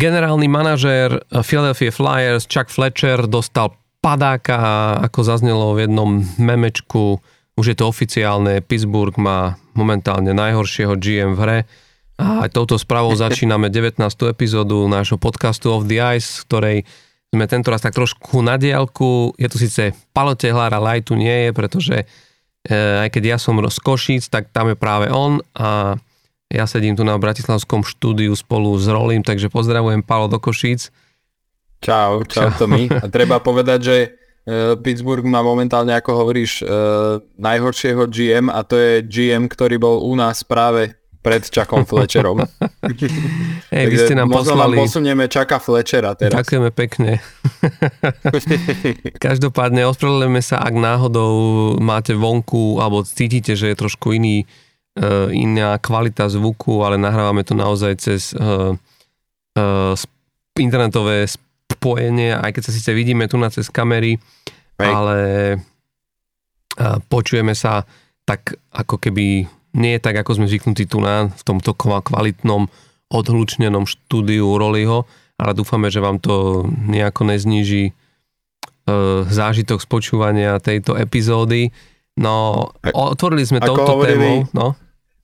[0.00, 7.20] Generálny manažér Philadelphia Flyers Chuck Fletcher dostal padáka, ako zaznelo v jednom memečku,
[7.60, 11.58] už je to oficiálne, Pittsburgh má momentálne najhoršieho GM v hre
[12.16, 14.00] a aj touto správou začíname 19.
[14.24, 16.78] epizódu nášho podcastu Of the Ice, v ktorej
[17.36, 19.36] sme tento raz tak trošku na diálku.
[19.36, 21.96] Je tu síce Palo Tehlár, ale aj tu nie je, pretože
[22.64, 26.00] e, aj keď ja som z Košíc, tak tam je práve on a
[26.50, 30.90] ja sedím tu na Bratislavskom štúdiu spolu s Rolím, takže pozdravujem Palo do Košíc.
[31.80, 32.66] Čau, čau, čau.
[32.66, 32.90] Tomi.
[32.90, 34.08] A treba povedať, že e,
[34.76, 36.64] Pittsburgh má momentálne, ako hovoríš, e,
[37.38, 42.44] najhoršieho GM a to je GM, ktorý bol u nás práve pred Čakom Fletcherom.
[43.76, 44.76] Hej, vy ste nám poslali...
[44.76, 46.34] Vám posunieme Čaka Fletchera teraz.
[46.34, 47.20] Ďakujeme pekne.
[49.30, 51.32] Každopádne ospravedlňujeme sa, ak náhodou
[51.78, 54.48] máte vonku alebo cítite, že je trošku iný,
[55.32, 58.76] iná kvalita zvuku, ale nahrávame to naozaj cez uh,
[59.56, 59.94] uh,
[60.60, 64.20] internetové spojenie, aj keď sa síce vidíme tu na cez kamery,
[64.76, 64.90] Hej.
[64.92, 65.18] ale
[67.08, 67.84] počujeme sa
[68.28, 72.66] tak ako keby nie tak, ako sme zvyknutí tu na, v tomto kvalitnom
[73.10, 75.06] odhlučnenom štúdiu Roliho,
[75.38, 77.92] ale dúfame, že vám to nejako nezníži e,
[79.26, 81.74] zážitok z počúvania tejto epizódy.
[82.18, 84.38] No, otvorili sme ako touto hovorili, témou.
[84.54, 84.66] No.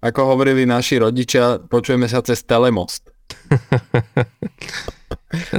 [0.06, 3.10] Ako hovorili naši rodičia, počujeme sa cez telemost.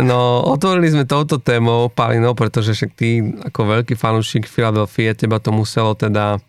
[0.09, 5.51] no, otvorili sme touto témou, Palino, pretože však ty ako veľký fanúšik Filadelfie, teba to
[5.51, 6.39] muselo teda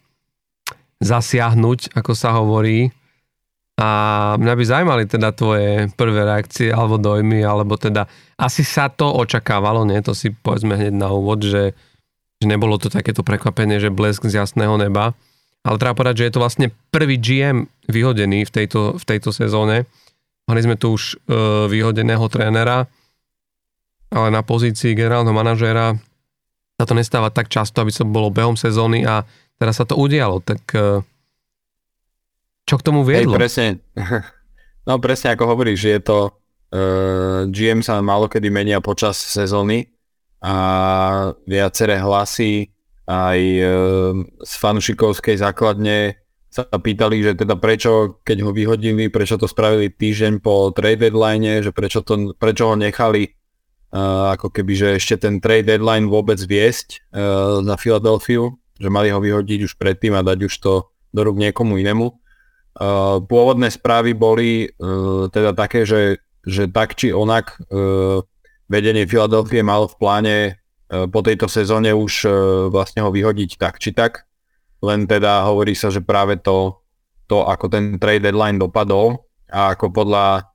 [1.02, 2.94] zasiahnuť, ako sa hovorí.
[3.78, 3.90] A
[4.38, 9.86] mňa by zaujímali teda tvoje prvé reakcie alebo dojmy, alebo teda asi sa to očakávalo,
[9.86, 10.02] nie?
[10.02, 11.78] To si povedzme hneď na úvod, že,
[12.42, 15.14] že nebolo to takéto prekvapenie, že blesk z jasného neba.
[15.66, 19.88] Ale treba povedať, že je to vlastne prvý GM vyhodený v tejto, v tejto sezóne.
[20.48, 21.36] Mali sme tu už e,
[21.68, 22.88] vyhodeného trénera,
[24.08, 25.98] ale na pozícii generálneho manažéra
[26.78, 29.26] sa to nestáva tak často, aby to bolo behom sezóny a
[29.58, 31.04] teraz sa to udialo, tak e,
[32.64, 33.34] čo k tomu viedlo?
[33.34, 33.66] Hej, presne.
[34.88, 36.30] No presne ako hovoríš, že je to e,
[37.52, 39.84] GM sa málo kedy menia počas sezóny
[40.40, 40.54] a
[41.44, 42.72] viaceré hlasy
[43.08, 43.68] aj uh,
[44.44, 46.20] z fanušikovskej základne
[46.52, 51.64] sa pýtali, že teda prečo, keď ho vyhodili, prečo to spravili týždeň po trade deadline,
[51.64, 53.32] že prečo, to, prečo ho nechali
[53.92, 57.08] uh, ako keby, že ešte ten trade deadline vôbec viesť
[57.64, 61.82] na Filadelfiu že mali ho vyhodiť už predtým a dať už to do rúk niekomu
[61.82, 62.14] inému.
[63.26, 64.70] Pôvodné správy boli
[65.34, 67.58] teda také, že, že tak či onak
[68.70, 70.36] vedenie Filadelfie malo v pláne
[70.88, 72.24] po tejto sezóne už
[72.72, 74.24] vlastne ho vyhodiť tak či tak.
[74.80, 76.80] Len teda hovorí sa, že práve to,
[77.28, 80.48] to ako ten trade deadline dopadol a ako podľa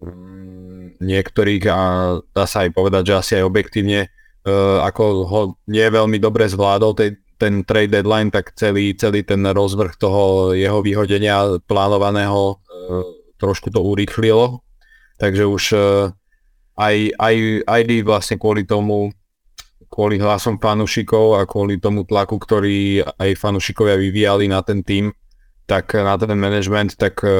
[0.00, 1.80] mm, niektorých a
[2.32, 4.08] dá sa aj povedať, že asi aj objektívne
[4.84, 5.40] ako ho
[5.72, 10.84] nie veľmi dobre zvládol tej, ten trade deadline, tak celý, celý ten rozvrh toho jeho
[10.84, 12.54] vyhodenia plánovaného e,
[13.40, 14.60] trošku to urýchlilo.
[15.16, 15.78] Takže už e,
[16.76, 17.34] aj, aj,
[17.64, 19.16] aj vlastne kvôli tomu,
[19.88, 25.12] kvôli hlasom fanúšikov a kvôli tomu tlaku, ktorý aj fanúšikovia vyvíjali na ten tým,
[25.64, 27.32] tak na ten management, tak e,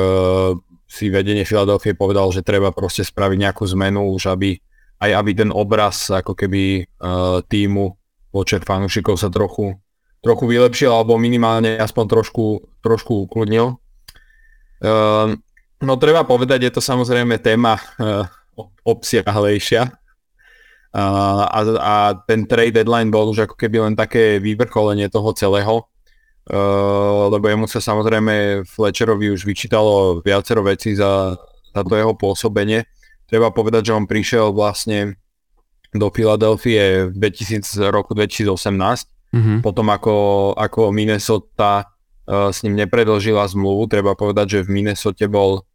[0.88, 4.56] si vedenie Filadelfie povedal, že treba proste spraviť nejakú zmenu už, aby
[5.03, 7.99] aj aby ten obraz ako keby uh, týmu
[8.31, 9.76] počet fanúšikov sa trochu
[10.25, 13.76] trochu vylepšil alebo minimálne aspoň trošku, trošku ukludnil.
[14.81, 15.37] Uh,
[15.84, 18.25] no treba povedať, je to samozrejme téma uh,
[18.88, 19.93] obsiahlejšia.
[20.94, 25.91] A, a ten trade deadline bol už ako keby len také vyvrcholenie toho celého.
[26.44, 31.35] Uh, lebo jemu sa samozrejme Fletcherovi už vyčítalo viacero veci za,
[31.73, 32.85] za to jeho pôsobenie.
[33.26, 35.17] Treba povedať, že on prišiel vlastne
[35.91, 39.58] do Filadelfie v 2000, roku 2018 Mm-hmm.
[39.67, 40.17] Potom ako,
[40.55, 45.67] ako Minnesota uh, s ním nepredlžila zmluvu, treba povedať, že v Minnesota bol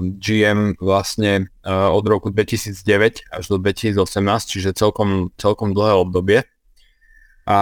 [0.00, 4.00] GM vlastne uh, od roku 2009 až do 2018,
[4.48, 6.40] čiže celkom, celkom dlhé obdobie.
[7.44, 7.58] A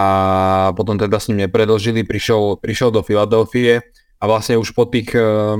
[0.77, 3.83] potom teda s ním nepredlžili, prišiel, prišiel do Filadelfie
[4.21, 5.59] a vlastne už po tých, uh,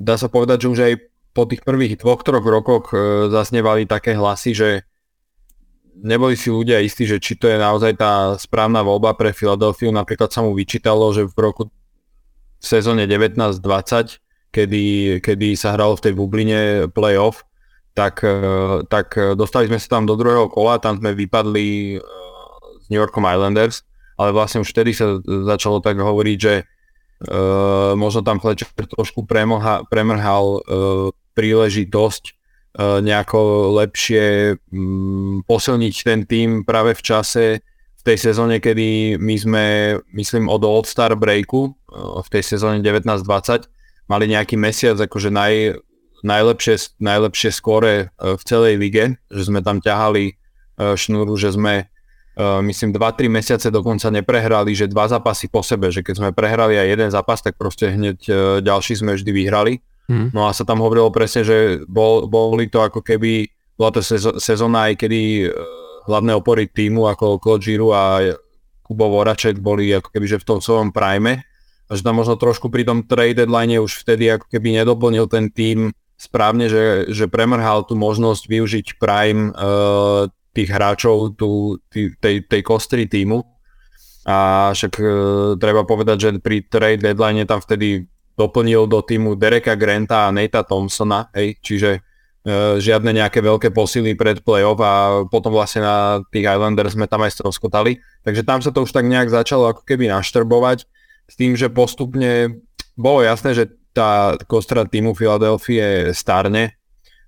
[0.00, 0.94] dá sa povedať, že už aj
[1.36, 2.90] po tých prvých dvoch, troch rokoch
[3.30, 4.68] zasnevali také hlasy, že
[5.94, 9.94] neboli si ľudia istí, že či to je naozaj tá správna voľba pre Filadelfiu.
[9.94, 11.62] Napríklad sa mu vyčítalo, že v roku
[12.58, 14.18] v sezóne 19-20,
[14.50, 16.60] kedy, kedy sa hralo v tej bubline
[16.92, 17.44] playoff,
[17.92, 18.38] tak, e,
[18.86, 22.04] tak dostali sme sa tam do druhého kola, tam sme vypadli e,
[22.78, 23.82] s New Yorkom Islanders,
[24.18, 26.66] ale vlastne už vtedy sa začalo tak hovoriť, že
[27.30, 32.34] uh, možno tam Fletcher trošku premrhal, premrhal uh, príležitosť
[32.78, 37.46] nejako lepšie um, posilniť ten tým práve v čase,
[37.98, 39.64] v tej sezóne, kedy my sme,
[40.14, 43.66] myslím, od All-Star breaku, uh, v tej sezóne 19-20,
[44.08, 45.78] mali nejaký mesiac akože naj,
[46.24, 51.86] najlepšie, najlepšie skóre uh, v celej lige, že sme tam ťahali uh, šnúru, že sme
[52.38, 56.78] Uh, myslím 2-3 mesiace dokonca neprehrali, že dva zápasy po sebe, že keď sme prehrali
[56.78, 58.14] aj jeden zápas, tak proste hneď
[58.62, 59.82] ďalší sme vždy vyhrali.
[60.06, 60.30] Hmm.
[60.30, 63.42] No a sa tam hovorilo presne, že bol, boli to ako keby,
[63.74, 65.50] bola to sezó- sezóna aj kedy
[66.08, 68.22] hlavné opory týmu ako Kodžiru a
[68.80, 71.44] Kubo Voraček boli ako keby že v tom svojom prime
[71.88, 75.96] že tam možno trošku pri tom trade deadline už vtedy ako keby nedoplnil ten tým
[76.18, 80.26] správne, že, že premrhal tú možnosť využiť prime uh,
[80.58, 83.46] tých hráčov tu, tý, tej, tej kostry týmu.
[84.28, 85.04] A však e,
[85.56, 88.04] treba povedať, že pri trade deadline tam vtedy
[88.36, 92.00] doplnil do týmu Dereka Granta a Nate'a Thompsona, hej, čiže e,
[92.76, 95.96] žiadne nejaké veľké posily pred playoff a potom vlastne na
[96.28, 98.04] tých Islanders sme tam aj stroskotali.
[98.20, 100.84] Takže tam sa to už tak nejak začalo ako keby naštrbovať
[101.28, 102.64] s tým, že postupne
[102.96, 106.74] bolo jasné, že tá kostra týmu Filadelfie starne,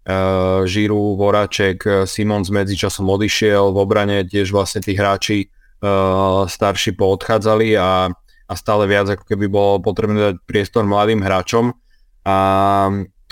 [0.08, 7.76] uh, Žiru, Voraček, Simons medzičasom odišiel, v obrane tiež vlastne tí hráči uh, starší poodchádzali
[7.76, 8.08] a,
[8.48, 11.76] a stále viac ako keby bolo potrebné dať priestor mladým hráčom.
[12.24, 12.38] A,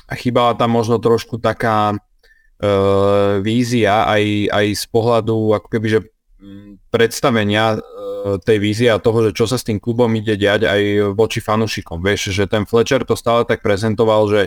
[0.09, 6.01] a chýbala tam možno trošku taká uh, vízia aj, aj z pohľadu ako keby, že
[6.89, 7.81] predstavenia
[8.43, 12.03] tej vízie a toho, že čo sa s tým klubom ide diať aj voči fanúšikom.
[12.03, 14.43] Vieš, že ten Fletcher to stále tak prezentoval, že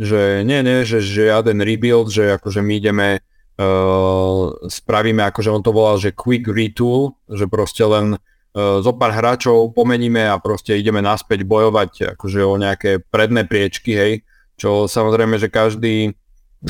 [0.00, 5.76] že nie, nie, že žiaden rebuild, že akože my ideme uh, spravíme, akože on to
[5.76, 11.04] volal, že quick retool, že proste len uh, zo pár hráčov pomeníme a proste ideme
[11.04, 14.12] naspäť bojovať akože o nejaké predné priečky, hej,
[14.56, 16.16] čo samozrejme, že každý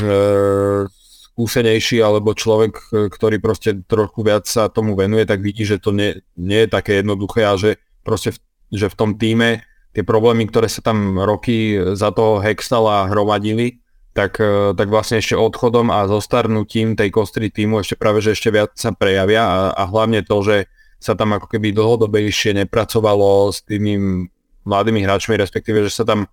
[0.03, 0.91] uh,
[1.35, 6.19] skúsenejší alebo človek, ktorý proste trochu viac sa tomu venuje, tak vidí, že to nie,
[6.37, 8.39] nie je také jednoduché a že proste v,
[8.75, 13.83] že v tom týme tie problémy, ktoré sa tam roky za toho Hextala hromadili,
[14.15, 18.51] tak, e, tak vlastne ešte odchodom a zostarnutím tej kostry týmu ešte práve, že ešte
[18.51, 20.57] viac sa prejavia a, a hlavne to, že
[21.01, 24.29] sa tam ako keby dlhodobejšie nepracovalo s tými
[24.69, 26.29] mladými hráčmi, respektíve, že sa tam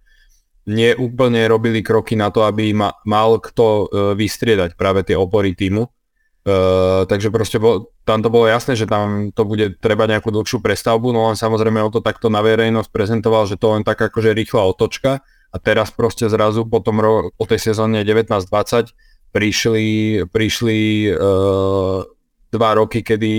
[0.68, 3.86] neúplne robili kroky na to, aby ma, mal kto e,
[4.20, 5.88] vystriedať práve tie opory týmu.
[6.48, 10.64] Uh, takže proste bol, tam to bolo jasné, že tam to bude treba nejakú dlhšiu
[10.64, 14.32] prestavbu, no len samozrejme on to takto na verejnosť prezentoval, že to len tak akože
[14.32, 18.96] rýchla otočka a teraz proste zrazu po, tom ro- po tej sezóne 19-20
[19.36, 19.88] prišli,
[20.32, 20.80] prišli
[21.20, 22.08] uh,
[22.56, 23.32] dva roky, kedy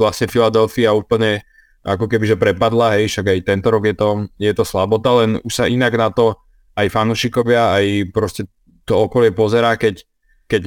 [0.00, 1.44] vlastne Philadelphia úplne
[1.84, 4.08] ako keby že prepadla, hej, však aj tento rok je to,
[4.40, 6.40] je to slabota, len už sa inak na to
[6.80, 8.48] aj fanúšikovia, aj proste
[8.88, 10.02] to okolie pozerá, keď,
[10.48, 10.62] keď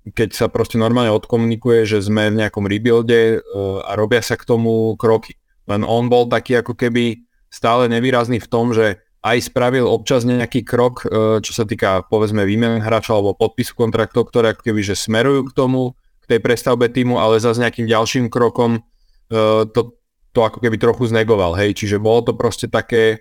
[0.00, 4.48] keď sa proste normálne odkomunikuje, že sme v nejakom rebuilde uh, a robia sa k
[4.48, 5.36] tomu kroky.
[5.68, 7.20] Len on bol taký ako keby
[7.52, 12.48] stále nevýrazný v tom, že aj spravil občas nejaký krok, uh, čo sa týka povedzme
[12.48, 15.92] výmen hráča alebo podpisu kontraktov, ktoré ako keby že smerujú k tomu,
[16.24, 20.00] k tej prestavbe týmu, ale za nejakým ďalším krokom uh, to,
[20.32, 23.20] to ako keby trochu znegoval, hej, čiže bolo to proste také,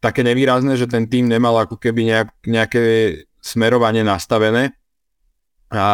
[0.00, 2.82] také nevýrazné, že ten tým nemal ako keby nejak, nejaké
[3.40, 4.76] smerovanie nastavené
[5.72, 5.86] a,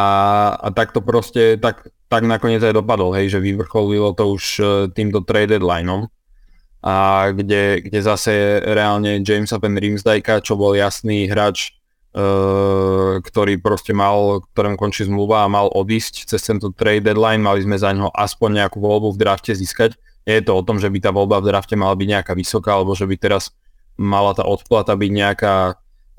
[0.56, 4.64] a tak to proste, tak, tak nakoniec aj dopadol, hej, že vyvrcholilo to už e,
[4.92, 6.09] týmto trade deadlineom
[6.82, 11.78] a kde, kde zase reálne Jamesa Van Rimsdajka, čo bol jasný hráč,
[12.11, 17.62] uh, ktorý proste mal, ktorým končí zmluva a mal odísť cez tento trade deadline, mali
[17.62, 19.94] sme za ňo aspoň nejakú voľbu v drafte získať.
[20.26, 22.75] Nie je to o tom, že by tá voľba v drafte mala byť nejaká vysoká,
[22.75, 23.54] alebo že by teraz
[23.96, 25.56] mala tá odplata byť nejaká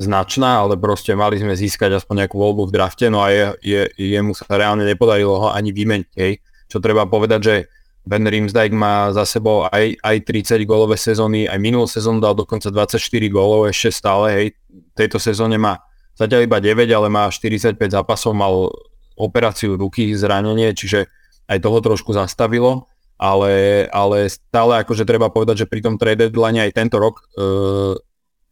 [0.01, 3.81] značná, ale proste mali sme získať aspoň nejakú voľbu v drafte, no a je, je,
[3.93, 6.41] jemu sa reálne nepodarilo ho ani vymeniť, hej.
[6.67, 7.55] Čo treba povedať, že
[8.03, 12.67] Ben Rimsdijk má za sebou aj, aj 30 gólové sezóny, aj minulú sezónu dal dokonca
[12.67, 12.99] 24
[13.31, 14.47] gólov ešte stále, hej.
[14.67, 15.79] V tejto sezóne má
[16.17, 18.73] zatiaľ iba 9, ale má 45 zápasov, mal
[19.13, 21.05] operáciu ruky, zranenie, čiže
[21.45, 26.63] aj toho trošku zastavilo, ale, ale stále akože treba povedať, že pri tom trade deadline
[26.65, 27.45] aj tento rok e,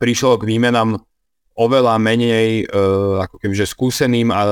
[0.01, 1.01] prišlo k výmenám
[1.51, 4.44] oveľa menej uh, ako kebyže skúseným a,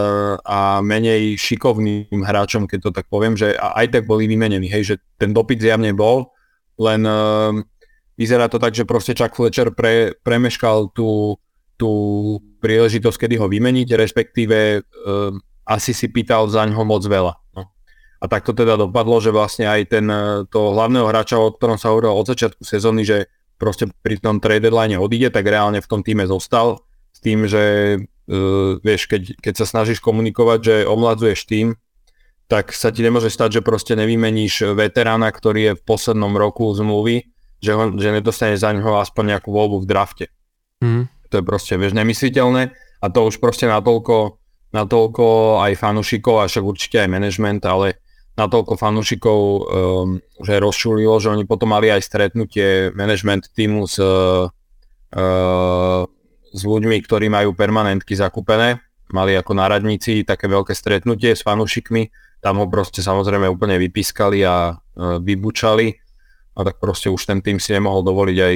[0.44, 4.96] a menej šikovným hráčom, keď to tak poviem, že aj tak boli vymenení, hej, že
[5.16, 6.36] ten dopyt zjavne bol,
[6.75, 7.56] len uh,
[8.20, 11.39] vyzerá to tak, že proste Chuck Fletcher pre, premeškal tú,
[11.80, 11.92] tú
[12.60, 15.32] príležitosť, kedy ho vymeniť, respektíve uh,
[15.63, 17.34] asi si pýtal za ňoho moc veľa.
[18.19, 20.05] A tak to teda dopadlo, že vlastne aj ten,
[20.51, 24.67] to hlavného hráča, o ktorom sa hovorilo od začiatku sezóny, že proste pri tom trade
[24.67, 26.83] deadline odíde, tak reálne v tom týme zostal
[27.15, 27.63] s tým, že
[27.99, 31.79] uh, vieš, keď, keď sa snažíš komunikovať, že omladzuješ tým,
[32.49, 37.29] tak sa ti nemôže stať, že proste nevymeníš veterána, ktorý je v poslednom roku zmluvy,
[37.61, 40.25] že, ho, že nedostane za ňoho aspoň nejakú voľbu v drafte.
[40.81, 41.11] Mm.
[41.29, 44.41] To je proste, vieš, nemysliteľné a to už proste natoľko,
[44.73, 45.25] natoľko
[45.61, 48.01] aj fanúšikov a však určite aj management, ale
[48.39, 49.62] natoľko fanúšikov um,
[50.39, 54.48] že rozčulilo, že oni potom mali aj stretnutie management týmu s, uh,
[56.50, 58.79] s ľuďmi, ktorí majú permanentky zakúpené.
[59.12, 64.72] Mali ako náradníci také veľké stretnutie s fanúšikmi tam ho proste samozrejme úplne vypískali a
[64.72, 65.91] e, vybučali
[66.55, 68.55] a tak proste už ten tým si nemohol dovoliť aj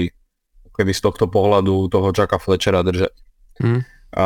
[0.73, 3.13] keby z tohto pohľadu toho Jacka Fletchera držať.
[3.61, 3.81] Mm.
[4.17, 4.25] A,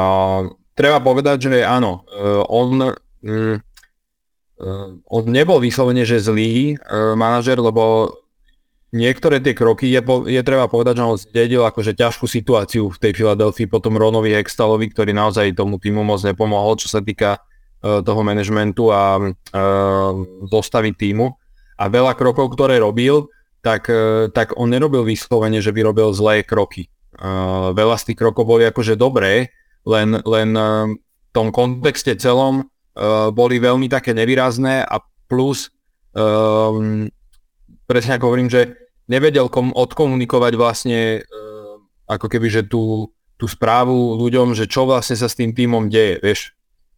[0.77, 2.95] treba povedať, že áno, e, on,
[3.25, 3.57] mm,
[5.05, 6.81] on nebol vyslovene, že zlý
[7.13, 8.09] manažer, lebo
[8.89, 12.97] niektoré tie kroky je, po, je treba povedať, že on zdedil akože ťažkú situáciu v
[12.97, 17.37] tej Filadelfii potom Ronovi Hextalovi, ktorý naozaj tomu týmu moc nepomohol, čo sa týka
[17.77, 19.29] E, toho manažmentu a e,
[20.49, 21.29] zostavy týmu.
[21.77, 23.29] A veľa krokov, ktoré robil,
[23.61, 26.89] tak, e, tak on nerobil vyslovene, že by robil zlé kroky.
[27.73, 29.49] Veľa z tých krokov boli akože dobré,
[29.89, 30.49] len, len
[30.93, 32.69] v tom kontexte celom
[33.31, 34.97] boli veľmi také nevýrazné a
[35.29, 35.69] plus
[36.17, 37.05] um,
[37.85, 38.73] presne ako hovorím, že
[39.07, 41.77] nevedel kom, odkomunikovať vlastne uh,
[42.09, 46.19] ako keby, že tú, tú správu ľuďom, že čo vlastne sa s tým týmom deje,
[46.19, 46.39] vieš,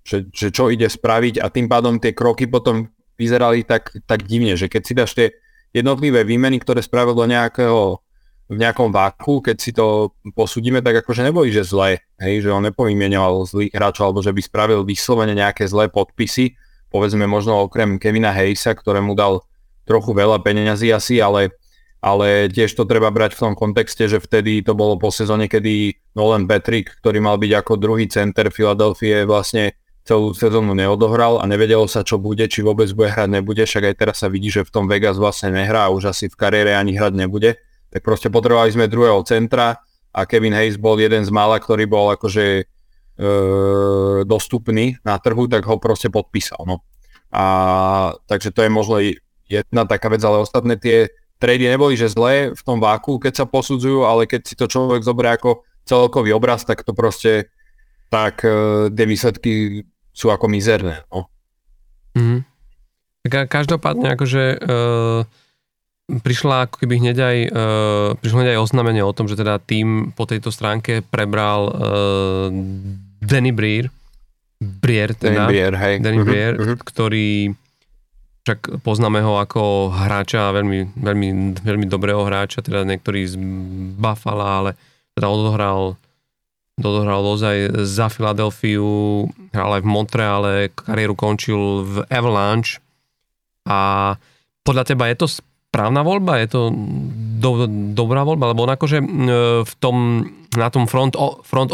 [0.08, 2.90] že, že čo ide spraviť a tým pádom tie kroky potom
[3.20, 5.28] vyzerali tak, tak divne, že keď si dáš tie
[5.76, 8.00] jednotlivé výmeny, ktoré spravil do nejakého
[8.50, 12.66] v nejakom váku, keď si to posúdime, tak akože neboli, že zlé, hej, že on
[12.66, 16.58] nepovymenoval zlých hráčov, alebo že by spravil vyslovene nejaké zlé podpisy,
[16.90, 19.46] povedzme možno okrem Kevina Hayesa, ktorému dal
[19.86, 21.54] trochu veľa peniazy asi, ale,
[22.02, 25.94] ale tiež to treba brať v tom kontexte, že vtedy to bolo po sezóne, kedy
[26.18, 29.78] Nolan Patrick, ktorý mal byť ako druhý center Filadelfie, vlastne
[30.10, 33.96] celú sezónu neodohral a nevedelo sa, čo bude, či vôbec bude hrať, nebude, však aj
[34.02, 36.98] teraz sa vidí, že v tom Vegas vlastne nehrá a už asi v kariére ani
[36.98, 37.62] hrať nebude.
[37.90, 39.82] Tak proste potrebovali sme druhého centra
[40.14, 42.64] a Kevin Hayes bol jeden z mála, ktorý bol akože e,
[44.26, 46.66] dostupný na trhu, tak ho proste podpísal.
[46.66, 46.82] No.
[47.30, 47.46] A,
[48.26, 49.02] takže to je možno
[49.50, 51.10] jedna taká vec, ale ostatné tie
[51.42, 55.02] trady neboli, že zlé v tom váku, keď sa posudzujú, ale keď si to človek
[55.02, 57.50] zoberie ako celkový obraz, tak to proste
[58.10, 59.54] tak e, tie výsledky
[60.14, 61.06] sú ako mizerné.
[61.14, 61.30] No.
[62.18, 62.40] Mm-hmm.
[63.30, 64.60] Tak každopádne akože e,
[66.10, 67.68] prišla ako keby hneď aj, e,
[68.18, 71.74] prišlo hneď aj oznámenie o tom, že teda tým po tejto stránke prebral e,
[73.22, 73.94] Danny Brier,
[74.60, 75.96] Brier teda, Danny Brier, hej.
[76.04, 76.78] Danny uh-huh, Brier, uh-huh.
[76.82, 77.54] ktorý
[78.44, 81.30] však poznáme ho ako hráča, veľmi, veľmi,
[81.62, 83.36] veľmi dobrého hráča, teda niektorý z
[83.96, 84.72] Buffalo, ale
[85.14, 85.94] teda odohral
[86.80, 92.80] dohral ozaj za Filadelfiu, hral aj v Montreale, kariéru končil v Avalanche
[93.68, 94.16] a
[94.64, 95.28] podľa teba je to
[95.70, 96.42] správna voľba?
[96.42, 96.62] Je to
[97.40, 98.52] do, dobrá voľba?
[98.52, 98.98] Lebo on akože
[99.62, 100.26] v tom,
[100.58, 101.14] na tom front,
[101.46, 101.70] front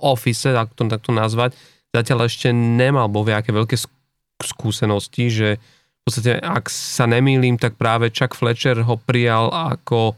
[0.00, 1.52] office, tak to, tak to nazvať,
[1.92, 3.76] zatiaľ ešte nemal vo nejaké veľké
[4.40, 10.14] skúsenosti, že v podstate, ak sa nemýlim, tak práve Chuck Fletcher ho prijal ako,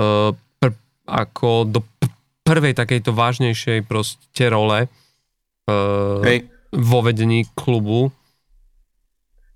[0.00, 0.70] uh, pr,
[1.04, 1.80] ako do
[2.44, 4.86] prvej takejto vážnejšej proste role
[5.64, 6.44] Hej.
[6.76, 8.12] vo vedení klubu.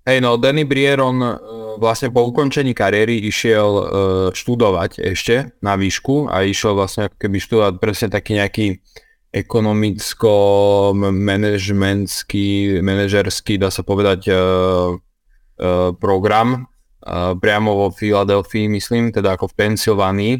[0.09, 1.37] Hej, no Danny Brier, on uh,
[1.77, 3.85] vlastne po ukončení kariéry išiel uh,
[4.33, 8.65] študovať ešte na výšku a išiel vlastne keby študovať presne taký nejaký
[9.29, 10.33] ekonomicko
[10.97, 14.97] manažmentský, manažerský, dá sa povedať, uh,
[16.01, 16.65] program
[17.37, 20.33] priamo vo Filadelfii, myslím, teda ako v Pensylvánii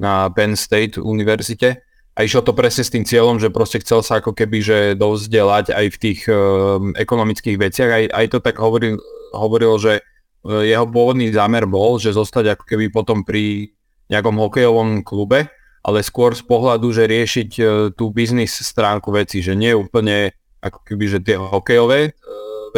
[0.00, 4.22] na Penn State univerzite a išlo to presne s tým cieľom, že proste chcel sa
[4.22, 7.90] ako keby že dozdelať aj v tých um, ekonomických veciach.
[7.90, 9.02] Aj, aj to tak hovoril,
[9.34, 13.74] hovoril, že uh, jeho pôvodný zámer bol, že zostať ako keby potom pri
[14.06, 15.50] nejakom hokejovom klube,
[15.82, 20.30] ale skôr z pohľadu, že riešiť uh, tú biznis stránku veci, že nie úplne
[20.62, 22.14] ako keby, že tie hokejové uh,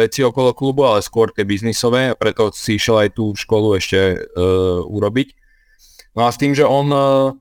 [0.01, 4.81] veci okolo klubu, ale skôr tie biznisové preto si išiel aj tú školu ešte uh,
[4.81, 5.37] urobiť.
[6.17, 7.37] No a s tým, že on uh,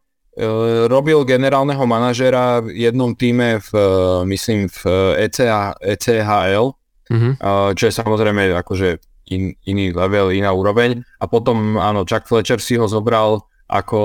[0.86, 4.80] robil generálneho manažera v jednom týme v, uh, myslím, v
[5.16, 6.76] ECH, ECHL,
[7.08, 7.32] mm-hmm.
[7.40, 9.00] uh, čo je samozrejme akože
[9.32, 11.00] in, iný level, iná úroveň.
[11.20, 14.00] A potom, áno, Chuck Fletcher si ho zobral ako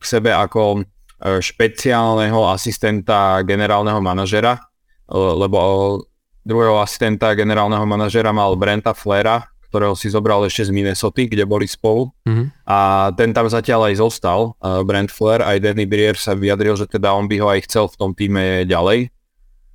[0.00, 0.86] k sebe ako
[1.24, 4.60] špeciálneho asistenta generálneho manažera,
[5.12, 6.00] lebo
[6.44, 9.40] druhého asistenta generálneho manažera mal Brenta Flera,
[9.74, 12.14] ktorého si zobral ešte z Minnesota, kde boli spolu.
[12.22, 12.46] Mm-hmm.
[12.70, 16.86] A ten tam zatiaľ aj zostal, uh, Brent Flair, aj Danny Brier sa vyjadril, že
[16.86, 19.10] teda on by ho aj chcel v tom týme ďalej.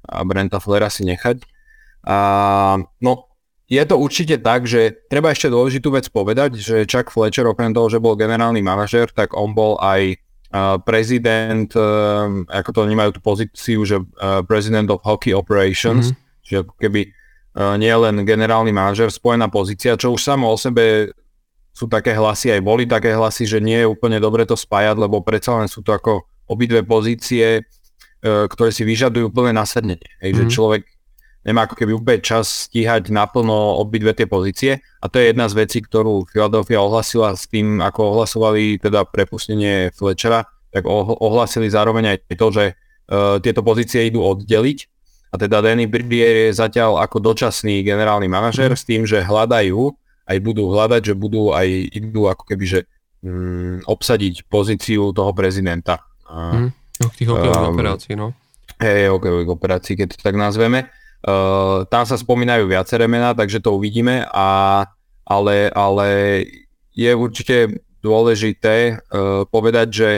[0.08, 1.44] a Brenta Flera si nechať.
[2.08, 3.30] A, no,
[3.70, 7.92] je to určite tak, že treba ešte dôležitú vec povedať, že Chuck Fletcher okrem toho,
[7.92, 13.22] že bol generálny manažer, tak on bol aj uh, prezident, uh, ako to vnímajú tú
[13.22, 16.66] pozíciu, že uh, president of hockey operations, mm-hmm.
[16.66, 17.14] ako keby
[17.58, 21.10] nie len generálny manažer, spojená pozícia, čo už samo o sebe
[21.74, 25.24] sú také hlasy, aj boli také hlasy, že nie je úplne dobre to spájať, lebo
[25.24, 30.10] predsa len sú to ako obidve pozície, uh, ktoré si vyžadujú plné nasadnenie.
[30.20, 30.40] Hej, mm-hmm.
[30.40, 30.52] že mhm.
[30.52, 30.84] človek
[31.48, 35.56] nemá ako keby úplne čas stíhať naplno obidve tie pozície a to je jedna z
[35.56, 42.36] vecí, ktorú Philadelphia ohlasila s tým, ako ohlasovali teda prepustenie Fletchera, tak ohlasili zároveň aj
[42.36, 44.99] to, že uh, tieto pozície idú oddeliť
[45.30, 48.80] a teda Danny Brier je zatiaľ ako dočasný generálny manažer mm.
[48.80, 49.94] s tým, že hľadajú,
[50.26, 52.80] aj budú hľadať, že budú aj idú ako keby, že
[53.22, 56.02] um, obsadiť pozíciu toho prezidenta.
[56.26, 56.74] Mm.
[57.14, 58.34] Tých hokejových um, operácií, no.
[58.82, 60.90] Hej, hokejových operácií, keď to tak nazveme.
[61.22, 64.88] Uh, tam sa spomínajú viaceré mená, takže to uvidíme, a,
[65.28, 66.08] ale, ale
[66.96, 70.10] je určite dôležité uh, povedať, že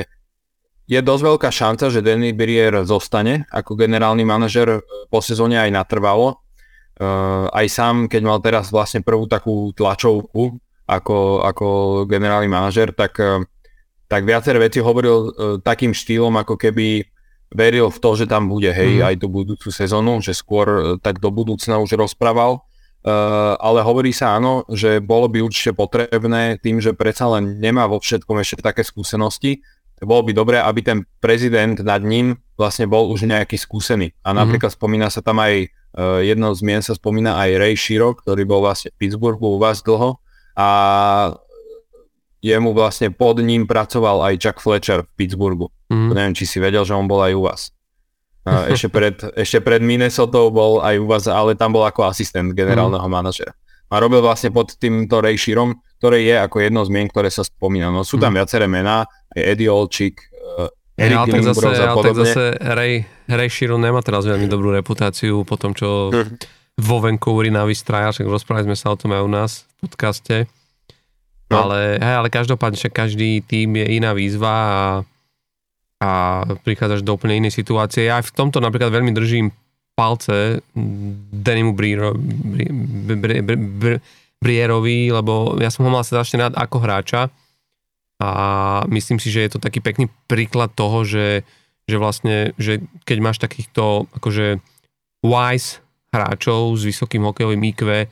[0.91, 6.43] je dosť veľká šanca, že Danny Brier zostane ako generálny manažer po sezóne aj natrvalo.
[6.99, 11.67] Uh, aj sám, keď mal teraz vlastne prvú takú tlačovku ako, ako
[12.11, 13.39] generálny manažer, tak, uh,
[14.11, 15.31] tak viaceré veci hovoril uh,
[15.63, 17.07] takým štýlom, ako keby
[17.55, 19.07] veril v to, že tam bude, hej, mm.
[19.07, 22.63] aj tú budúcu sezónu, že skôr e, tak do budúcna už rozprával.
[23.01, 27.89] Uh, ale hovorí sa áno, že bolo by určite potrebné tým, že predsa len nemá
[27.89, 29.65] vo všetkom ešte také skúsenosti,
[30.01, 34.13] bolo by dobré, aby ten prezident nad ním vlastne bol už nejaký skúsený.
[34.25, 34.37] A mhm.
[34.37, 34.77] napríklad mm.
[34.77, 38.65] spomína sa tam aj, uh, jedno z mien sa spomína aj Ray Shiro, ktorý bol
[38.65, 40.17] vlastne v Pittsburghu u vás dlho
[40.57, 40.67] a
[42.41, 45.69] jemu vlastne pod ním pracoval aj Chuck Fletcher v Pittsburghu.
[45.93, 46.09] Mm.
[46.11, 47.61] Neviem, či si vedel, že on bol aj u vás.
[48.41, 53.05] Ešte pred, ešte pred Minnesota bol aj u vás, ale tam bol ako asistent generálneho
[53.05, 53.13] mm.
[53.13, 53.53] manažera.
[53.91, 57.45] A robil vlastne pod týmto Ray Shirom, ktoré je ako jedno z mien, ktoré sa
[57.45, 57.93] spomína.
[57.93, 58.37] No sú tam mm.
[58.41, 60.65] viaceré mená, Eddie Olčík, uh,
[60.97, 62.93] Eric ale tak zase, ale tak zase Ray,
[63.29, 66.41] Ray Shiro nemá teraz veľmi dobrú reputáciu po tom, čo mm.
[66.81, 70.49] vo Vancouveri na Vystraja, však rozprávali sme sa o tom aj u nás v podcaste
[71.51, 71.67] No.
[71.67, 74.83] Ale, hej, ale každopádne však každý tým je iná výzva a,
[75.99, 76.11] a
[76.63, 78.07] prichádzaš do úplne inej situácie.
[78.07, 79.51] Ja aj v tomto napríklad veľmi držím
[79.91, 80.63] palce
[81.35, 81.75] Denimu
[84.41, 87.29] Brierovi, lebo ja som ho mal strašne rád ako hráča
[88.21, 88.29] a
[88.89, 91.45] myslím si, že je to taký pekný príklad toho, že,
[91.85, 94.61] že vlastne, že keď máš takýchto akože
[95.21, 98.09] wise hráčov s vysokým hokejovým IQ,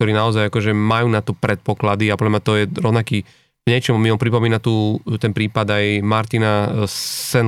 [0.00, 3.18] ktorí naozaj akože majú na to predpoklady a podľa mňa to je rovnaký
[3.60, 7.44] v niečom mi on pripomína tu ten prípad aj Martina St.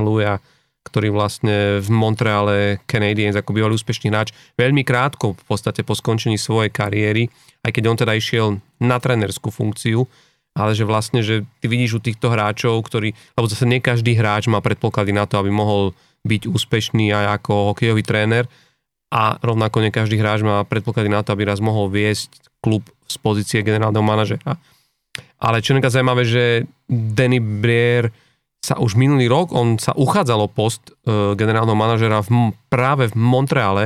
[0.82, 6.36] Ktorý vlastne v Montreale Canadiens ako bývalý úspešný hráč veľmi krátko v podstate po skončení
[6.36, 7.30] svojej kariéry,
[7.62, 8.46] aj keď on teda išiel
[8.82, 10.04] na trenerskú funkciu,
[10.52, 14.50] ale že vlastne, že ty vidíš u týchto hráčov, ktorí, lebo zase nie každý hráč
[14.50, 15.94] má predpoklady na to, aby mohol
[16.26, 18.44] byť úspešný aj ako hokejový tréner,
[19.12, 23.20] a rovnako nie každý hráč má predpoklady na to, aby raz mohol viesť klub z
[23.20, 24.56] pozície generálneho manažera.
[25.36, 28.08] Ale čo je zaujímavé, že Danny Brier
[28.62, 33.18] sa už minulý rok, on sa uchádzal o post uh, generálneho manažera v, práve v
[33.18, 33.84] Montreale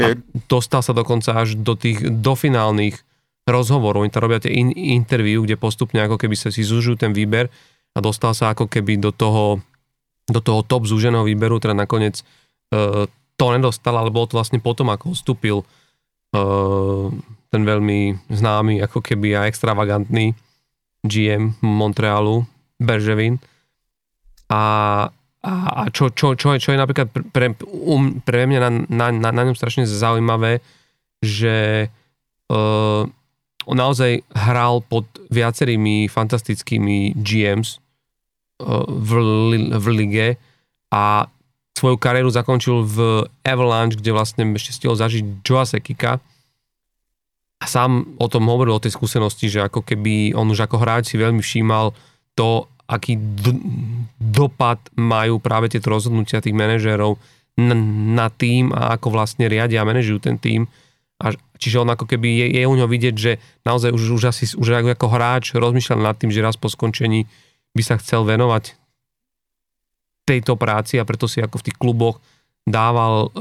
[0.00, 0.16] a
[0.48, 2.96] dostal sa dokonca až do tých dofinálnych
[3.44, 4.02] rozhovorov.
[4.02, 7.52] Oni tam robia tie in, interview, kde postupne ako keby sa si zužujú ten výber
[7.94, 9.60] a dostal sa ako keby do toho,
[10.26, 12.24] do toho top zúženého výberu, teda nakoniec
[12.72, 13.04] uh,
[13.36, 17.06] to nedostal, ale bolo to vlastne potom, ako vstúpil uh,
[17.52, 20.34] ten veľmi známy, ako keby aj extravagantný
[21.04, 22.48] GM Montrealu,
[22.80, 23.38] Berževin.
[24.48, 24.62] A,
[25.44, 29.06] a, a čo, čo, čo, je, čo je napríklad pre, um, pre mňa na, na,
[29.12, 30.60] na, na ňom strašne zaujímavé,
[31.24, 31.88] že
[32.52, 33.04] uh,
[33.64, 37.80] on naozaj hral pod viacerými fantastickými GMs
[38.60, 39.10] uh, v,
[39.72, 40.28] v lige
[40.92, 41.26] a
[41.74, 46.22] svoju kariéru zakončil v Avalanche, kde vlastne ešte stihol zažiť Joa Sekika.
[47.58, 51.10] A sám o tom hovoril, o tej skúsenosti, že ako keby on už ako hráč
[51.10, 51.90] si veľmi všímal
[52.38, 53.62] to, aký d-
[54.20, 57.16] dopad majú práve tieto rozhodnutia tých manažérov
[57.56, 57.74] na,
[58.24, 60.68] na tým a ako vlastne riadia a manažujú ten tým.
[61.22, 64.44] A, čiže on ako keby je, je u ňo vidieť, že naozaj už, už asi
[64.52, 67.24] už ako hráč rozmýšľal nad tým, že raz po skončení
[67.72, 68.76] by sa chcel venovať
[70.24, 72.16] tejto práci a preto si ako v tých kluboch
[72.64, 73.38] dával e,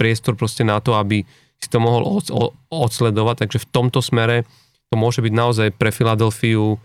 [0.00, 1.22] priestor proste na to, aby
[1.60, 4.48] si to mohol od, od, odsledovať, takže v tomto smere
[4.88, 6.80] to môže byť naozaj pre Filadelfiu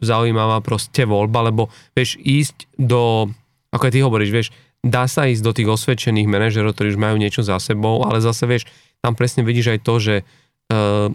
[0.00, 3.28] zaujímavá proste voľba, lebo vieš, ísť do,
[3.72, 4.48] ako aj ty hovoríš, vieš,
[4.80, 8.46] dá sa ísť do tých osvedčených manažerov, ktorí už majú niečo za sebou, ale zase
[8.46, 8.64] vieš,
[9.02, 11.08] tam presne vidíš aj to, že uh,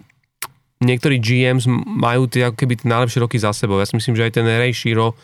[0.82, 3.78] niektorí GMs majú tie ako keby tie najlepšie roky za sebou.
[3.78, 5.14] Ja si myslím, že aj ten Ray Shiro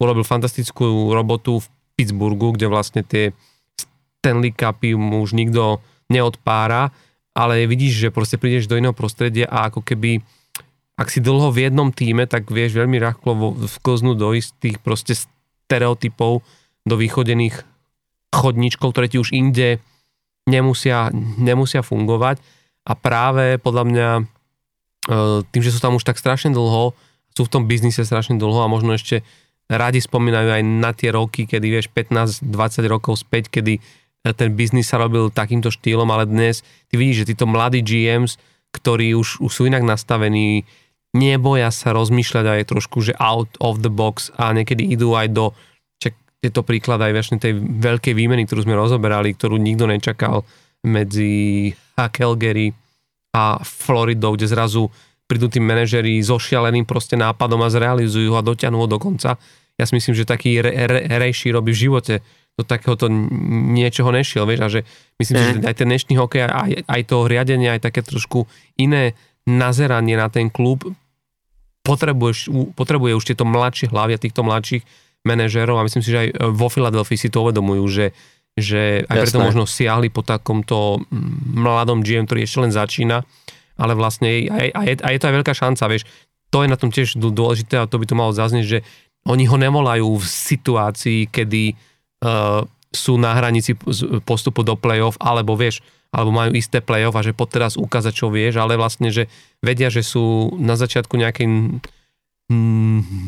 [0.00, 3.36] urobil fantastickú robotu v Pittsburghu, kde vlastne tie
[4.22, 5.78] Stanley Cupy mu už nikto
[6.10, 6.90] neodpára,
[7.32, 10.20] ale vidíš, že proste prídeš do iného prostredia a ako keby
[11.02, 16.46] ak si dlho v jednom týme, tak vieš veľmi rýchlo vklznúť do istých proste stereotypov,
[16.86, 17.66] do východených
[18.30, 19.82] chodníčkov, ktoré ti už inde
[20.46, 21.10] nemusia,
[21.42, 22.38] nemusia fungovať.
[22.86, 24.22] A práve podľa mňa e,
[25.50, 26.94] tým, že sú tam už tak strašne dlho,
[27.34, 29.26] sú v tom biznise strašne dlho a možno ešte
[29.66, 32.46] radi spomínajú aj na tie roky, kedy vieš 15-20
[32.86, 33.82] rokov späť, kedy
[34.22, 38.38] ten biznis sa robil takýmto štýlom, ale dnes ty vidíš, že títo mladí GMs,
[38.70, 40.62] ktorí už, už sú inak nastavení,
[41.12, 45.52] neboja sa rozmýšľať aj trošku, že out of the box a niekedy idú aj do,
[46.00, 50.44] čak tieto príklad aj vlastne tej veľkej výmeny, ktorú sme rozoberali, ktorú nikto nečakal
[50.82, 52.72] medzi Calgary
[53.32, 54.88] a Floridou, kde zrazu
[55.28, 59.40] prídu tí manažeri so šialeným proste nápadom a zrealizujú ho a dotiahnu ho do konca.
[59.80, 62.14] Ja si myslím, že taký re, re, rejší robí v živote
[62.52, 64.80] do takéhoto niečoho nešiel, vieš, a že
[65.16, 65.44] myslím mm.
[65.44, 65.64] že mhm.
[65.64, 68.44] aj ten dnešný hokej, aj, aj to riadenie, aj také trošku
[68.76, 69.16] iné
[69.48, 70.84] nazeranie na ten klub
[71.82, 74.82] potrebuješ, potrebuje už tieto mladšie hlavy a týchto mladších
[75.22, 78.06] manažérov a myslím si, že aj vo Filadelfii si to uvedomujú, že,
[78.58, 79.22] že aj Jasné.
[79.26, 81.02] preto možno siahli po takomto
[81.54, 83.22] mladom GM, ktorý ešte len začína,
[83.78, 86.04] ale vlastne aj, aj, aj je to aj veľká šanca, vieš,
[86.52, 88.78] to je na tom tiež dôležité a to by to malo zaznieť, že
[89.24, 93.72] oni ho nevolajú v situácii, kedy uh, sú na hranici
[94.26, 95.80] postupu do play-off, alebo vieš,
[96.12, 99.32] alebo majú isté play-off a že pod teraz ukázať, čo vieš, ale vlastne, že
[99.64, 101.48] vedia, že sú na začiatku nejakej,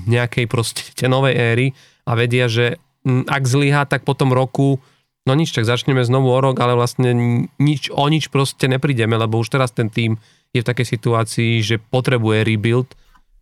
[0.04, 1.66] nejakej proste novej éry
[2.04, 2.76] a vedia, že
[3.08, 4.80] ak zlyhá, tak po tom roku
[5.24, 7.16] no nič, tak začneme znovu o rok, ale vlastne
[7.56, 10.20] nič, o nič proste neprídeme, lebo už teraz ten tým
[10.52, 12.92] je v takej situácii, že potrebuje rebuild.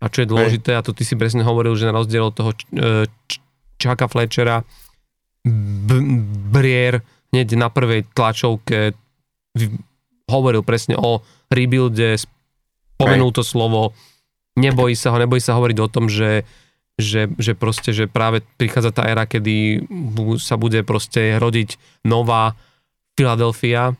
[0.02, 2.50] A čo je dôležité, a to ty si presne hovoril, že na rozdiel od toho
[3.78, 4.66] Čaka Fletchera
[6.50, 8.94] Brier hneď na prvej tlačovke
[10.28, 11.20] hovoril presne o
[11.52, 12.16] rebuilde,
[12.96, 13.92] spomenul to slovo,
[14.56, 16.48] nebojí sa ho, nebojí sa hovoriť o tom, že,
[16.96, 19.84] že, že proste, že práve prichádza tá éra, kedy
[20.40, 22.56] sa bude proste rodiť nová
[23.18, 23.92] Philadelphia,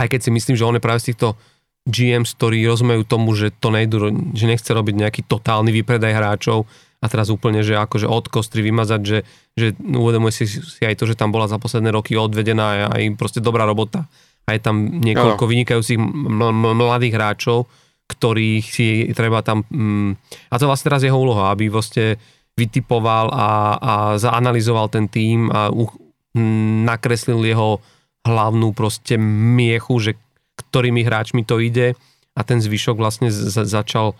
[0.00, 1.36] aj keď si myslím, že on je práve z týchto
[1.84, 6.64] GMs, ktorí rozumejú tomu, že to nejdu, že nechce robiť nejaký totálny výpredaj hráčov,
[7.02, 9.18] a teraz úplne, že akože od kostry vymazať, že,
[9.58, 13.42] že uvedomuje si, si aj to, že tam bola za posledné roky odvedená aj proste
[13.42, 14.06] dobrá robota.
[14.46, 15.50] A je tam niekoľko no.
[15.50, 17.70] vynikajúcich mladých hráčov,
[18.10, 19.62] ktorých si treba tam...
[19.70, 20.18] Mm,
[20.50, 22.18] a to vlastne teraz jeho úloha, aby vlastne
[22.58, 23.48] vytipoval a,
[23.80, 25.88] a zaanalizoval ten tým a u,
[26.36, 27.80] m, nakreslil jeho
[28.22, 30.12] hlavnú proste miechu, že
[30.58, 31.96] ktorými hráčmi to ide
[32.36, 34.14] a ten zvyšok vlastne z- začal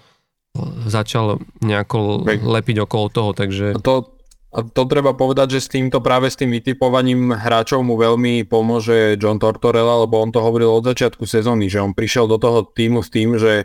[0.87, 3.73] začal nejako lepiť okolo toho, takže...
[3.81, 4.05] To,
[4.53, 9.41] to treba povedať, že s týmto práve s tým vytipovaním hráčov mu veľmi pomôže John
[9.41, 13.09] Tortorella, lebo on to hovoril od začiatku sezóny, že on prišiel do toho týmu s
[13.09, 13.65] tým, že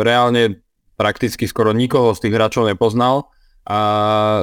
[0.00, 0.64] reálne
[0.96, 3.28] prakticky skoro nikoho z tých hráčov nepoznal
[3.68, 3.80] a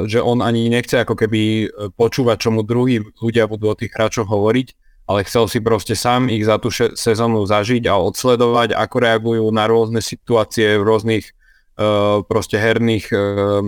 [0.06, 3.98] že on ani nechce ako keby e, počúvať, čo mu druhí ľudia budú o tých
[3.98, 4.68] hráčoch hovoriť,
[5.10, 9.66] ale chcel si proste sám ich za tú sezónu zažiť a odsledovať, ako reagujú na
[9.66, 11.38] rôzne situácie v rôznych
[11.78, 13.62] Eh, proste herných eh,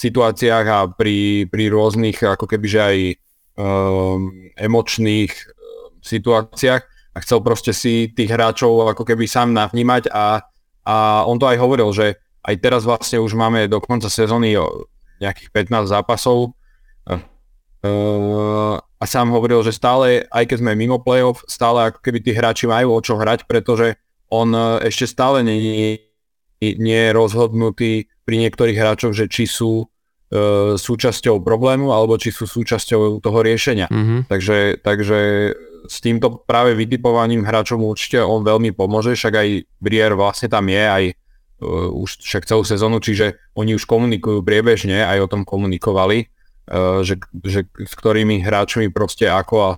[0.00, 2.96] situáciách a pri, pri rôznych ako keby že aj
[3.60, 5.32] um, emočných
[6.00, 6.82] situáciách.
[7.10, 10.40] A chcel proste si tých hráčov ako keby sám navnímať a,
[10.86, 10.96] a
[11.28, 14.56] on to aj hovoril, že aj teraz vlastne už máme do konca sezóny
[15.20, 16.56] nejakých 15 zápasov.
[17.80, 22.36] Uh, a sám hovoril, že stále, aj keď sme mimo playoff, stále ako keby tí
[22.36, 23.96] hráči majú o čo hrať, pretože
[24.28, 24.52] on
[24.84, 25.96] ešte stále není
[26.60, 27.92] nie je rozhodnutý
[28.28, 29.86] pri niektorých hráčoch, že či sú e,
[30.76, 33.88] súčasťou problému alebo či sú súčasťou toho riešenia.
[33.88, 34.20] Mm-hmm.
[34.28, 35.18] Takže, takže
[35.88, 39.48] s týmto práve vytipovaním hráčom určite on veľmi pomôže, však aj
[39.80, 41.04] Brier vlastne tam je aj
[41.64, 47.00] uh, už však celú sezónu, čiže oni už komunikujú priebežne, aj o tom komunikovali, uh,
[47.00, 49.70] že, že s ktorými hráčmi proste ako a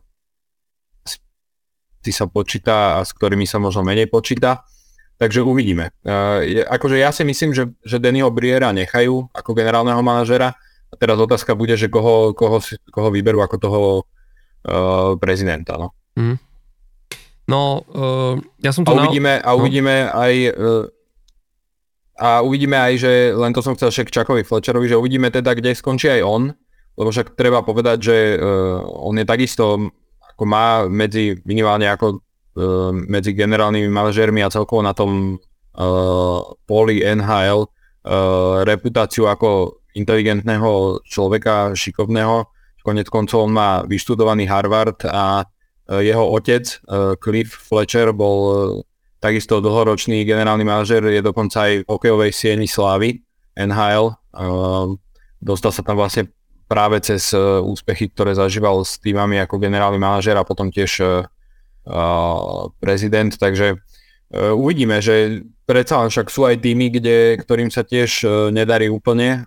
[2.03, 4.67] si sa počíta a s ktorými sa možno menej počíta.
[5.23, 5.95] Takže uvidíme.
[6.03, 10.59] Uh, je, akože ja si myslím, že, že Dannyho Briera nechajú ako generálneho manažera.
[10.91, 12.59] A teraz otázka bude, že koho, koho,
[12.91, 15.79] koho vyberú ako toho uh, prezidenta.
[15.79, 16.37] No, mm.
[17.47, 18.35] no uh,
[18.67, 18.99] ja som to...
[18.99, 19.47] A uvidíme, na...
[19.47, 19.63] a no.
[19.63, 20.11] uvidíme no.
[20.11, 20.35] aj...
[20.59, 20.85] Uh,
[22.19, 25.71] a uvidíme aj, že len to som chcel však Čakovi Fletcherovi, že uvidíme teda, kde
[25.79, 26.51] skončí aj on,
[26.99, 29.87] lebo však treba povedať, že uh, on je takisto,
[30.35, 32.19] ako má medzi, minimálne ako
[33.09, 35.41] medzi generálnymi manažérmi a celkovo na tom
[35.77, 42.49] uh, poli NHL uh, reputáciu ako inteligentného človeka, šikovného.
[42.83, 46.65] Konec koncov on má vyštudovaný Harvard a uh, jeho otec
[47.23, 48.81] Cliff Fletcher bol
[49.23, 53.23] takisto dlhoročný generálny manažer, je dokonca aj v hokejovej sieni slávy
[53.55, 54.19] NHL.
[54.35, 54.99] Uh,
[55.39, 56.29] dostal sa tam vlastne
[56.67, 61.05] práve cez úspechy, ktoré zažíval s týmami ako generálny manažer a potom tiež
[62.79, 68.31] prezident, takže uh, uvidíme, že predsa však sú aj týmy, kde, ktorým sa tiež uh,
[68.55, 69.47] nedarí úplne,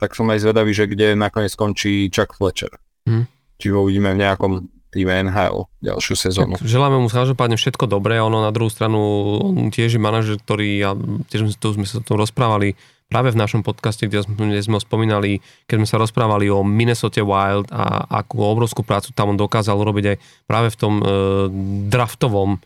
[0.00, 2.72] tak som aj zvedavý, že kde nakoniec skončí Chuck Fletcher.
[3.04, 3.28] Hmm.
[3.60, 4.52] Či ho uvidíme v nejakom
[4.94, 6.54] týme NHL ďalšiu sezónu.
[6.54, 8.98] Tak želáme mu každopádne všetko dobré, ono na druhú stranu,
[9.42, 10.90] on tiež je manažer, ktorý, a
[11.26, 14.80] tiež tu sme sa o tom rozprávali, práve v našom podcaste, kde sme, kde sme
[14.80, 15.38] spomínali,
[15.68, 20.04] keď sme sa rozprávali o Minnesota Wild a akú obrovskú prácu tam on dokázal urobiť
[20.14, 20.16] aj
[20.48, 21.46] práve v tom uh,
[21.88, 22.58] draftovom,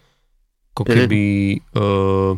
[0.72, 0.90] ako mhm.
[0.94, 1.22] keby
[1.74, 2.32] uh,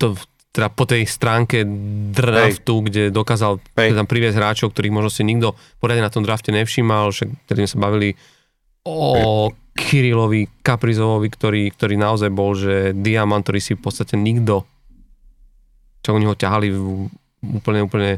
[0.00, 0.06] to,
[0.54, 1.66] teda po tej stránke
[2.14, 2.84] draftu, Hej.
[2.88, 3.98] kde dokázal Hej.
[3.98, 7.70] tam priviesť hráčov, ktorých možno si nikto poriadne na tom drafte nevšímal, však tedy sme
[7.70, 8.14] sa bavili
[8.84, 14.62] o Kirilovi Kaprizovovi, ktorý, ktorý naozaj bol, že diamant, ktorý si v podstate nikto
[16.04, 16.68] čo oni ho ťahali
[17.40, 18.10] úplne, úplne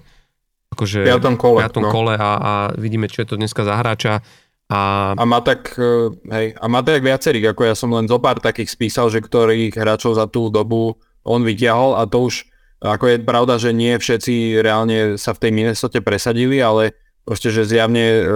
[0.74, 1.90] akože piatom kole, piatom no.
[1.94, 4.20] kole a, a vidíme, čo je to dneska za hráča.
[4.66, 5.14] A...
[5.14, 8.42] a má tak, e, hej, a má tak viacerých, ako ja som len zo pár
[8.42, 12.50] takých spísal, že ktorých hráčov za tú dobu on vyťahol a to už,
[12.82, 17.66] ako je pravda, že nie všetci reálne sa v tej Minnesota presadili, ale proste, že
[17.66, 18.26] zjavne um,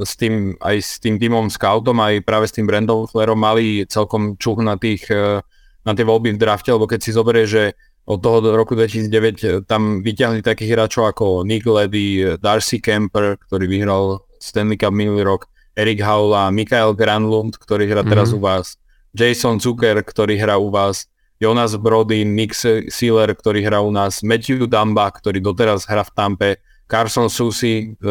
[0.00, 4.36] s tým, aj s tým týmom scoutom, aj práve s tým Brandon Flerom mali celkom
[4.36, 5.40] čuch na tých, uh,
[5.84, 7.76] na tie voľby v drafte, lebo keď si zoberie, že
[8.10, 9.06] od toho do roku 2009
[9.46, 15.22] eh, tam vyťahli takých hráčov ako Nick Ledy, Darcy Kemper, ktorý vyhral Stanley Cup minulý
[15.22, 15.46] rok,
[15.78, 18.10] Erik Haula, Mikael Granlund, ktorý hrá mm-hmm.
[18.10, 18.36] teraz mhm.
[18.36, 18.66] u vás,
[19.14, 21.06] Jason Zucker, ktorý hrá u vás,
[21.40, 22.52] Jonas Brody, Nick
[22.92, 26.50] Sealer, ktorý hrá u nás, Matthew Damba, ktorý doteraz hrá v Tampe,
[26.84, 28.06] Carson Susi e,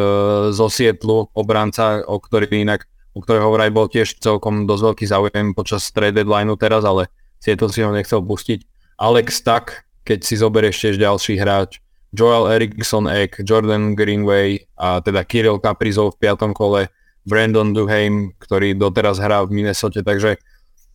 [0.49, 5.47] zo Sietlu, obranca, o ktorý inak, o ktorého vraj bol tiež celkom dosť veľký záujem
[5.53, 8.65] počas trade deadlineu teraz, ale Sietl si ho nechcel pustiť.
[8.97, 11.78] Alex Tuck, keď si zoberieš tiež ďalší hráč,
[12.10, 16.89] Joel Eriksson Ek, Jordan Greenway a teda Kirill Kaprizov v piatom kole,
[17.30, 20.41] Brandon Duhame, ktorý doteraz hrá v Minnesota, takže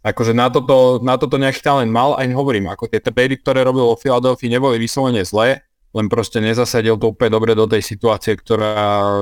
[0.02, 3.86] akože na toto, na toto nejaký talent mal, aj hovorím, ako tie trady, ktoré robil
[3.86, 5.62] vo Philadelphia, neboli vyslovene zlé,
[5.94, 8.74] len proste nezasadil to úplne dobre do tej situácie, ktorá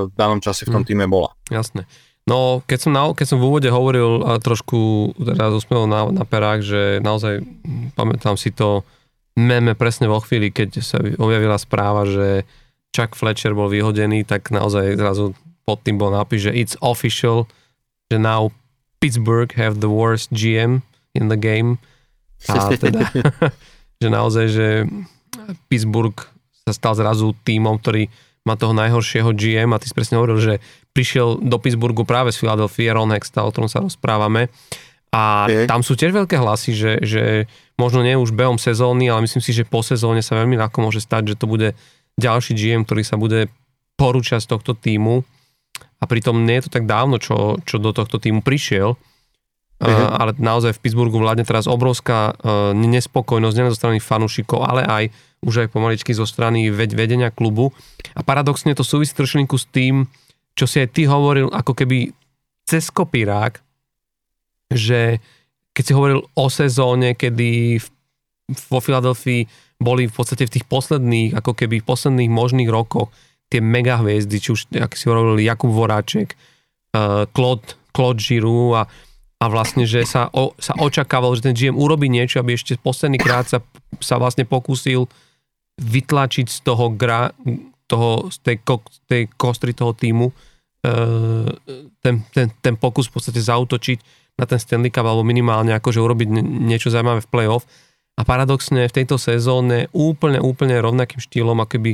[0.08, 0.88] v danom čase v tom hm.
[0.88, 1.36] týme bola.
[1.52, 1.84] Jasné.
[2.22, 6.22] No, keď som, na, keď som v úvode hovoril a trošku teda usmiel na, na
[6.22, 7.42] perách, že naozaj
[7.98, 8.86] pamätám si to,
[9.38, 12.44] meme presne vo chvíli, keď sa objavila správa, že
[12.92, 15.32] Chuck Fletcher bol vyhodený, tak naozaj zrazu
[15.64, 17.48] pod tým bol nápis, že it's official,
[18.12, 18.52] že now
[19.00, 20.84] Pittsburgh have the worst GM
[21.16, 21.80] in the game.
[22.50, 23.08] A teda,
[24.02, 24.66] že naozaj, že
[25.72, 26.16] Pittsburgh
[26.68, 30.54] sa stal zrazu týmom, ktorý má toho najhoršieho GM a ty si presne hovoril, že
[30.92, 34.50] prišiel do Pittsburghu práve z Philadelphia, Ron Hextall, o ktorom sa rozprávame
[35.12, 35.68] a okay.
[35.68, 37.24] tam sú tiež veľké hlasy, že, že
[37.82, 41.02] možno nie už behom sezóny, ale myslím si, že po sezóne sa veľmi ľahko môže
[41.02, 41.74] stať, že to bude
[42.14, 43.50] ďalší GM, ktorý sa bude
[43.98, 45.26] porúčať z tohto týmu.
[45.98, 48.94] A pritom nie je to tak dávno, čo, čo do tohto týmu prišiel.
[48.94, 49.90] Uh-huh.
[49.90, 54.86] Uh, ale naozaj v Pittsburghu vládne teraz obrovská uh, nespokojnosť nie zo strany fanúšikov, ale
[54.86, 55.04] aj
[55.42, 57.74] už aj pomaličky zo strany ved- vedenia klubu.
[58.14, 60.06] A paradoxne to súvisí trošinku s tým,
[60.54, 62.14] čo si aj ty hovoril, ako keby
[62.62, 63.58] cez kopírák,
[64.70, 65.18] že
[65.72, 67.80] keď si hovoril o sezóne, kedy
[68.68, 69.48] vo Filadelfii
[69.80, 73.10] boli v podstate v tých posledných, ako keby v posledných možných rokoch
[73.48, 76.32] tie mega hviezdy, či už, ako si hovoril, Jakub Voráček,
[76.96, 78.88] uh, Claude, Claude Giroux a,
[79.42, 83.20] a vlastne, že sa, o, sa očakávalo, že ten GM urobí niečo, aby ešte posledný
[83.20, 83.60] krát sa,
[84.00, 85.04] sa vlastne pokúsil
[85.76, 87.32] vytlačiť z toho gra,
[87.88, 91.48] toho, z tej, ko, tej kostry toho týmu uh,
[92.00, 96.28] ten, ten, ten pokus v podstate zautočiť na ten Stanley Cup alebo minimálne akože urobiť
[96.42, 97.64] niečo zaujímavé v playoff.
[98.16, 101.92] A paradoxne v tejto sezóne úplne, úplne rovnakým štýlom, ako by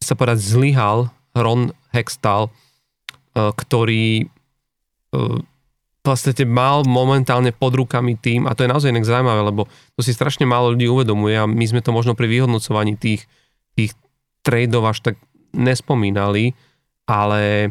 [0.00, 2.50] sa povedať zlyhal Ron Hextall, e,
[3.36, 4.24] ktorý e,
[6.02, 10.00] v podstate mal momentálne pod rukami tým, a to je naozaj inak zaujímavé, lebo to
[10.02, 13.30] si strašne málo ľudí uvedomuje a my sme to možno pri vyhodnocovaní tých,
[13.78, 13.94] tých
[14.42, 15.16] tradeov až tak
[15.54, 16.58] nespomínali,
[17.06, 17.70] ale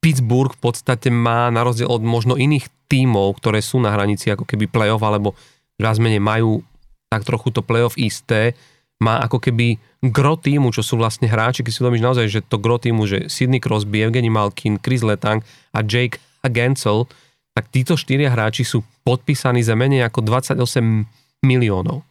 [0.00, 4.48] Pittsburgh v podstate má na rozdiel od možno iných tímov, ktoré sú na hranici ako
[4.48, 5.36] keby playoff, alebo
[5.76, 6.64] viac menej majú
[7.12, 8.56] tak trochu to playoff isté,
[9.00, 9.80] má ako keby
[10.12, 13.28] gro týmu, čo sú vlastne hráči, keď si uvedomíš naozaj, že to gro týmu, že
[13.28, 17.08] Sidney Crosby, Evgeny Malkin, Chris Letang a Jake Gensel,
[17.52, 21.04] tak títo štyria hráči sú podpísaní za menej ako 28
[21.44, 22.04] miliónov.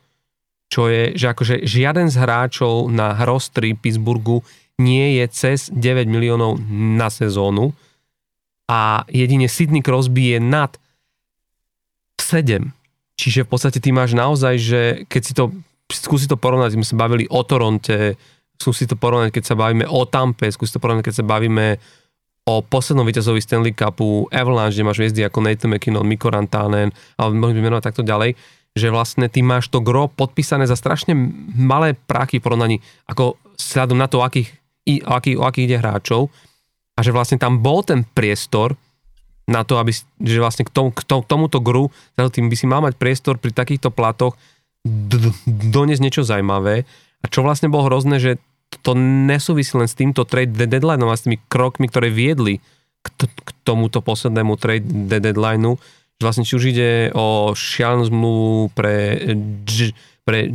[0.69, 4.45] Čo je, že akože žiaden z hráčov na rostri Pittsburghu
[4.79, 7.75] nie je cez 9 miliónov na sezónu
[8.65, 10.71] a jedine Sidney Crosby je nad
[12.15, 12.71] 7.
[13.19, 15.51] Čiže v podstate ty máš naozaj, že keď si to
[15.89, 18.15] skúsi to porovnať, sme sa bavili o Toronte,
[18.61, 21.81] skúsi to porovnať, keď sa bavíme o Tampe, skúsi to porovnať, keď sa bavíme
[22.45, 27.29] o poslednom víťazovi Stanley Cupu, Avalanche, kde máš hviezdy ako Nathan McKinnon, Mikko Rantanen, ale
[27.37, 28.37] môžeme menovať takto ďalej,
[28.73, 31.17] že vlastne ty máš to gro podpísané za strašne
[31.57, 32.77] malé práky v porovnaní,
[33.09, 34.49] ako vzhľadom na to, akých,
[35.05, 36.33] o, akých, o akých ide hráčov
[36.97, 38.75] a že vlastne tam bol ten priestor
[39.49, 39.89] na to, aby,
[40.21, 43.89] že vlastne k, tomu, k tomuto gru, tým by si mal mať priestor pri takýchto
[43.89, 44.37] platoch,
[45.49, 46.85] doniesť niečo zaujímavé.
[47.19, 48.31] A čo vlastne bolo hrozné, že
[48.85, 52.61] to nesúvisí len s týmto trade deadlineom a s tými krokmi, ktoré viedli
[53.01, 55.81] k, t- k tomuto poslednému trade deadlineu.
[56.21, 59.17] Že vlastne či už ide o šialenú zmluvu pre,
[60.23, 60.53] pre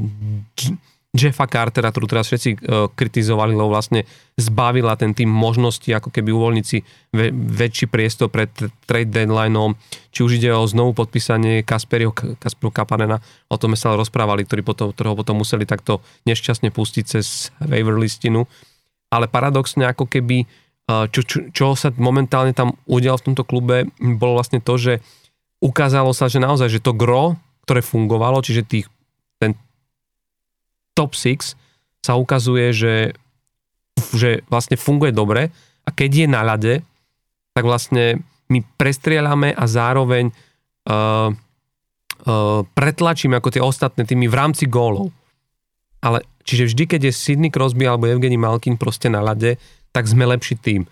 [1.14, 4.02] Jeffa Cartera, ktorú teraz všetci uh, kritizovali, lebo vlastne
[4.34, 6.82] zbavila ten tým možnosti ako keby uvoľniť si
[7.54, 8.50] väčší priestor pred
[8.90, 9.78] trade deadlineom,
[10.10, 14.90] či už ide o znovu podpísanie Kasperiho, Kasperu Kapanena, o tom sa rozprávali, ktorí potom,
[14.90, 18.50] ktorého potom museli takto nešťastne pustiť cez waiver listinu.
[19.14, 20.50] Ale paradoxne ako keby,
[20.90, 24.98] uh, čo, čo, čo sa momentálne tam udialo v tomto klube, bolo vlastne to, že
[25.62, 27.38] ukázalo sa, že naozaj, že to gro,
[27.70, 28.90] ktoré fungovalo, čiže tých,
[29.38, 29.54] ten
[30.94, 31.58] top 6
[32.00, 32.96] sa ukazuje, že,
[34.14, 35.50] že vlastne funguje dobre
[35.84, 36.74] a keď je na ľade,
[37.54, 44.64] tak vlastne my prestrieľame a zároveň uh, uh, pretlačíme ako tie ostatné týmy v rámci
[44.68, 45.14] gólov.
[46.04, 49.56] Ale čiže vždy, keď je Sidney Crosby alebo Evgeny Malkin proste na ľade,
[49.94, 50.84] tak sme lepší tým.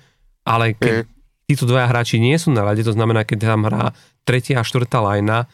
[0.49, 1.09] Ale keď mm.
[1.53, 3.93] títo dvaja hráči nie sú na ľade, to znamená, keď tam hrá
[4.25, 5.45] tretia a štvrtá lajna,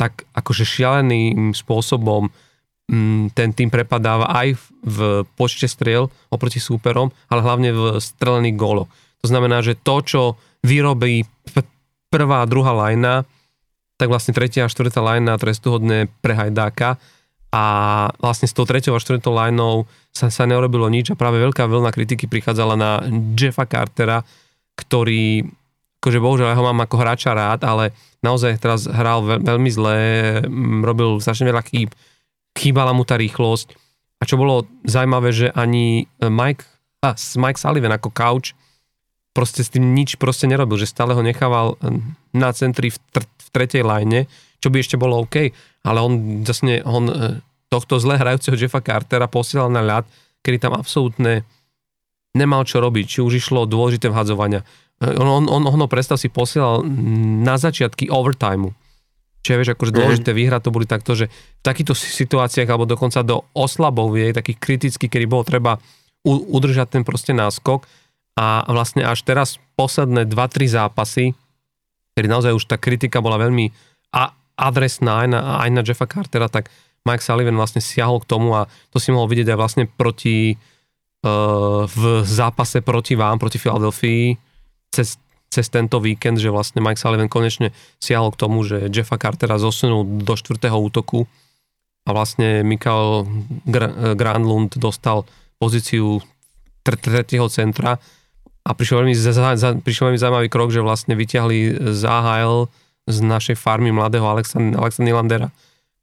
[0.00, 2.32] tak akože šialeným spôsobom
[3.32, 8.90] ten tým prepadáva aj v počte striel oproti súperom, ale hlavne v strelených góloch.
[9.22, 10.22] To znamená, že to, čo
[10.66, 11.24] vyrobí
[12.12, 13.24] prvá a druhá lajna,
[13.96, 16.98] tak vlastne tretia a štvrtá lajna trestuhodné pre Hajdáka
[17.52, 17.64] a
[18.18, 21.92] vlastne s tou treťou a štvrtou lajnou sa, sa neurobilo nič a práve veľká vlna
[21.92, 22.90] kritiky prichádzala na
[23.36, 24.24] Jeffa Cartera,
[24.74, 25.46] ktorý,
[26.00, 27.92] akože bohužiaľ ja ho mám ako hráča rád, ale
[28.24, 29.96] naozaj teraz hral veľ, veľmi zle,
[30.82, 31.92] robil strašne veľa chýb,
[32.56, 33.74] chýbala mu tá rýchlosť.
[34.20, 36.62] A čo bolo zaujímavé, že ani Mike,
[37.02, 38.54] a Mike Sullivan ako couch
[39.32, 41.74] proste s tým nič proste nerobil, že stále ho nechával
[42.36, 44.28] na centri v, tr- v tretej line,
[44.62, 45.50] čo by ešte bolo OK,
[45.82, 47.14] ale on jasne, on e,
[47.72, 50.04] tohto zle hrajúceho Jeffa Cartera posielal na ľad,
[50.44, 51.42] kedy tam absolútne
[52.36, 54.62] nemal čo robiť, či už išlo dôležité vhadzovania.
[55.00, 56.84] E, on, on, on, on ho predstav si posielal
[57.42, 58.76] na začiatky overtimeu
[59.42, 60.38] Čiže vieš, akože dôležité mm.
[60.38, 65.10] výhra to boli takto, že v takýchto situáciách alebo dokonca do oslabov je takých kritických,
[65.10, 65.82] kedy bolo treba
[66.22, 67.82] udržať ten proste náskok
[68.38, 71.34] a vlastne až teraz posledné 2-3 zápasy,
[72.14, 73.74] kedy naozaj už tá kritika bola veľmi
[74.14, 76.70] a, adresná aj na, aj na Jeffa Cartera, tak
[77.02, 81.82] Mike Sullivan vlastne siahol k tomu a to si mohol vidieť aj vlastne proti uh,
[81.90, 84.38] v zápase proti vám, proti Philadelphia
[84.94, 85.18] cez
[85.52, 90.24] cez tento víkend, že vlastne Mike Sullivan konečne siahol k tomu, že Jeffa Cartera zosunul
[90.24, 91.28] do štvrtého útoku
[92.08, 93.28] a vlastne Mikael
[94.16, 95.28] Granlund dostal
[95.60, 96.24] pozíciu
[96.82, 98.00] tretieho centra
[98.64, 99.14] a prišiel veľmi,
[99.84, 102.72] prišiel veľmi zaujímavý krok, že vlastne vyťahli z AHL
[103.06, 105.50] z našej farmy mladého Alexa, Alexa Nylandera,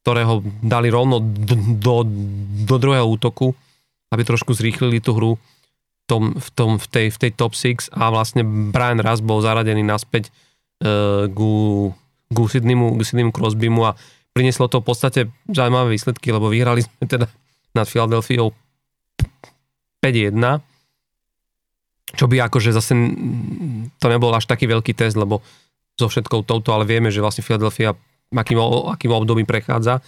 [0.04, 1.96] ktorého dali rovno do, do,
[2.68, 3.56] do druhého útoku,
[4.12, 5.32] aby trošku zrýchlili tú hru
[6.10, 8.42] tom, v, tom, v, tej, v tej top 6 a vlastne
[8.74, 10.34] Brian Russ bol zaradený naspäť
[10.82, 11.94] uh, ku,
[12.34, 12.98] ku Sydneymu,
[13.30, 13.94] Crosbymu a
[14.34, 15.22] prinieslo to v podstate
[15.54, 17.30] zaujímavé výsledky, lebo vyhrali sme teda
[17.78, 18.50] nad Philadelphia
[20.02, 20.34] 5-1,
[22.18, 22.98] čo by akože zase
[24.02, 25.46] to nebol až taký veľký test, lebo
[26.00, 27.94] so všetkou touto, ale vieme, že vlastne Philadelphia
[28.34, 28.58] akým,
[28.90, 30.02] akým obdobím prechádza,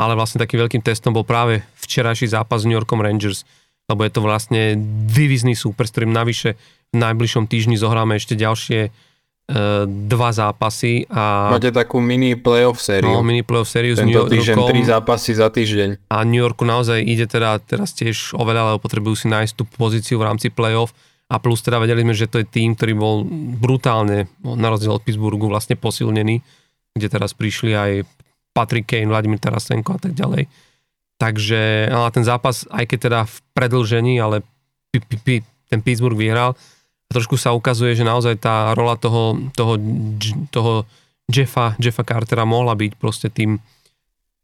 [0.00, 3.46] ale vlastne takým veľkým testom bol práve včerajší zápas s New Yorkom Rangers,
[3.84, 4.62] lebo je to vlastne
[5.08, 6.56] divizný súper, s ktorým navyše
[6.94, 8.90] v najbližšom týždni zohráme ešte ďalšie e,
[9.86, 11.04] dva zápasy.
[11.10, 13.18] A, Máte takú mini playoff sériu.
[13.18, 14.32] No, mini playoff sériu Tento s New Yorkom.
[14.40, 16.08] týždeň, tri zápasy za týždeň.
[16.08, 20.16] A New Yorku naozaj ide teda teraz tiež oveľa, lebo potrebujú si nájsť tú pozíciu
[20.22, 20.94] v rámci playoff.
[21.28, 23.24] A plus teda vedeli sme, že to je tým, ktorý bol
[23.58, 26.40] brutálne, na rozdiel od Pittsburghu, vlastne posilnený,
[26.94, 27.90] kde teraz prišli aj
[28.54, 30.46] Patrick Kane, Vladimír Tarasenko a tak ďalej.
[31.18, 34.42] Takže ale ten zápas, aj keď teda v predlžení, ale
[34.90, 36.58] p- p- p- ten Pittsburgh vyhral,
[37.10, 39.78] trošku sa ukazuje, že naozaj tá rola toho, toho,
[40.50, 40.72] toho
[41.30, 43.62] Jeffa, Jeffa Cartera mohla byť proste tým,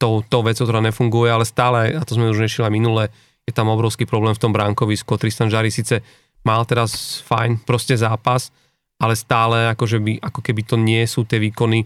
[0.01, 3.12] tou, tou vecou, ktorá nefunguje, ale stále, a to sme už nešili minule,
[3.45, 5.18] je tam obrovský problém v tom bránkovisku.
[5.18, 6.01] Tristan Žari síce
[6.47, 8.55] mal teraz fajn proste zápas,
[9.01, 11.85] ale stále akože by, ako keby to nie sú tie výkony.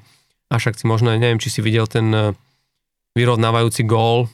[0.53, 2.30] A však si možno, neviem, či si videl ten eh,
[3.18, 4.30] vyrovnávajúci gól,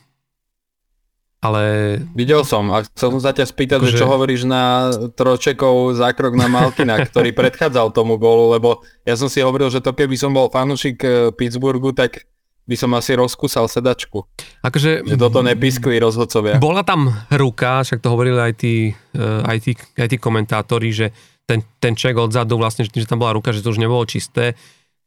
[1.40, 1.96] ale...
[2.12, 6.52] Videl som a chcel som sa ťa spýtať, že čo hovoríš na Tročekov zákrok na
[6.52, 10.52] Malkina, ktorý predchádzal tomu gólu, lebo ja som si hovoril, že to keby som bol
[10.52, 12.28] fanúšik eh, Pittsburghu, tak
[12.68, 14.22] by som asi rozkúsal sedačku.
[14.62, 16.62] Akože, že toto nepískli rozhodcovia.
[16.62, 21.10] Bola tam ruka, však to hovorili aj tí, eh, aj tí, aj tí komentátori, že
[21.48, 24.54] ten, ten ček odzadu vlastne, že tam bola ruka, že to už nebolo čisté.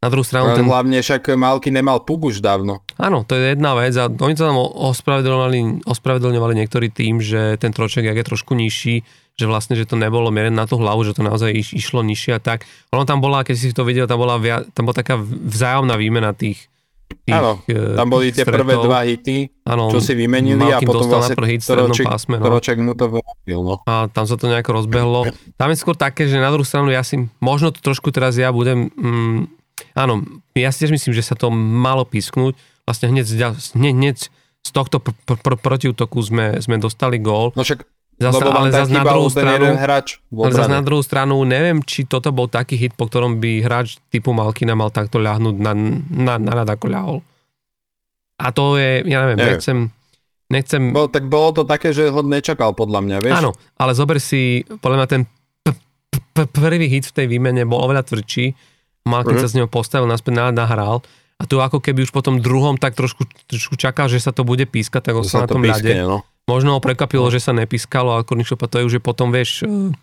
[0.03, 0.51] Na druhú stranu...
[0.51, 0.67] ten...
[0.67, 2.83] Hlavne však Malky nemal puk už dávno.
[2.99, 7.71] Áno, to je jedna vec a oni sa tam ospravedlňovali, ospravedlňovali niektorí tým, že ten
[7.71, 9.07] troček, jak je trošku nižší,
[9.39, 12.35] že vlastne, že to nebolo mierené na tú hlavu, že to naozaj iš, išlo nižšie
[12.35, 12.67] a tak.
[12.91, 16.35] Ono tam bola, keď si to videl, tam bola, via, tam bola taká vzájomná výmena
[16.35, 16.67] tých,
[17.29, 18.67] Áno, eh, tam boli tie stretov.
[18.67, 22.45] prvé dva hity, ano, čo si vymenili a potom vlastne hit Troček, pásme, no.
[22.51, 23.59] Troček mu to vrátil.
[23.63, 23.79] No.
[23.87, 25.29] A tam sa to nejako rozbehlo.
[25.55, 28.51] Tam je skôr také, že na druhú stranu ja si, možno to trošku teraz ja
[28.51, 30.23] budem, mm, áno,
[30.55, 32.55] ja si tiež myslím, že sa to malo písknúť.
[32.87, 33.25] Vlastne hneď,
[33.75, 34.17] hneď, hneď
[34.63, 37.51] z tohto pr- pr- pr- protiútoku sme, sme dostali gól.
[37.55, 41.33] No však Zasa, Lebo ale zase na druhú stranu, hráč ale zase na druhú stranu,
[41.49, 45.55] neviem, či toto bol taký hit, po ktorom by hráč typu Malkina mal takto ľahnúť
[45.57, 45.73] na,
[46.13, 47.17] na, na rad ako ľahol.
[48.37, 49.57] A to je, ja neviem, neviem.
[49.57, 49.77] nechcem,
[50.45, 50.81] nechcem...
[50.93, 53.33] Bol, tak bolo to také, že ho nečakal podľa mňa, vieš?
[53.33, 55.21] Áno, ale zober si, podľa mňa ten
[55.65, 55.79] p-
[56.37, 58.53] p- prvý hit v tej výmene bol oveľa tvrdší.
[59.03, 59.43] Malkin uh-huh.
[59.43, 61.03] sa z neho postavil, naspäť nahral
[61.39, 64.47] a tu ako keby už po tom druhom tak trošku, trošku čakal, že sa to
[64.47, 66.07] bude pískať, tak on sa na tom pískne, ľade.
[66.07, 69.63] No Možno ho prekvapilo, že sa nepískalo, ale Kornišopa to je už je potom, vieš,
[69.63, 69.95] e,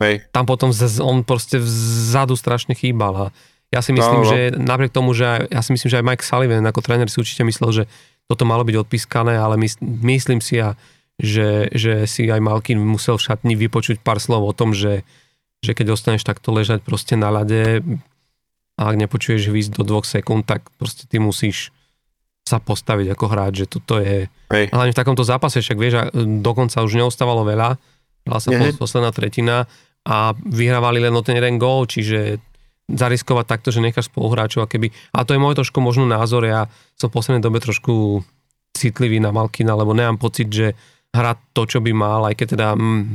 [0.00, 0.14] Hej.
[0.32, 0.72] tam potom
[1.04, 3.26] on proste vzadu strašne chýbal a
[3.72, 4.28] ja si myslím, no, no.
[4.28, 7.40] že napriek tomu, že ja si myslím, že aj Mike Sullivan ako tréner si určite
[7.44, 7.84] myslel, že
[8.28, 9.68] toto malo byť odpískané, ale my,
[10.12, 10.76] myslím si, a,
[11.16, 15.08] že, že si aj Malkin musel v šatni vypočuť pár slov o tom, že,
[15.64, 17.80] že keď ostaneš takto ležať proste na ľade
[18.78, 21.70] a ak nepočuješ výsť do dvoch sekúnd, tak proste ty musíš
[22.42, 24.26] sa postaviť ako hráč, že toto je...
[24.50, 24.64] Hej.
[24.74, 26.10] Hlavne v takomto zápase, však vieš,
[26.42, 27.78] dokonca už neostávalo veľa,
[28.26, 29.70] hrala sa mm posledná tretina
[30.02, 32.42] a vyhrávali len o ten jeden gól, čiže
[32.90, 34.90] zariskovať takto, že necháš spoluhráčov a keby...
[35.14, 36.66] A to je môj trošku možno názor, ja
[36.98, 38.26] som v poslednej dobe trošku
[38.74, 40.74] citlivý na Malkina, lebo nemám pocit, že
[41.14, 42.68] hrá to, čo by mal, aj keď teda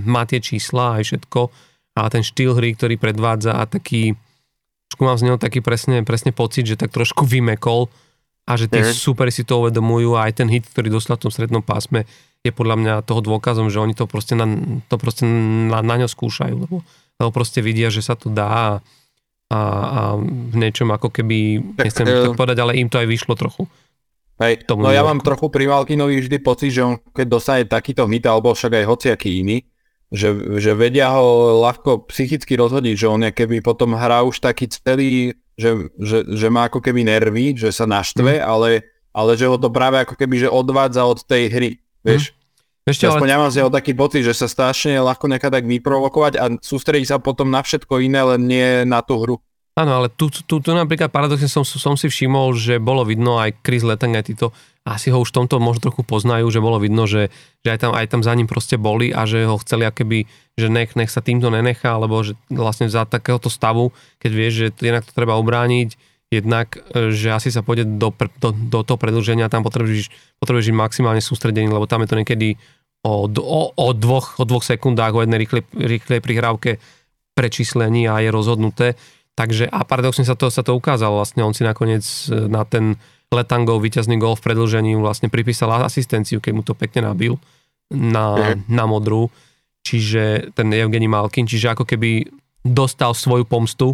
[0.07, 1.41] má tie čísla aj všetko,
[1.97, 4.13] a ten štýl hry, ktorý predvádza a taký,
[5.03, 7.91] mám z neho taký presne, presne pocit, že tak trošku vymekol,
[8.47, 8.95] a že tí mm.
[8.95, 12.07] superi si to uvedomujú a aj ten hit, ktorý dostal v tom strednom pásme,
[12.47, 14.47] je podľa mňa toho dôkazom, že oni to proste na,
[14.87, 15.27] to proste
[15.67, 16.79] na, na ňo skúšajú, lebo,
[17.19, 18.67] lebo proste vidia, že sa to dá a,
[19.51, 23.07] a, a v niečom ako keby, tak, nechcem uh, tak povedať, ale im to aj
[23.11, 23.67] vyšlo trochu.
[24.39, 28.23] Hej, no ja mám trochu pri Malkinovi vždy pocit, že on keď dostane takýto hit,
[28.23, 29.59] alebo však aj hociaký iný,
[30.07, 34.71] že, že vedia ho ľahko psychicky rozhodiť, že on je keby potom hrá už taký
[34.71, 38.45] celý že, že, že má ako keby nervy, že sa naštve, mm.
[38.45, 41.71] ale, ale že ho to práve ako keby že odvádza od tej hry,
[42.05, 42.31] vieš.
[42.31, 42.35] Mm.
[42.87, 43.33] Ešte, Aspoň ale...
[43.35, 47.03] ja mám z neho taký pocit, že sa strašne ľahko nechá tak vyprovokovať a sústredí
[47.03, 49.43] sa potom na všetko iné, len nie na tú hru.
[49.77, 53.61] Áno, ale tu, tu, tu napríklad paradoxne som, som si všimol, že bolo vidno aj
[53.61, 54.49] Chris Letang, aj títo
[54.87, 57.27] asi ho už v tomto možno trochu poznajú, že bolo vidno, že,
[57.61, 60.25] že aj, tam, aj tam za ním proste boli a že ho chceli akéby,
[60.55, 64.67] že nech, nech sa týmto nenechá, alebo že vlastne za takéhoto stavu, keď vieš, že
[64.79, 65.99] jednak to treba obrániť,
[66.31, 70.09] jednak, e, že asi sa pôjde do, do, do toho predlženia, tam potrebuješ,
[70.39, 72.47] potrebuješ maximálne sústredený, lebo tam je to niekedy
[73.03, 76.71] o, o, o, dvoch, o dvoch sekundách, o jednej rýchlej, rýchlej prihrávke
[77.37, 78.97] prečíslení a je rozhodnuté.
[79.37, 82.97] Takže a paradoxne sa to, sa to ukázalo, vlastne on si nakoniec e, na ten
[83.29, 87.37] Letangov víťazný gol v predlžení vlastne pripísal asistenciu, keď mu to pekne nabil
[87.93, 88.65] na, mm.
[88.65, 89.29] na modrú.
[89.85, 92.25] Čiže ten Evgeni Malkin, čiže ako keby
[92.65, 93.93] dostal svoju pomstu,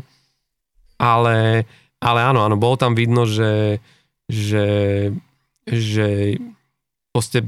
[0.98, 1.68] ale,
[2.00, 3.84] ale áno, áno, bolo tam vidno, že,
[4.32, 4.66] že,
[5.68, 6.40] že
[7.14, 7.46] proste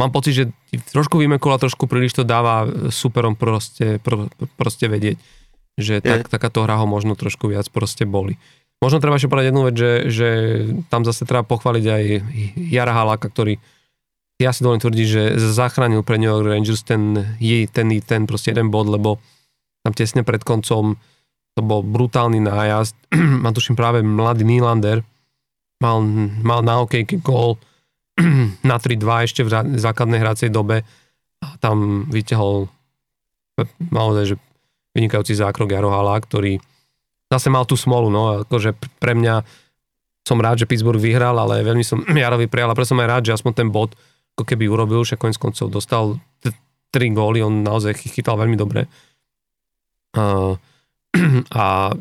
[0.00, 0.44] mám pocit, že
[0.90, 4.26] trošku vymekol a trošku príliš to dáva superom proste, pro,
[4.58, 5.20] proste vedieť,
[5.74, 8.38] že tak, takáto hra ho možno trošku viac proste boli.
[8.82, 10.28] Možno treba ešte povedať jednu vec, že, že
[10.92, 12.04] tam zase treba pochváliť aj
[12.68, 13.56] Jara Haláka, ktorý
[14.42, 17.14] ja si dovolím tvrdiť, že zachránil pre New York Rangers ten,
[17.70, 19.22] ten, ten proste jeden bod, lebo
[19.86, 20.98] tam tesne pred koncom
[21.54, 22.98] to bol brutálny nájazd.
[23.46, 25.06] Mám tuším práve mladý Nylander
[25.84, 25.98] mal,
[26.40, 27.60] mal na hokejke gól
[28.68, 30.86] na 3-2 ešte v základnej hracej dobe
[31.44, 32.70] a tam vyťahol
[33.92, 34.36] naozaj, že
[34.94, 36.62] vynikajúci zákrok Jarohala, ktorý
[37.28, 39.42] zase mal tú smolu, no, akože pre mňa
[40.24, 43.22] som rád, že Pittsburgh vyhral, ale veľmi som Jarovi prijal a preto som aj rád,
[43.28, 43.92] že aspoň ten bod
[44.34, 46.54] ako keby urobil, že konec koncov dostal t-
[46.90, 48.90] tri góly, on naozaj chytal veľmi dobre.
[50.14, 50.58] Uh,
[51.54, 51.94] a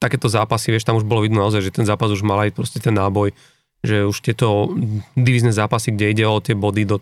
[0.00, 2.78] takéto zápasy, vieš, tam už bolo vidno naozaj, že ten zápas už mal aj proste
[2.78, 3.32] ten náboj,
[3.82, 4.72] že už tieto
[5.14, 6.98] divizné zápasy, kde ide o tie body do,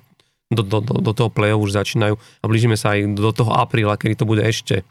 [0.53, 4.15] do, do, do toho play už začínajú a blížime sa aj do toho apríla, kedy
[4.17, 4.87] to bude ešte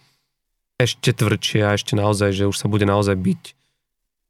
[0.75, 3.41] ešte tvrdšie a ešte naozaj, že už sa bude naozaj byť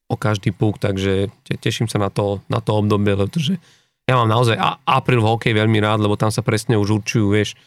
[0.05, 3.57] o každý púk, takže teším sa na to, na to obdobie, pretože
[4.05, 4.53] ja mám naozaj
[4.85, 7.57] apríl v hokej veľmi rád, lebo tam sa presne už určujú, vieš,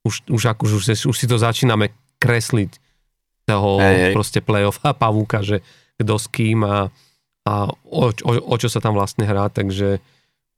[0.00, 2.80] už, už, ako, už, už si to začíname kresliť
[3.44, 4.14] toho hey, hey.
[4.16, 5.60] proste play-off a pavúka, že
[6.00, 6.88] kto s kým a,
[7.44, 7.52] a
[7.84, 10.00] o, o, o čo sa tam vlastne hrá, takže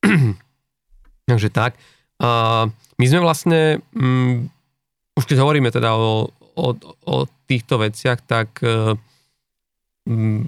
[1.30, 1.74] takže tak.
[2.22, 4.46] A my sme vlastne, um,
[5.18, 6.74] už keď hovoríme teda o, o,
[7.06, 8.96] o týchto veciach, tak um,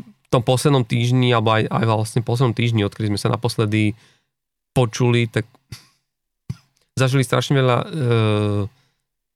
[0.02, 3.94] v tom poslednom týždni, alebo aj, aj vlastne poslednom týždni, odkedy sme sa naposledy
[4.72, 5.44] počuli, tak
[7.00, 8.62] zažili strašne veľa uh,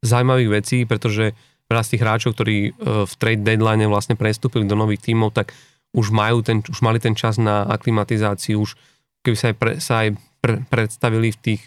[0.06, 1.34] zaujímavých vecí, pretože
[1.66, 2.72] veľa z tých hráčov, ktorí e,
[3.06, 5.50] v trade deadline vlastne prestúpili do nových tímov, tak
[5.90, 8.78] už, majú ten, už mali ten čas na aklimatizáciu, už
[9.26, 10.08] keby sa aj, pre, sa aj
[10.38, 11.62] pre, predstavili v tých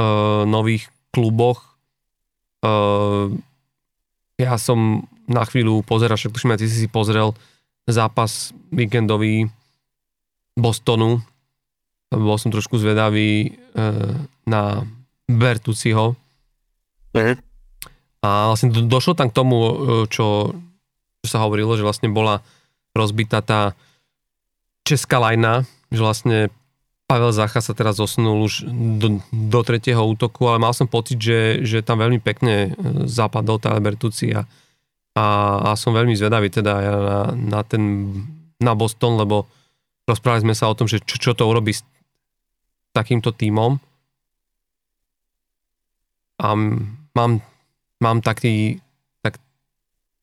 [0.00, 1.78] uh, nových kluboch.
[2.60, 3.38] Uh,
[4.40, 7.36] ja som na chvíľu pozeral, však tuším, ty si si pozrel
[7.84, 9.52] zápas víkendový
[10.56, 11.20] Bostonu.
[12.10, 14.16] Bol som trošku zvedavý uh,
[14.48, 14.82] na
[15.28, 16.18] Bertuciho.
[17.14, 17.36] Uh-huh
[18.20, 19.74] a vlastne do, došlo tam k tomu, e,
[20.12, 20.52] čo,
[21.24, 22.44] čo sa hovorilo, že vlastne bola
[22.92, 23.72] rozbitá tá
[24.84, 26.38] česká lajna, že vlastne
[27.10, 28.70] Pavel Zacha sa teraz zosnul už
[29.02, 33.58] do, do tretieho útoku, ale mal som pocit, že, že tam veľmi pekne e, zapadol
[33.58, 34.46] tá Bertucci a,
[35.18, 35.26] a,
[35.58, 37.82] a som veľmi zvedavý teda ja na, na ten
[38.62, 39.50] na Boston, lebo
[40.06, 41.82] rozprávali sme sa o tom, že čo, čo to urobí s
[42.94, 43.80] takýmto tímom.
[46.38, 46.54] A
[47.16, 47.32] mám
[48.00, 48.80] mám taký,
[49.20, 49.36] tak,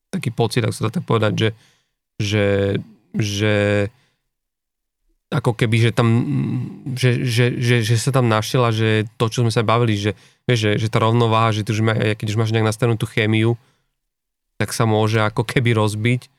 [0.10, 1.50] taký pocit, ak sa dá tak povedať, že,
[2.18, 2.48] že,
[3.14, 3.56] že
[5.28, 6.08] ako keby, že tam,
[6.96, 10.16] že, že, že, že sa tam našiel a že to, čo sme sa bavili, že,
[10.48, 13.60] vieš, že, že tá rovnováha, že už má, keď už máš nejak nastavenú tú chémiu,
[14.56, 16.32] tak sa môže ako keby rozbiť.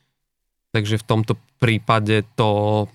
[0.73, 2.85] Takže v tomto prípade to,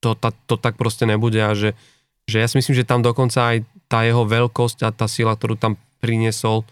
[0.00, 1.76] to, to, to tak proste nebude a že,
[2.24, 5.60] že ja si myslím, že tam dokonca aj tá jeho veľkosť a tá sila, ktorú
[5.60, 6.64] tam priniesol,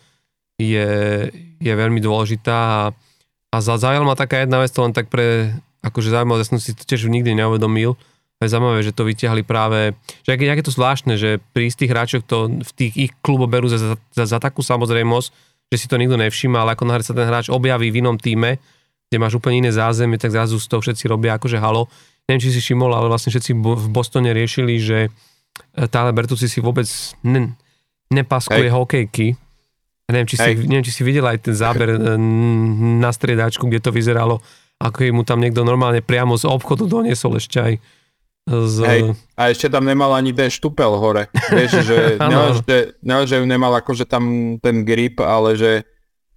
[0.56, 0.88] je,
[1.60, 2.82] je veľmi dôležitá a,
[3.52, 6.72] a zaujala ma taká jedna vec, to len tak pre, akože zaujímavé, ja som si
[6.72, 7.96] to tiež nikdy neuvedomil,
[8.42, 9.94] je zaujímavé, že to vyťahli práve,
[10.26, 13.78] že je to zvláštne, že pri istých hráčoch to v tých ich kluboch berú za,
[13.78, 15.28] za, za, za takú samozrejmosť,
[15.70, 18.58] že si to nikto nevšíma, ale ako náhle sa ten hráč objaví v inom týme,
[19.08, 21.86] kde máš úplne iné zázemie, tak zrazu z toho všetci robia akože halo.
[22.26, 26.58] Neviem, či si všimol, ale vlastne všetci v Bostone riešili, že eh, Tyler Bertucci si
[26.58, 26.88] vôbec
[27.22, 27.54] ne,
[28.10, 28.74] nepaskuje Hej.
[28.74, 29.28] hokejky,
[30.04, 31.98] Neviem či, si, neviem, či si videl aj ten záber eh,
[33.00, 34.44] na striedačku, kde to vyzeralo,
[34.76, 37.72] ako mu tam niekto normálne priamo z obchodu doniesol ešte aj
[38.44, 38.76] z...
[38.84, 39.00] Hej,
[39.40, 41.32] a ešte tam nemal ani ten štupel hore.
[41.48, 45.88] Vieš, že nemal, že, nemal, že nemal akože tam ten grip, ale že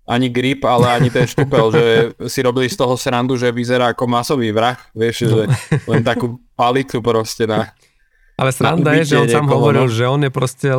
[0.07, 1.83] ani grip, ale ani ten štupel, že
[2.31, 5.43] si robili z toho srandu, že vyzerá ako masový vrah, vieš, no.
[5.43, 5.51] že
[5.83, 7.75] len takú palicu proste na...
[8.39, 9.91] Ale sranda je, že on sám hovoril, no.
[9.91, 10.71] že on je proste,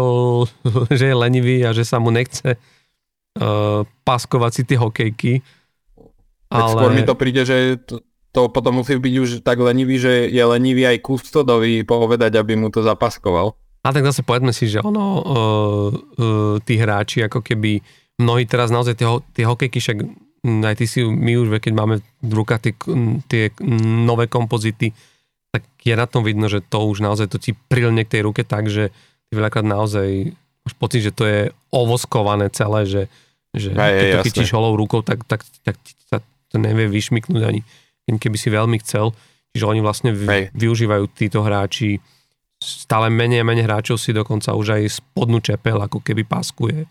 [0.99, 5.45] že je lenivý a že sa mu nechce uh, paskovať si tie hokejky.
[6.49, 6.72] Tak ale...
[6.72, 8.01] skôr mi to príde, že to,
[8.39, 12.70] to potom musí byť už tak lenivý, že je lenivý aj kustodovi povedať, aby mu
[12.70, 13.59] to zapaskoval.
[13.82, 17.82] A tak zase povedzme si, že ono, uh, uh, tí hráči, ako keby
[18.22, 19.99] mnohí teraz naozaj tie, tie hokejky, však
[20.62, 22.72] aj ty si, my už, keď máme v rukách tie,
[23.26, 23.43] tie
[24.07, 24.95] nové kompozity,
[25.51, 28.47] tak je na tom vidno, že to už naozaj to ti prilne k tej ruke
[28.47, 28.95] tak, že
[29.26, 30.30] ty veľakrát naozaj
[30.62, 31.41] máš pocit, že to je
[31.74, 33.03] ovoskované celé, že,
[33.51, 35.74] že aj, keď to chytíš holou rukou, tak, tak, tak,
[36.07, 36.22] tak
[36.55, 37.66] to nevie vyšmiknúť ani
[38.17, 39.13] keby si veľmi chcel.
[39.53, 42.01] Čiže oni vlastne v, využívajú títo hráči
[42.59, 46.89] stále menej a menej hráčov si dokonca už aj spodnú čepel ako keby paskuje.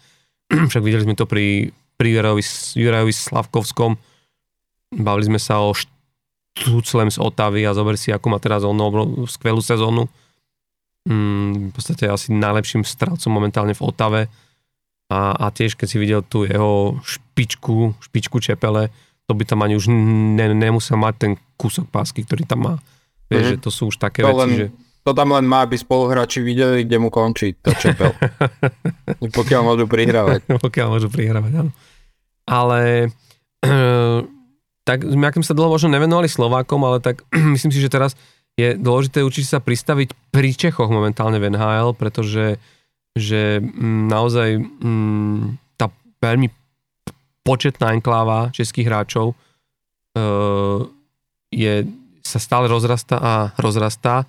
[0.69, 2.43] Však videli sme to pri, pri Jurajovi,
[2.77, 3.97] Jurajovi Slavkovskom.
[4.93, 8.77] Bavili sme sa o Štuclem z Otavy a zober si, ako má teraz on
[9.25, 10.05] skvelú sezónu
[11.07, 14.21] mm, v podstate asi najlepším strelcom momentálne v Otave
[15.07, 18.91] a, a tiež keď si videl tú jeho špičku, špičku čepele,
[19.27, 22.73] to by tam ani už ne, nemusel mať ten kúsok pásky, ktorý tam má.
[23.27, 23.59] Vieš, mm-hmm.
[23.59, 24.65] že to sú už také to veci, len, že...
[25.03, 28.15] To tam len má, aby spoluhráči videli, kde mu končí to čepel.
[29.39, 30.47] Pokiaľ môžu prihrávať.
[30.65, 31.71] Pokiaľ môžu prihrávať, áno.
[32.47, 33.11] Ale
[34.87, 38.15] tak my akým sa dlho možno nevenovali Slovákom, ale tak myslím si, že teraz
[38.55, 42.57] je dôležité učiť sa pristaviť pri Čechoch momentálne v NHL, pretože
[43.17, 45.91] že mm, naozaj m, tá
[46.23, 46.47] veľmi
[47.47, 49.35] početná enkláva českých hráčov e,
[51.55, 51.87] je,
[52.19, 54.27] sa stále rozrastá a rozrastá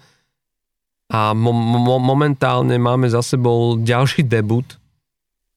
[1.10, 4.78] a mo, mo, momentálne máme za sebou ďalší debut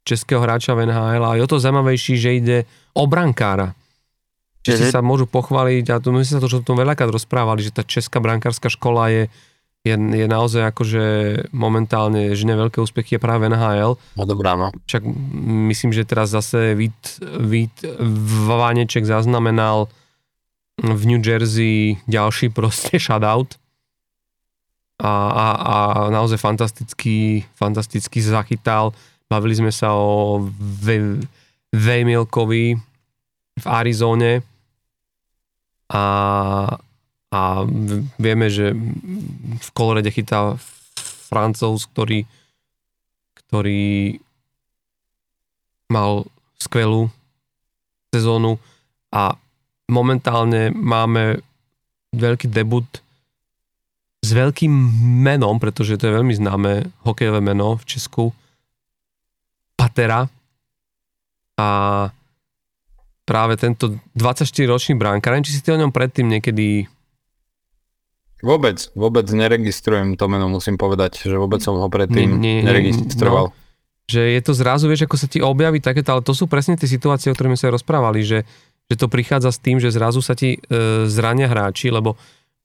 [0.01, 2.57] českého hráča v NHL a je to zaujímavejší, že ide
[2.97, 3.77] o brankára.
[4.65, 4.95] Čiže mm-hmm.
[4.97, 7.85] sa môžu pochváliť a my sme sa to, že o tom veľakrát rozprávali, že tá
[7.85, 9.23] česká brankárska škola je,
[9.81, 11.05] je, je naozaj akože
[11.49, 13.97] momentálne žne veľké úspechy je práve NHL.
[13.97, 14.69] No dobrá, no.
[14.85, 15.01] Však
[15.73, 17.81] myslím, že teraz zase Vít, Vít
[18.45, 19.89] Vaneček zaznamenal
[20.77, 23.57] v New Jersey ďalší proste shutout
[25.01, 25.77] a, a, a
[26.13, 28.93] naozaj fantastický, fantasticky zachytal.
[29.25, 30.45] Bavili sme sa o
[31.73, 32.77] Vejmilkovi
[33.57, 34.45] v Arizóne
[35.89, 36.03] a
[37.31, 37.63] a
[38.19, 38.75] vieme, že
[39.57, 40.59] v kolorede chytá
[41.31, 42.27] Francouz, ktorý,
[43.39, 44.19] ktorý
[45.87, 46.27] mal
[46.59, 47.07] skvelú
[48.11, 48.59] sezónu
[49.15, 49.39] a
[49.87, 51.39] momentálne máme
[52.11, 52.87] veľký debut
[54.21, 54.71] s veľkým
[55.23, 56.71] menom, pretože to je veľmi známe
[57.07, 58.23] hokejové meno v Česku,
[59.73, 60.29] Patera.
[61.57, 61.69] A
[63.25, 66.85] práve tento 24-ročný bránkár, či si ty o ňom predtým niekedy
[68.41, 73.53] Vôbec, vôbec neregistrujem to meno, musím povedať, že vôbec som ho predtým nie, nie, neregistroval.
[73.53, 73.55] No,
[74.09, 76.89] že je to zrazu, vieš, ako sa ti objaví takéto, ale to sú presne tie
[76.89, 78.43] situácie, o ktorých sme sa rozprávali, že,
[78.89, 80.59] že to prichádza s tým, že zrazu sa ti e,
[81.05, 82.17] zrania hráči, lebo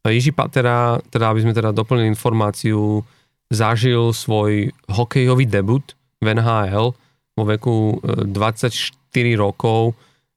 [0.06, 3.02] Jiži Patera, teda aby sme teda doplnili informáciu,
[3.50, 6.94] zažil svoj hokejový debut v NHL
[7.36, 8.96] vo veku e, 24
[9.38, 9.94] rokov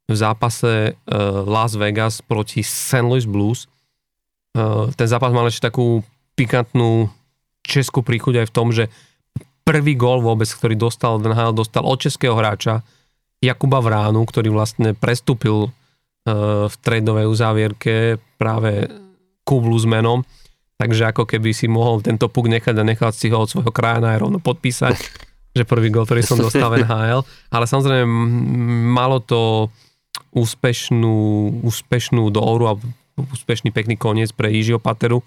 [0.09, 0.91] v zápase e,
[1.45, 3.05] Las Vegas proti St.
[3.05, 3.65] Louis Blues
[4.95, 6.01] ten zápas mal ešte takú
[6.33, 7.11] pikantnú
[7.61, 8.89] českú príchuť aj v tom, že
[9.69, 12.81] prvý gól vôbec, ktorý dostal NHL, dostal od českého hráča
[13.39, 15.71] Jakuba Vránu, ktorý vlastne prestúpil eh,
[16.65, 18.89] v tradovej uzávierke práve
[19.45, 20.25] Kublu s menom.
[20.79, 24.15] Takže ako keby si mohol tento puk nechať a nechať si ho od svojho krajana
[24.15, 24.95] aj rovno podpísať,
[25.57, 27.21] že prvý gol, ktorý som dostal v NHL.
[27.53, 28.07] Ale samozrejme
[28.89, 29.69] malo to
[30.33, 31.17] úspešnú,
[31.65, 32.79] úspešnú dohoru a
[33.27, 35.25] úspešný pekný koniec pre Jižiho Pateru,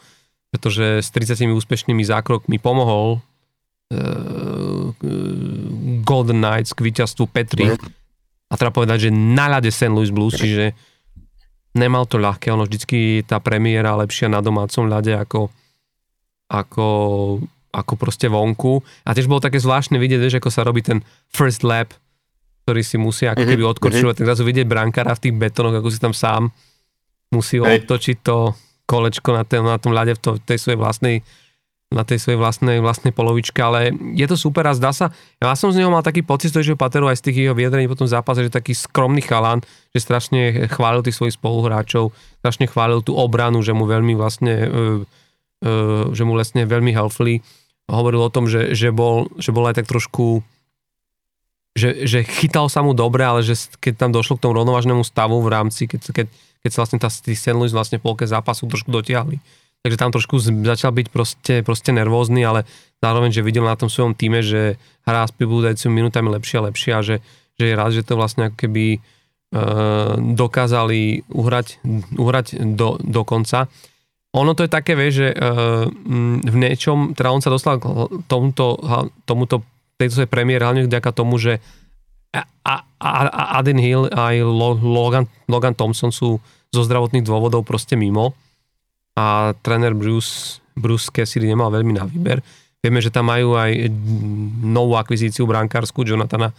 [0.53, 4.93] pretože s 30 úspešnými zákrokmi pomohol uh,
[6.05, 7.73] Golden Knights k víťazstvu Petri.
[8.53, 9.89] A treba povedať, že na ľade St.
[9.89, 10.77] Louis Blues, čiže
[11.73, 15.49] nemal to ľahké, ono vždycky tá premiéra lepšia na domácom ľade ako,
[16.53, 16.89] ako,
[17.73, 18.85] ako proste vonku.
[19.09, 21.01] A tiež bolo také zvláštne vidieť, že ako sa robí ten
[21.33, 21.97] first lap,
[22.69, 25.89] ktorý si musí ako mhm, keby odkorčovať, tak zrazu vidieť brankára v tých betónoch, ako
[25.89, 26.53] si tam sám
[27.33, 27.83] musí Hej.
[27.83, 28.53] obtočiť to
[28.87, 31.17] kolečko na, tém, na tom ľade v to, tej svojej vlastnej
[31.93, 35.69] na tej svojej vlastnej, vlastnej polovičke, ale je to super a zdá sa, ja som
[35.69, 38.41] z neho mal taký pocit, že Pateru aj z tých jeho vyjadrení po tom zápase,
[38.41, 39.61] že taký skromný chalan,
[39.93, 45.01] že strašne chválil tých svojich spoluhráčov, strašne chválil tú obranu, že mu veľmi vlastne, uh,
[45.69, 47.45] uh, že mu vlastne veľmi helpfully
[47.93, 50.41] hovoril o tom, že, že, bol, že bol aj tak trošku
[51.73, 55.41] že, že chytal sa mu dobre, ale že keď tam došlo k tomu rovnovážnemu stavu
[55.41, 56.27] v rámci, keď, keď
[56.63, 57.75] keď sa vlastne tá, St.
[57.75, 59.39] Vlastne v polke zápasu trošku dotiahli.
[59.83, 62.63] Takže tam trošku začal byť proste, proste nervózny, ale
[63.03, 66.91] zároveň, že videl na tom svojom týme, že hrá s pribúdajúcimi minútami lepšie a lepšie
[66.95, 67.17] a že,
[67.59, 68.99] že je rád, že to vlastne ako keby e,
[70.39, 71.83] dokázali uhrať,
[72.15, 72.47] uhrať
[72.79, 73.67] do, do konca.
[74.39, 75.37] Ono to je také, vie, že e,
[76.47, 77.91] v niečom, teda on sa dostal k
[78.31, 78.79] tomuto,
[79.27, 79.67] tomuto
[79.99, 81.59] tejto svojej premiére hlavne vďaka tomu, že
[82.33, 82.75] a, a
[83.59, 84.47] Aden Hill aj
[84.81, 86.39] Logan, Logan Thompson sú
[86.73, 88.33] zo zdravotných dôvodov proste mimo
[89.19, 92.41] a tréner Bruce, Bruce Cassidy nemal veľmi na výber.
[92.81, 93.93] Vieme, že tam majú aj
[94.65, 96.51] novú akvizíciu brankárskú Jonathana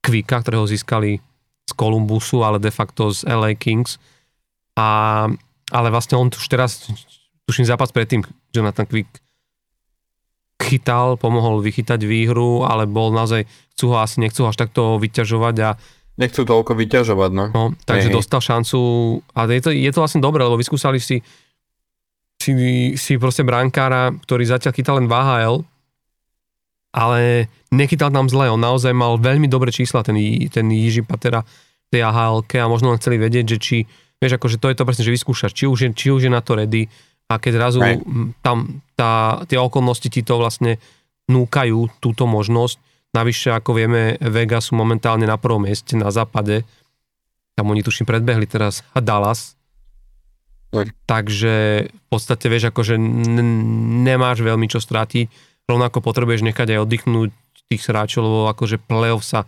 [0.00, 1.20] Quicka, ktorého získali
[1.68, 4.00] z Columbusu, ale de facto z LA Kings.
[4.74, 5.26] A,
[5.70, 6.88] ale vlastne on už teraz,
[7.44, 9.27] tuším zápas predtým, Jonathan Quick
[10.58, 13.46] chytal, pomohol vychytať výhru, ale bol naozaj,
[13.78, 15.70] chcú ho asi, nechcú ho až takto vyťažovať a
[16.18, 17.44] Nechcú toľko vyťažovať, no.
[17.54, 18.78] no takže hey, dostal šancu
[19.38, 21.22] a je to, je to vlastne dobré, lebo vyskúsali si
[22.38, 22.50] si,
[22.94, 25.56] si proste brankára, ktorý zatiaľ chytal len v AHL,
[26.94, 30.16] ale nechytal tam zle, on naozaj mal veľmi dobré čísla, ten,
[30.48, 31.44] ten Jiži Patera
[31.90, 33.76] tej AHL a možno len chceli vedieť, že či,
[34.22, 36.40] vieš, akože to je to presne, že vyskúšaš, či už je, či už je na
[36.40, 36.88] to ready,
[37.28, 38.00] a keď zrazu right.
[38.40, 40.80] tam tá, tie okolnosti ti to vlastne
[41.28, 42.80] núkajú túto možnosť,
[43.12, 46.64] navyše ako vieme, Vega sú momentálne na prvom mieste na západe,
[47.52, 49.54] tam oni tuším predbehli teraz a Dallas,
[50.72, 50.88] right.
[51.04, 55.28] takže v podstate vieš, akože n- nemáš veľmi čo strátiť,
[55.68, 57.30] rovnako potrebuješ nechať aj oddychnúť
[57.68, 59.44] tých hráčov, lebo akože playoff sa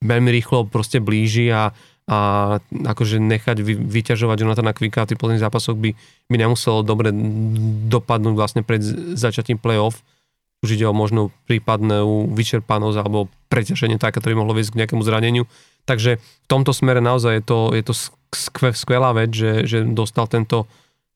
[0.00, 1.74] veľmi rýchlo proste blíži a
[2.10, 2.18] a
[2.66, 5.94] akože nechať vy, vyťažovať Jonathana Quicka v tých posledných zápasoch by,
[6.26, 7.14] by nemuselo dobre
[7.86, 8.82] dopadnúť vlastne pred
[9.14, 10.02] začatím playoff.
[10.66, 15.46] Už ide o možno prípadnú vyčerpanosť alebo preťaženie tak, ktoré mohlo viesť k nejakému zraneniu.
[15.86, 17.94] Takže v tomto smere naozaj je to, je to
[18.74, 20.66] skvelá vec, že, že dostal tento,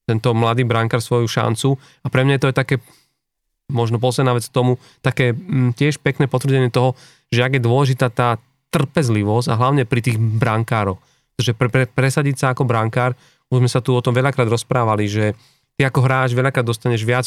[0.07, 2.77] tento mladý brankár svoju šancu a pre mňa to je také
[3.67, 6.95] možno posledná vec tomu, také m, tiež pekné potvrdenie toho,
[7.35, 8.39] že ak je dôležitá tá
[8.75, 10.99] trpezlivosť a hlavne pri tých brankároch.
[11.39, 13.15] Pre, pre, presadiť sa ako brankár,
[13.55, 15.39] už sme sa tu o tom veľakrát rozprávali, že
[15.79, 17.27] ty ako hráč veľakrát dostaneš viac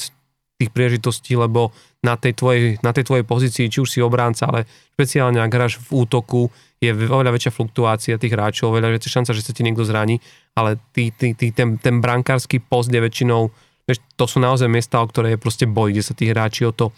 [0.57, 1.69] tých príležitostí, lebo
[2.01, 4.65] na tej, tvojej, na tej tvojej pozícii, či už si obránca, ale
[4.97, 6.49] špeciálne ak hráš v útoku,
[6.81, 10.17] je oveľa väčšia fluktuácia tých hráčov, oveľa väčšia šanca, že sa ti niekto zraní,
[10.57, 13.49] ale ty, ty, ty, ten, ten brankársky post je väčšinou,
[13.85, 16.73] vieš, to sú naozaj miesta, o ktoré je proste boj, kde sa tí hráči o
[16.73, 16.89] to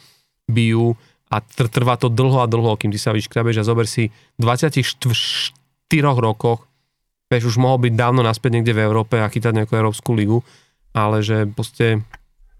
[0.48, 0.96] bijú
[1.30, 4.42] a tr- trvá to dlho a dlho, kým ty sa vyškrabeš a zober si v
[4.42, 5.14] 24
[6.18, 6.66] rokoch,
[7.30, 10.42] vieš, už mohol byť dávno naspäť niekde v Európe a chytať nejakú Európsku ligu,
[10.98, 12.02] ale že proste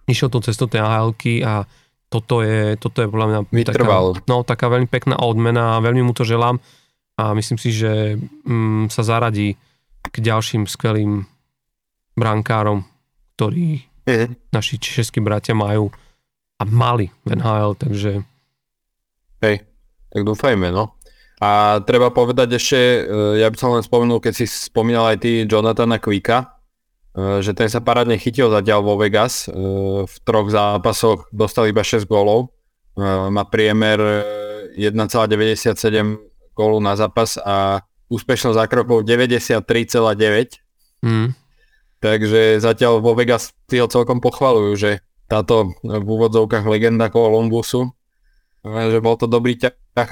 [0.06, 1.14] išiel to cestou tej ahl
[1.46, 1.66] a
[2.10, 3.40] toto je, toto je podľa mňa
[3.70, 3.86] taká,
[4.26, 6.58] no, taká veľmi pekná odmena a veľmi mu to želám
[7.20, 9.54] a myslím si, že mm, sa zaradí
[10.10, 11.28] k ďalším skvelým
[12.18, 12.82] brankárom,
[13.38, 14.50] ktorí mm.
[14.56, 15.94] naši českí bratia majú
[16.60, 18.26] a mali v NHL, takže
[19.40, 19.64] Hej,
[20.12, 21.00] tak dúfajme, no.
[21.40, 25.48] A treba povedať ešte, e, ja by som len spomenul, keď si spomínal aj ty
[25.48, 26.60] Jonathana Quicka,
[27.16, 29.48] e, že ten sa parádne chytil zatiaľ vo Vegas.
[29.48, 29.56] E,
[30.04, 32.52] v troch zápasoch dostal iba 6 gólov.
[33.00, 33.96] Má priemer
[34.76, 36.20] 1,97
[36.52, 37.80] gólu na zápas a
[38.12, 40.60] úspešnosť zákrokov 93,9.
[41.08, 41.32] Mm.
[42.04, 44.92] Takže zatiaľ vo Vegas ho celkom pochvalujú, že
[45.32, 47.96] táto v úvodzovkách legenda Columbusu
[48.66, 50.12] že bol to dobrý ťah,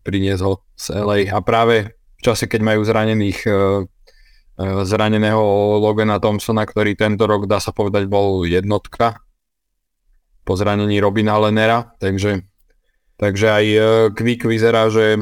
[0.00, 3.56] priniesť ho z LA a práve v čase, keď majú zranených e, e,
[4.84, 5.40] zraneného
[5.80, 9.24] Logana Thompsona, ktorý tento rok, dá sa povedať, bol jednotka
[10.44, 12.44] po zranení Robina Lenera, takže,
[13.16, 13.78] takže aj e,
[14.12, 15.20] Quick vyzerá, že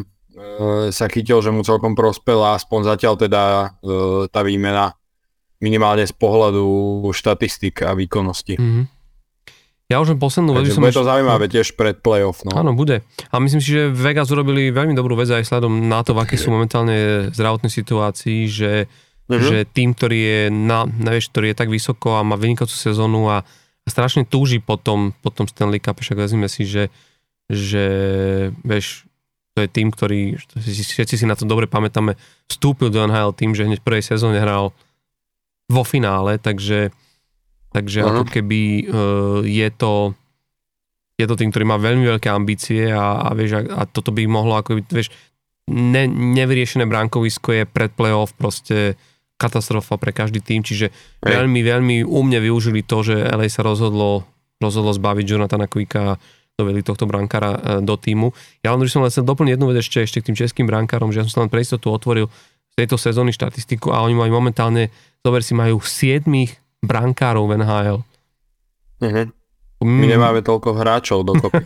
[0.95, 3.43] sa chytil, že mu celkom prospel a aspoň zatiaľ teda
[4.31, 4.95] tá výmena
[5.59, 6.63] minimálne z pohľadu
[7.11, 8.55] štatistik a výkonnosti.
[8.55, 8.85] Mm-hmm.
[9.89, 10.85] Ja už poslednú vec som...
[10.85, 12.45] Bude to zaujímavé tiež pred playoff.
[12.45, 12.53] No.
[12.53, 13.01] Áno, bude.
[13.33, 16.37] A myslím si, že Vegas urobili veľmi dobrú vec aj sledom na to, v aké
[16.37, 19.41] sú momentálne zdravotné situácii, že, uh-huh.
[19.41, 23.41] že tým, ktorý je, na, nevieš, ktorý je tak vysoko a má vynikajúcu sezónu a,
[23.49, 26.93] a strašne túži potom, potom Stanley Cup, však vezmeme si, že,
[27.49, 27.85] že
[28.61, 29.09] vieš,
[29.57, 30.37] to je tým, ktorý,
[30.69, 32.13] všetci si na to dobre pamätáme,
[32.45, 34.77] vstúpil do NHL tým, že hneď v prvej sezóne hral
[35.73, 36.93] vo finále, takže
[37.73, 38.11] Takže uh-huh.
[38.11, 40.17] ako keby uh, je to
[41.19, 44.23] je to tým, ktorý má veľmi veľké ambície a, a, vieš, a, a toto by
[44.31, 45.11] mohlo ako vieš,
[45.67, 48.95] ne, nevyriešené bránkovisko je pred playoff proste
[49.39, 51.39] katastrofa pre každý tým, čiže hey.
[51.39, 54.27] veľmi, veľmi umne využili to, že LA sa rozhodlo,
[54.59, 56.19] rozhodlo zbaviť Jonathana Quicka a
[56.59, 58.35] doveli tohto brankára e, do týmu.
[58.67, 61.15] Ja len, že som len chcel doplniť jednu vec ešte, ešte k tým českým brankárom,
[61.15, 64.43] že ja som sa len pre istotu otvoril z tejto sezóny štatistiku a oni majú
[64.43, 64.91] momentálne,
[65.23, 67.99] zober si, majú siedmých brankárov v NHL.
[68.99, 69.27] Uh-huh.
[69.79, 70.11] My mm.
[70.11, 71.63] nemáme toľko hráčov dokopy.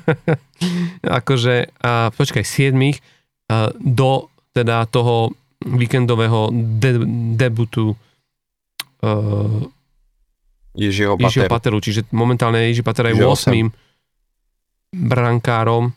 [1.20, 3.00] akože, a, počkaj, siedmých
[3.48, 5.32] a, do teda toho
[5.64, 7.08] víkendového de-
[7.38, 7.94] debutu
[9.00, 9.62] uh,
[10.76, 11.80] Jižiho, Jižiho Pateru.
[11.80, 13.72] Čiže momentálne Jiži Pater je 8.
[14.92, 15.94] brankárom.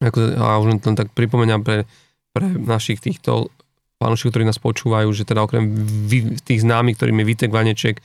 [0.00, 1.84] Ako, a už len tak pripomeniam pre,
[2.32, 3.52] pre našich týchto
[4.00, 5.76] fanúšikov, ktorí nás počúvajú, že teda okrem
[6.08, 8.00] vy, tých známych, ktorým je Vitek Vaneček,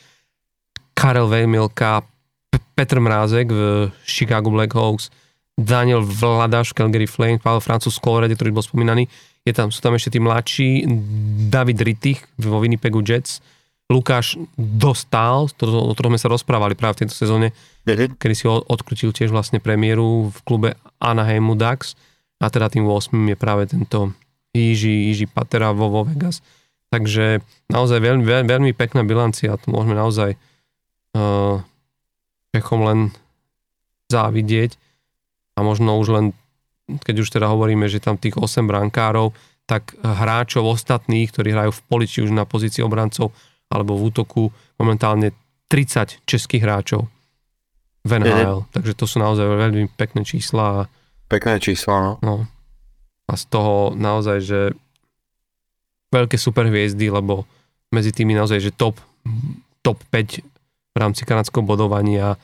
[0.95, 2.01] Karel Vejmilka,
[2.75, 5.11] Petr Mrázek v Chicago Blackhawks,
[5.55, 9.07] Daniel Vladaš Calgary Flames, Pavel Francúz v ktorý bol spomínaný.
[9.45, 10.89] Je tam, sú tam ešte tí mladší,
[11.47, 13.39] David Rittich vo Winnipegu Jets,
[13.85, 17.53] Lukáš Dostal, o ktorom sme sa rozprávali práve v tejto sezóne,
[17.85, 18.17] mm-hmm.
[18.17, 21.93] kedy si odkrutil tiež vlastne premiéru v klube Anaheimu Ducks
[22.41, 24.17] a teda tým 8 je práve tento
[24.57, 26.41] Iži, Iži Patera vo, vo Vegas.
[26.89, 30.33] Takže naozaj veľmi, veľmi, pekná bilancia, to môžeme naozaj
[32.51, 32.99] Čechom len
[34.11, 34.75] závidieť
[35.55, 36.25] a možno už len,
[36.87, 39.31] keď už teda hovoríme, že tam tých 8 brankárov,
[39.65, 43.33] tak hráčov ostatných, ktorí hrajú v poli, či už na pozícii obrancov
[43.65, 44.43] alebo v útoku,
[44.77, 45.33] momentálne
[45.73, 47.09] 30 českých hráčov
[48.05, 48.61] v NHL.
[48.61, 48.73] Mm-hmm.
[48.77, 50.85] Takže to sú naozaj veľmi pekné čísla.
[51.25, 52.13] Pekné čísla, no.
[52.21, 52.35] no.
[53.25, 54.59] A z toho naozaj, že
[56.13, 57.49] veľké super hviezdy, lebo
[57.89, 59.01] medzi tými naozaj, že top,
[59.81, 60.54] top 5
[60.95, 62.39] v rámci kanadského bodovania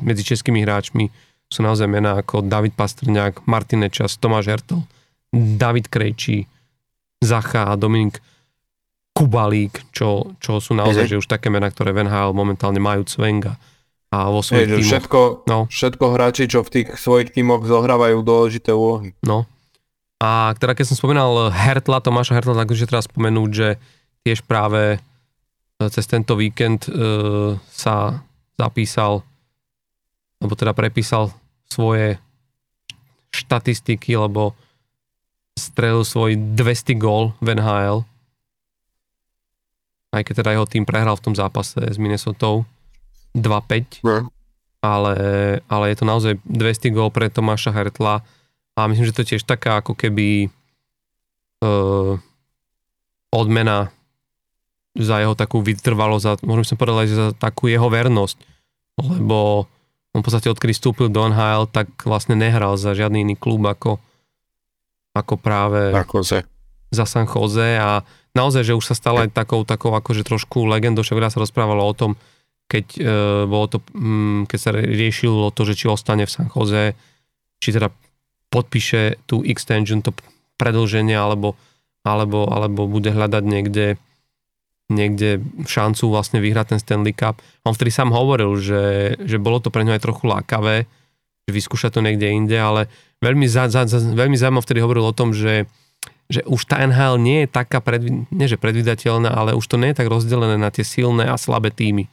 [0.00, 1.12] medzi českými hráčmi
[1.48, 4.80] sú naozaj mená ako David Pastrňák, Martin Nečas, Tomáš Hertl,
[5.32, 6.48] David Krejčí,
[7.20, 8.24] Zacha a Dominik
[9.12, 13.58] Kubalík, čo, čo sú naozaj, že už také mená, ktoré v NHL momentálne majú cvenga
[14.08, 15.68] a vo svojich Hej, všetko, no.
[15.68, 19.12] všetko hráči, čo v tých svojich tímoch zohrávajú dôležité úlohy.
[19.20, 19.44] No.
[20.22, 23.68] A teda keď som spomínal Hertla, Tomáša Hertla, tak už je teraz spomenúť, že
[24.24, 25.02] tiež práve
[25.86, 26.92] cez tento víkend e,
[27.70, 28.26] sa
[28.58, 29.22] zapísal,
[30.42, 31.30] alebo teda prepísal
[31.70, 32.18] svoje
[33.30, 34.58] štatistiky, lebo
[35.54, 38.02] strelil svoj 200 gól v NHL
[40.12, 42.64] aj keď teda jeho tým prehral v tom zápase s Minnesota
[43.36, 44.32] 2-5, no.
[44.80, 45.14] ale,
[45.68, 48.24] ale je to naozaj 200 gól pre Tomáša Hertla.
[48.78, 50.48] A myslím, že to je tiež taká ako keby
[51.60, 52.14] uh,
[53.28, 53.92] odmena
[54.98, 58.38] za jeho takú vytrvalosť, za, možno by som povedal aj za takú jeho vernosť,
[58.98, 59.70] lebo
[60.12, 64.02] on v podstate odkedy vstúpil do NHL, tak vlastne nehral za žiadny iný klub ako,
[65.14, 65.94] ako práve
[66.90, 67.78] za San Jose.
[67.78, 68.02] A
[68.34, 71.94] naozaj, že už sa stala aj takou, takou akože trošku legendou, však sa rozprávalo o
[71.94, 72.18] tom,
[72.68, 73.02] keď, e,
[73.48, 76.92] bolo to, mm, keď sa riešilo to, že či ostane v San Jose,
[77.62, 77.88] či teda
[78.48, 80.12] podpíše tú extension, to
[80.60, 81.56] predlženie, alebo,
[82.04, 84.00] alebo, alebo bude hľadať niekde
[84.88, 87.44] niekde šancu vlastne vyhrať ten Stanley Cup.
[87.64, 90.88] On vtedy sám hovoril, že, že bolo to pre ňo aj trochu lákavé,
[91.44, 92.88] že vyskúša to niekde inde, ale
[93.20, 95.68] veľmi, za, za, za, veľmi zaujímavé vtedy hovoril o tom, že
[96.28, 99.96] že už tá NHL nie je taká, predvi- nie že predvydateľná, ale už to nie
[99.96, 102.04] je tak rozdelené na tie silné a slabé týmy.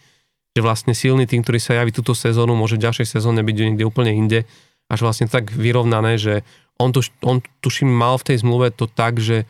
[0.56, 3.84] Že vlastne silný tým, ktorý sa javí túto sezónu, môže v ďalšej sezóne byť niekde
[3.84, 4.48] úplne inde.
[4.88, 6.48] Až vlastne tak vyrovnané, že
[6.80, 9.44] on, tu, on tuším mal v tej zmluve to tak, že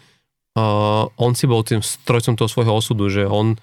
[0.56, 3.60] uh, on si bol tým strojcom toho svojho osudu, že on,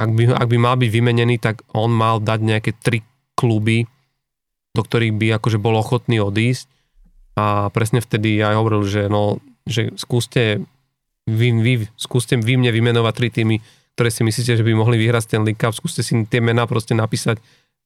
[0.00, 3.04] ak by, ak by mal byť vymenený, tak on mal dať nejaké tri
[3.36, 3.84] kluby,
[4.72, 6.66] do ktorých by akože bol ochotný odísť.
[7.38, 10.60] A presne vtedy ja hovoril, že no, že skúste
[11.28, 13.56] vy, vy, skúste vy mne vymenovať tri týmy,
[13.94, 17.38] ktoré si myslíte, že by mohli vyhrať ten Cup, skúste si tie mená proste napísať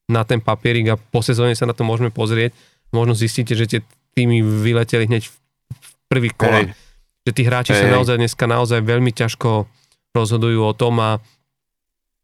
[0.07, 2.53] na ten papierik a po sezóne sa na to môžeme pozrieť.
[2.93, 3.81] Možno zistíte, že tie
[4.15, 6.71] týmy vyleteli hneď v prvých kolách.
[6.71, 6.84] Hey.
[7.25, 7.89] Že tí hráči hey.
[7.89, 9.65] sa naozaj dneska naozaj veľmi ťažko
[10.15, 11.19] rozhodujú o tom a,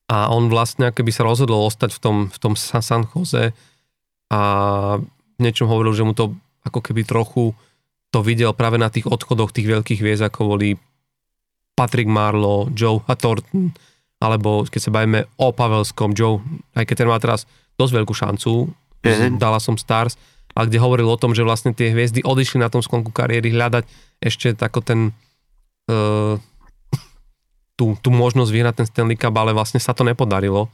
[0.06, 3.56] a on vlastne keby sa rozhodol ostať v tom, v tom San Jose
[4.30, 4.40] a
[5.02, 7.56] v niečom hovoril, že mu to ako keby trochu
[8.10, 10.74] to videl práve na tých odchodoch tých veľkých hviezd, ako boli
[11.78, 13.72] Patrick Marlowe, Joe a Thornton,
[14.20, 16.42] alebo keď sa bavíme o Pavelskom, Joe,
[16.76, 17.48] aj keď ten má teraz
[17.80, 19.40] dosť veľkú šancu, mm-hmm.
[19.40, 20.20] dala som Stars,
[20.54, 23.84] ale kde hovoril o tom, že vlastne tie hviezdy odišli na tom sklonku kariéry hľadať
[24.20, 25.00] ešte tako ten
[25.90, 26.36] uh,
[27.80, 30.68] tú, tú možnosť vyhrať ten Stanley Cup, ale vlastne sa to nepodarilo.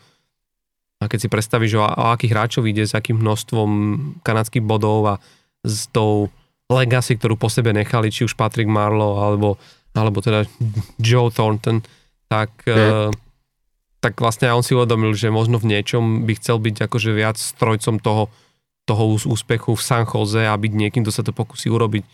[0.99, 3.70] A keď si predstavíš, o, o akých hráčov ide, s akým množstvom
[4.27, 5.14] kanadských bodov a
[5.62, 6.35] s tou
[6.66, 9.55] legacy, ktorú po sebe nechali, či už Patrick Marlowe alebo,
[9.95, 10.51] alebo teda
[10.99, 11.87] Joe Thornton,
[12.27, 12.74] tak, mm.
[12.74, 13.14] uh,
[14.03, 18.03] tak vlastne on si uvedomil, že možno v niečom by chcel byť akože viac strojcom
[18.03, 18.27] toho,
[18.87, 22.07] toho úspechu v San Jose a byť niekým, kto sa to pokusí urobiť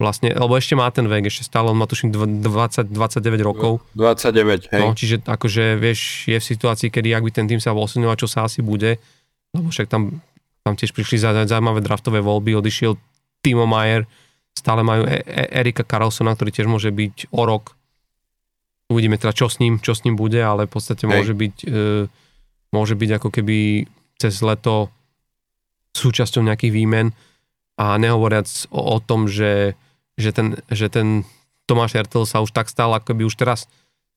[0.00, 3.84] vlastne, lebo ešte má ten vek, ešte stále, on má tuším 20, 29 rokov.
[3.92, 4.80] 29, hej.
[4.80, 8.24] No, čiže akože, vieš, je v situácii, kedy ak by ten tým sa posunul, čo
[8.24, 8.96] sa asi bude,
[9.52, 10.24] lebo však tam,
[10.64, 12.96] tam tiež prišli zaujímavé draftové voľby, odišiel
[13.44, 14.08] Timo Mayer,
[14.56, 17.76] stále majú e- e- Erika Carlsona, ktorý tiež môže byť o rok.
[18.88, 21.12] Uvidíme teda, čo s ním, čo s ním bude, ale v podstate Hej.
[21.12, 22.08] môže byť, e,
[22.72, 23.84] môže byť ako keby
[24.16, 24.88] cez leto
[25.96, 27.12] súčasťou nejakých výmen
[27.80, 29.74] a nehovoriac o, o tom, že,
[30.14, 31.26] že, ten, že ten
[31.64, 33.66] Tomáš Hertel sa už tak stal, ako by už teraz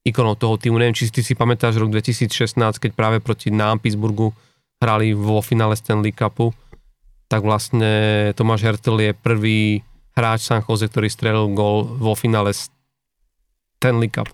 [0.03, 0.77] ikonou toho týmu.
[0.77, 4.35] Neviem, či ty si pamätáš rok 2016, keď práve proti nám Pittsburghu
[4.83, 6.51] hrali vo finále Stanley Cupu
[7.33, 7.91] tak vlastne
[8.37, 9.81] Tomáš Hertel je prvý
[10.13, 14.29] hráč San Jose, ktorý strelil gol vo finále Stanley Cup.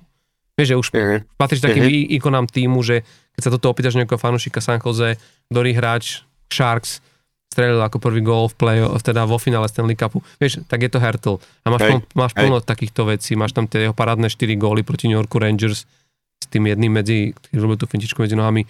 [0.60, 1.24] Vieš, že už uh-huh.
[1.40, 2.20] patríš takým uh-huh.
[2.20, 3.08] ikonám týmu, že
[3.40, 5.16] keď sa toto opýtaš nejakého fanúšika San Jose,
[5.48, 7.00] ktorý hráč Sharks
[7.50, 10.22] strelil ako prvý gól v play teda vo finále Stanley Cupu.
[10.38, 11.42] Vieš, tak je to Hertel.
[11.66, 11.98] A máš, hey.
[12.14, 12.66] máš plno hey.
[12.66, 13.34] takýchto vecí.
[13.34, 15.90] Máš tam tie jeho parádne 4 góly proti New Yorku Rangers
[16.40, 18.64] s tým jedným medzi, ktorý robil tú fintičku medzi nohami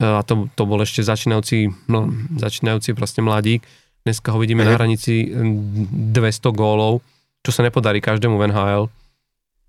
[0.00, 2.08] E, a to, to bol ešte začínajúci, no,
[2.40, 3.60] začínajúci proste mladík.
[4.08, 4.68] Dneska ho vidíme mm.
[4.72, 6.16] na hranici 200
[6.56, 7.04] gólov,
[7.44, 8.84] čo sa nepodarí každému v NHL.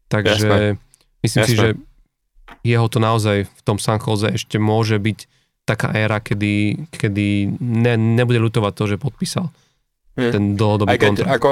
[0.07, 0.80] Takže Jasne.
[1.20, 1.51] myslím Jasne.
[1.51, 1.70] si, že
[2.64, 5.28] jeho to naozaj v tom San Jose ešte môže byť
[5.72, 9.47] taká éra, kedy, kedy ne, nebude ľutovať to, že podpísal
[10.19, 10.32] hmm.
[10.32, 11.32] ten dlhodobý kontrakt.
[11.39, 11.51] Ako,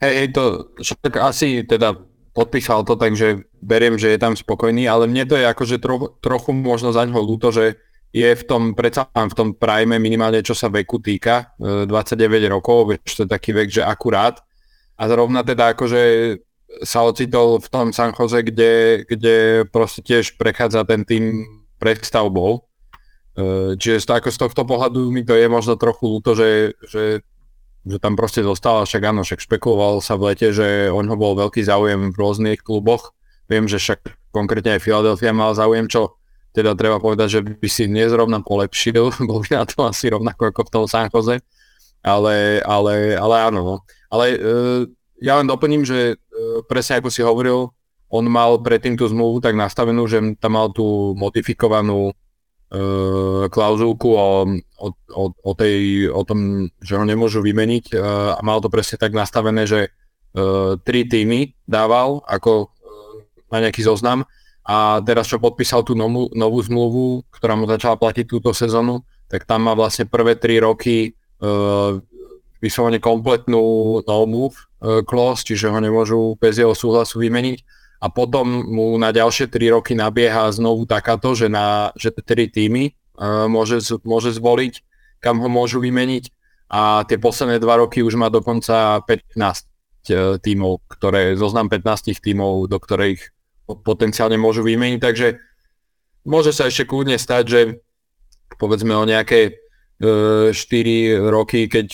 [0.00, 0.42] hej, hej, to
[0.80, 1.92] však asi teda
[2.32, 6.54] podpísal to, takže beriem, že je tam spokojný, ale mne to je akože tro, trochu
[6.54, 7.82] možno za ňoho ľúto, že
[8.14, 12.94] je v tom, predsa v tom prime minimálne čo sa veku týka, 29 e, rokov,
[12.94, 14.40] vieš, to je taký vek, že akurát.
[14.96, 16.00] A zrovna teda akože
[16.84, 21.44] sa ocitol v tom San Jose, kde, kde proste tiež prechádza ten tým
[21.80, 22.67] predstavbou.
[23.38, 27.22] E, čiže ako z tohto pohľadu mi to je možno trochu ľúto, že, že
[27.88, 31.32] že tam proste zostal, však áno, však špekuloval sa v lete, že on ho bol
[31.38, 33.16] veľký záujem v rôznych kluboch.
[33.48, 36.20] Viem, že však konkrétne aj Philadelphia mal záujem, čo
[36.52, 40.60] teda treba povedať, že by si nezrovna polepšil, bol by na to asi rovnako ako
[40.68, 41.08] v tom San
[41.98, 43.60] ale, ale, ale áno.
[43.64, 43.76] No.
[44.08, 44.38] Ale e,
[45.18, 46.16] ja len doplním, že e,
[46.70, 47.74] presne ako si hovoril,
[48.08, 52.14] on mal predtým tú zmluvu tak nastavenú, že tam mal tú modifikovanú
[53.48, 54.44] klauzulku o,
[54.76, 59.16] o, o, tej, o tom, že ho nemôžu vymeniť uh, a mal to presne tak
[59.16, 62.68] nastavené, že uh, tri týmy dával ako
[63.48, 64.28] na nejaký zoznam.
[64.68, 69.00] A teraz čo podpísal tú novú, novú zmluvu, ktorá mu začala platiť túto sezónu,
[69.32, 71.16] tak tam má vlastne prvé tri roky
[72.60, 73.64] vyslovene kompletnú
[74.04, 74.60] no move
[75.08, 79.92] clause, čiže ho nemôžu bez jeho súhlasu vymeniť a potom mu na ďalšie 3 roky
[79.98, 84.74] nabieha znovu takáto, že, na, že 3 týmy uh, môže, môže zvoliť,
[85.18, 86.30] kam ho môžu vymeniť.
[86.68, 92.70] A tie posledné 2 roky už má dokonca 15 uh, tímov, ktoré, zoznam 15 tímov,
[92.70, 93.34] do ktorých
[93.82, 95.28] potenciálne môžu vymeniť, takže
[96.24, 97.60] môže sa ešte kľudne stať, že
[98.56, 99.60] povedzme o nejaké
[99.98, 100.54] 4
[101.26, 101.88] roky, keď,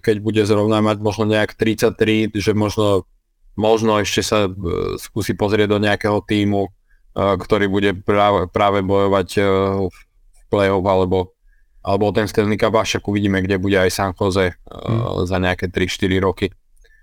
[0.00, 3.04] keď bude zrovna mať možno nejak 33, že možno
[3.60, 4.50] možno ešte sa e,
[4.96, 6.70] skúsi pozrieť do nejakého týmu, e,
[7.14, 9.40] ktorý bude práve, práve bojovať e,
[9.92, 9.98] v
[10.48, 11.36] play-off alebo,
[11.84, 15.28] alebo ten Stanley Cup, a však uvidíme, kde bude aj San Jose hmm.
[15.28, 16.48] za nejaké 3-4 roky.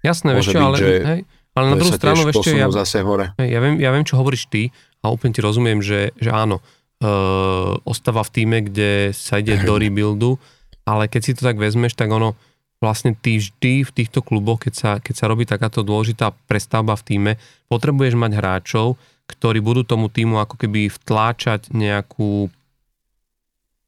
[0.02, 1.22] Jasné, Môže byť, ale, že, hej,
[1.58, 3.34] ale na druhú stranu ešte ja, zase hore.
[3.42, 4.70] Ja, viem, ja viem, čo hovoríš ty
[5.02, 6.62] a úplne ti rozumiem, že, že áno,
[7.02, 10.38] uh, ostáva v týme, kde sa ide do rebuildu,
[10.86, 12.38] ale keď si to tak vezmeš, tak ono,
[12.78, 17.06] vlastne ty vždy v týchto kluboch, keď sa, keď sa robí takáto dôležitá prestavba v
[17.06, 17.32] týme,
[17.70, 22.48] potrebuješ mať hráčov, ktorí budú tomu týmu ako keby vtláčať nejakú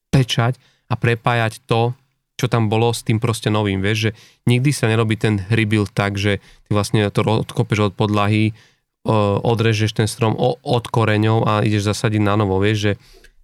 [0.09, 0.57] pečať
[0.89, 1.93] a prepájať to,
[2.39, 4.11] čo tam bolo s tým proste novým, vieš, že
[4.47, 8.55] nikdy sa nerobí ten rebuild tak, že ty vlastne to odkopeš od podlahy,
[9.43, 12.93] odrežeš ten strom od koreňov a ideš zasadiť na novo, vieš, že,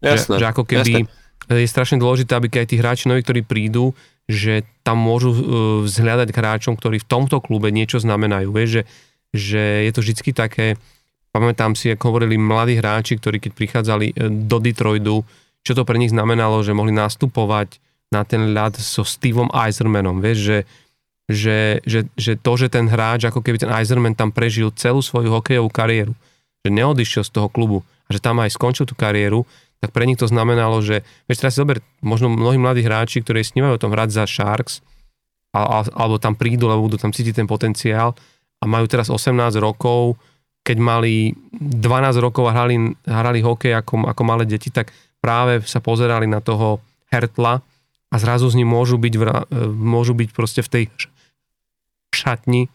[0.03, 1.59] jasné, že, že ako keby jasné.
[1.63, 3.95] je strašne dôležité, aby aj tí hráči noví, ktorí prídu,
[4.25, 5.39] že tam môžu uh,
[5.85, 8.49] vzhľadať hráčom, ktorí v tomto klube niečo znamenajú.
[8.49, 8.83] Vieš, že,
[9.33, 10.67] že je to vždy také,
[11.29, 15.21] pamätám si, ako hovorili mladí hráči, ktorí keď prichádzali uh, do Detroitu,
[15.65, 17.81] čo to pre nich znamenalo, že mohli nastupovať
[18.13, 20.21] na ten ľad so Steveom Eisermanom.
[20.21, 20.57] Vieš, že,
[21.25, 25.33] že, že, že to, že ten hráč, ako keby ten Eiserman tam prežil celú svoju
[25.33, 26.13] hokejovú kariéru,
[26.61, 29.49] že neodišiel z toho klubu a že tam aj skončil tú kariéru,
[29.83, 33.43] tak pre nich to znamenalo, že, vieš, teraz si zober, možno mnohí mladí hráči, ktorí
[33.43, 34.81] snívajú o tom hrať za Sharks,
[35.55, 38.11] a, a, alebo tam prídu, lebo budú tam cítiť ten potenciál
[38.59, 39.31] a majú teraz 18
[39.63, 40.19] rokov,
[40.67, 44.91] keď mali 12 rokov a hrali, hrali hokej ako, ako malé deti, tak
[45.23, 47.63] práve sa pozerali na toho Hertla
[48.11, 50.83] a zrazu z ním môžu byť, vra, môžu byť proste v tej
[52.11, 52.67] šatni.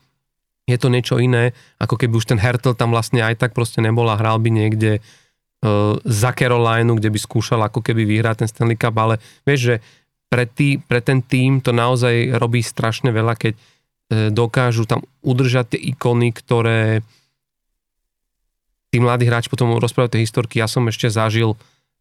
[0.65, 4.07] Je to niečo iné, ako keby už ten Hertl tam vlastne aj tak proste nebol
[4.09, 5.03] a hral by niekde
[6.05, 9.77] za Carolinu, kde by skúšal ako keby vyhrať ten Stanley Cup, ale vieš, že
[10.33, 13.61] pre, tý, pre ten tým to naozaj robí strašne veľa, keď e,
[14.33, 17.05] dokážu tam udržať tie ikony, ktoré
[18.89, 20.65] tí mladí hráči potom rozprávajú tie historky.
[20.65, 21.59] Ja som ešte zažil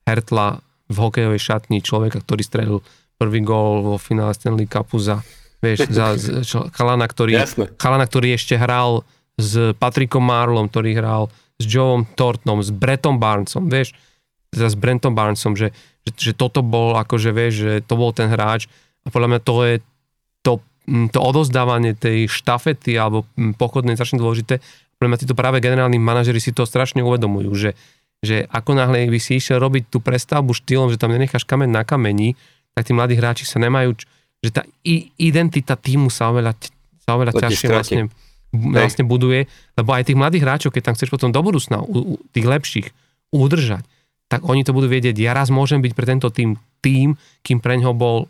[0.07, 2.77] Hertla v hokejovej šatni, človeka, ktorý strelil
[3.19, 5.19] prvý gól vo finále Stanley Cupu za,
[5.59, 6.15] vieš, za
[6.47, 7.43] čo, chalana, ktorý,
[7.75, 9.03] chalana, ktorý ešte hral
[9.35, 11.23] s Patrickom Marlom, ktorý hral
[11.59, 13.91] s Joeom Thorntonom, s Brettom Barnesom, vieš,
[14.49, 15.75] teda s Brentom Barnesom, že,
[16.07, 18.71] že, že toto bol akože, vieš, že to bol ten hráč
[19.05, 19.75] a podľa mňa to je
[20.41, 20.53] to,
[21.13, 23.27] to odozdávanie tej štafety alebo
[23.59, 24.63] pochodnej strašne dôležité.
[24.97, 27.71] Podľa mňa títo práve generálni manažeri si to strašne uvedomujú, že,
[28.23, 31.83] že ako náhle by si išiel robiť tú prestavbu štýlom, že tam nenecháš kameň na
[31.85, 32.35] kameni,
[32.73, 33.95] tak tí mladí hráči sa nemajú,
[34.39, 34.63] že tá
[35.19, 36.55] identita týmu sa oveľa,
[37.03, 38.03] sa oveľa ťažšie vlastne
[38.49, 39.45] vlastne buduje,
[39.77, 42.87] lebo aj tých mladých hráčov, keď tam chceš potom do budúcna, u, u, tých lepších,
[43.29, 43.85] udržať,
[44.29, 47.77] tak oni to budú vedieť, ja raz môžem byť pre tento tým tým, kým pre
[47.77, 48.25] ňo bol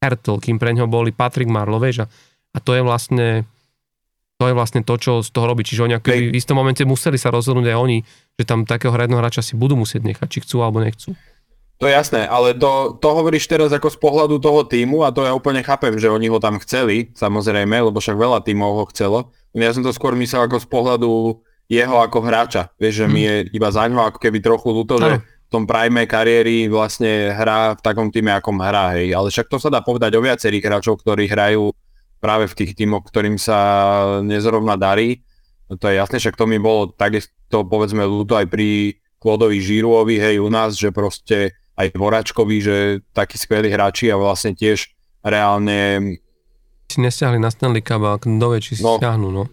[0.00, 2.06] Hertl, kým pre ňo boli Patrick Marlo, vieš, a,
[2.52, 3.44] a to je vlastne
[4.36, 5.64] to je vlastne to, čo z toho robí.
[5.64, 7.98] Čiže oni v istom momente museli sa rozhodnúť aj oni,
[8.36, 11.16] že tam takého hradného hráča si budú musieť nechať, či chcú alebo nechcú.
[11.76, 15.28] To je jasné, ale to, to hovoríš teraz ako z pohľadu toho týmu a to
[15.28, 19.36] ja úplne chápem, že oni ho tam chceli, samozrejme, lebo však veľa týmov ho chcelo.
[19.52, 21.10] Ja som to skôr myslel ako z pohľadu
[21.68, 22.72] jeho ako hráča.
[22.80, 23.12] Vieš, že hmm.
[23.12, 27.36] mi je iba za ňo ako keby trochu ľúto, že v tom prime kariéry vlastne
[27.36, 29.12] hrá v takom týme, akom hrá, hej.
[29.12, 31.76] Ale však to sa dá povedať o viacerých hráčov, ktorí hrajú
[32.18, 33.58] práve v tých týmoch, ktorým sa
[34.24, 35.22] nezrovna darí.
[35.68, 40.16] No to je jasné, však to mi bolo takisto povedzme ľúto aj pri Klodovi Žiruovi,
[40.22, 42.76] hej, u nás, že proste aj Voračkovi, že
[43.12, 44.88] takí skvelí hráči a vlastne tiež
[45.20, 46.16] reálne...
[46.88, 49.44] Si nestiahli na Stanley Cup a kto vie, či si no, stiahnu, no.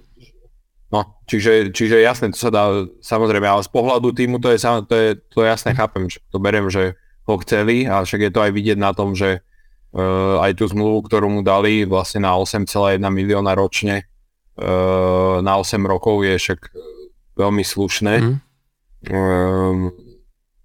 [0.94, 4.94] No, čiže, čiže jasné, to sa dá, samozrejme, ale z pohľadu týmu to je, to
[4.94, 6.94] je, to jasné, chápem, že to beriem, že
[7.26, 11.10] ho chceli a však je to aj vidieť na tom, že uh, aj tú zmluvu,
[11.10, 14.06] ktorú mu dali vlastne na 8,1 milióna ročne
[14.62, 16.60] uh, na 8 rokov je však
[17.42, 18.14] veľmi slušné.
[18.22, 18.38] Mm.
[19.10, 19.90] Uh,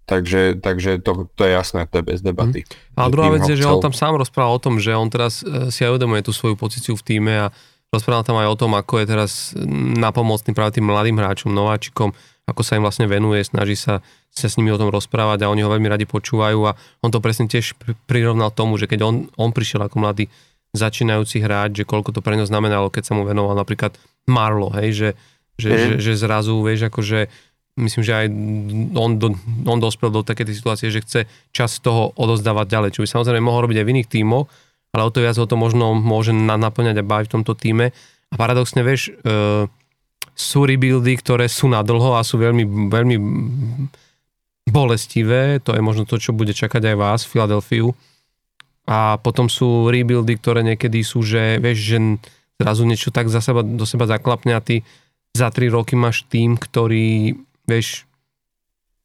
[0.08, 2.64] Takže, takže to, to je jasné, to je bez debaty.
[2.64, 2.96] Hmm.
[2.96, 5.68] A druhá vec je, že on tam sám rozprával o tom, že on teraz e,
[5.68, 7.46] si aj uvedomuje tú svoju pozíciu v týme a
[7.92, 9.52] rozprával tam aj o tom, ako je teraz
[10.00, 12.16] napomocný práve tým mladým hráčom, nováčikom,
[12.48, 14.00] ako sa im vlastne venuje, snaží sa,
[14.32, 16.72] sa s nimi o tom rozprávať a oni ho veľmi radi počúvajú a
[17.04, 17.76] on to presne tiež
[18.08, 20.32] prirovnal tomu, že keď on, on prišiel ako mladý
[20.72, 23.96] začínajúci hráč, že koľko to pre ňo znamenalo, keď sa mu venoval napríklad
[24.28, 25.08] Marlo, hej, že,
[25.56, 25.76] že, mm.
[25.76, 27.28] že, že zrazu, vieš, akože
[27.78, 28.26] myslím, že aj
[28.98, 29.32] on, do,
[29.64, 31.20] on dospel do takéto situácie, že chce
[31.54, 34.50] čas toho odozdávať ďalej, čo by samozrejme mohol robiť aj v iných tímoch,
[34.90, 37.94] ale o to viac ho to možno môže naplňať a baviť v tomto týme.
[38.28, 39.70] A paradoxne, vieš, uh,
[40.38, 43.16] sú rebuildy, ktoré sú na dlho a sú veľmi, veľmi
[44.70, 47.96] bolestivé, to je možno to, čo bude čakať aj vás, Filadelfiu.
[48.88, 51.98] A potom sú rebuildy, ktoré niekedy sú, že vieš, že
[52.56, 54.80] zrazu niečo tak za seba, do seba zaklapne a ty
[55.36, 57.36] za tri roky máš tým, ktorý
[57.68, 58.08] vieš,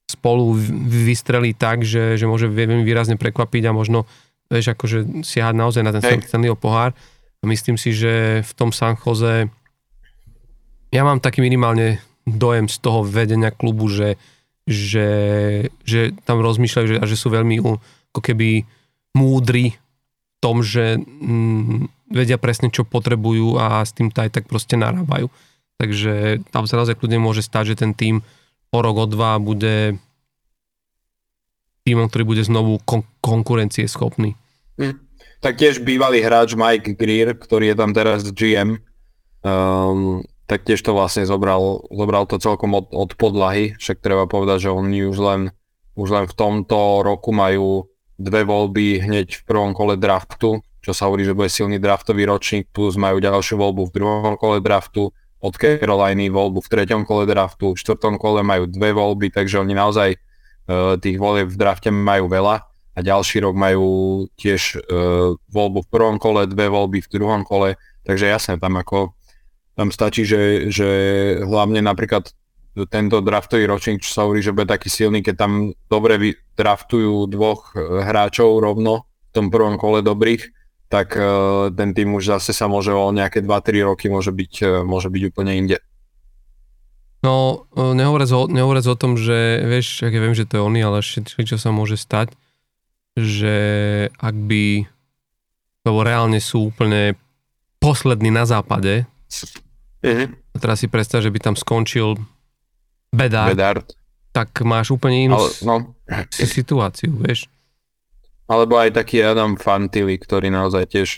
[0.08, 0.56] spolu
[0.88, 4.08] vystrelí tak, že, že môže veľmi výrazne prekvapiť a možno,
[4.48, 6.24] vieš, akože siahať naozaj na ten.
[6.24, 6.96] Stanleyho pohár.
[7.40, 9.52] A myslím si, že v tom San Jose
[10.94, 14.16] ja mám taký minimálne dojem z toho vedenia klubu, že,
[14.64, 15.10] že,
[15.84, 17.60] že tam rozmýšľajú, že, že sú veľmi
[18.14, 18.64] ako keby
[19.18, 24.78] múdri v tom, že mm, vedia presne, čo potrebujú a s tým aj tak proste
[24.80, 25.28] narábajú.
[25.82, 28.24] Takže tam sa naozaj kľudne môže stať, že ten tým
[28.74, 30.02] o rok, o dva bude
[31.86, 34.34] týmom, ktorý bude znovu kon- konkurencieschopný.
[34.82, 34.98] Hm.
[35.44, 38.80] Tak tiež bývalý hráč Mike Greer, ktorý je tam teraz GM,
[39.44, 44.68] um, tak tiež to vlastne zobral, zobral to celkom od, od podlahy, však treba povedať,
[44.68, 45.42] že oni už len,
[46.00, 51.12] už len v tomto roku majú dve voľby hneď v prvom kole draftu, čo sa
[51.12, 55.12] hovorí, že bude silný draftový ročník, plus majú ďalšiu voľbu v druhom kole draftu,
[55.44, 59.76] od Caroliny voľbu v treťom kole draftu, v štvrtom kole majú dve voľby, takže oni
[59.76, 62.64] naozaj uh, tých volieb v drafte majú veľa.
[62.94, 63.86] A ďalší rok majú
[64.40, 67.76] tiež uh, voľbu v prvom kole, dve voľby v druhom kole,
[68.08, 69.12] takže jasne, tam ako
[69.74, 70.88] tam stačí, že, že
[71.42, 72.30] hlavne napríklad
[72.90, 75.52] tento draftový ročník, čo sa hovorí, že bude taký silný, keď tam
[75.90, 76.18] dobre
[76.58, 80.50] draftujú dvoch e, hráčov rovno v tom prvom kole dobrých,
[80.94, 84.70] tak uh, ten tým už zase sa môže o nejaké 2-3 roky môže byť, uh,
[84.86, 85.82] môže byť úplne inde.
[87.24, 90.84] No, e, nehovoriac o, nehovoriac o tom, že vieš, ja viem, že to je oni,
[90.84, 92.36] ale čo sa môže stať,
[93.16, 93.56] že
[94.20, 94.84] ak by,
[95.88, 97.16] lebo reálne sú úplne
[97.80, 99.08] poslední na západe,
[100.04, 100.28] uh-huh.
[100.36, 102.20] a teraz si predstav, že by tam skončil
[103.16, 103.88] Bedard, Bedard.
[104.36, 105.76] tak máš úplne inú ale, no.
[106.36, 107.48] situáciu, vieš.
[108.48, 111.10] Alebo aj taký Adam Fantily, ktorý naozaj tiež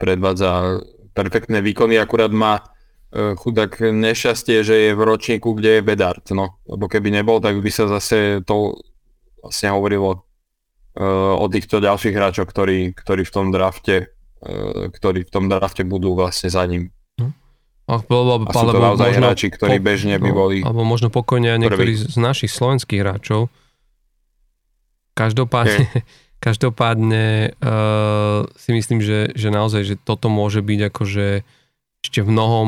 [0.00, 0.80] predvádza
[1.12, 2.62] perfektné výkony, akurát má
[3.12, 6.62] e, chudák nešťastie, že je v ročníku, kde je Bedard, no.
[6.64, 8.78] Lebo keby nebol, tak by sa zase to
[9.38, 10.10] vlastne hovorilo
[10.98, 14.10] uh, o týchto ďalších hráčoch, ktorí, ktorí v tom drafte
[14.42, 16.90] uh, ktorí v tom drafte budú vlastne za ním.
[17.18, 17.34] No.
[17.88, 21.08] A, alebo, a sú to naozaj možno, hráči, ktorí po, bežne by boli Alebo možno
[21.08, 22.04] pokojne aj niektorí prvý.
[22.12, 23.48] z našich slovenských hráčov.
[25.16, 25.88] Každopádne,
[26.38, 31.26] Každopádne uh, si myslím, že, že naozaj, že toto môže byť akože
[31.98, 32.66] ešte v mnohom,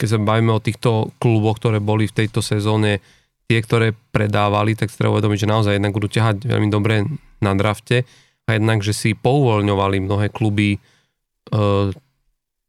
[0.00, 3.04] keď sa bavíme o týchto kluboch, ktoré boli v tejto sezóne,
[3.44, 7.04] tie, ktoré predávali, tak si treba uvedomiť, že naozaj jednak budú ťahať veľmi dobre
[7.44, 8.08] na drafte
[8.48, 11.92] a jednak, že si pouvoľňovali mnohé kluby uh,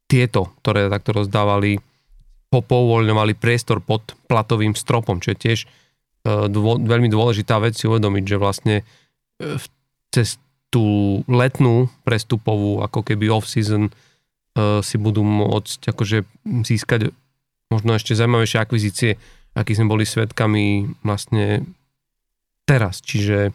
[0.04, 1.80] tieto, ktoré takto rozdávali,
[2.52, 8.24] popouvoľňovali priestor pod platovým stropom, čo je tiež uh, dvo, veľmi dôležitá vec si uvedomiť,
[8.28, 8.76] že vlastne
[9.40, 9.66] v
[10.16, 10.40] cez
[10.72, 16.24] tú letnú prestupovú, ako keby off-season uh, si budú môcť akože
[16.64, 17.12] získať
[17.68, 19.10] možno ešte zaujímavejšie akvizície,
[19.52, 21.68] aký sme boli svetkami vlastne
[22.64, 23.04] teraz.
[23.04, 23.52] Čiže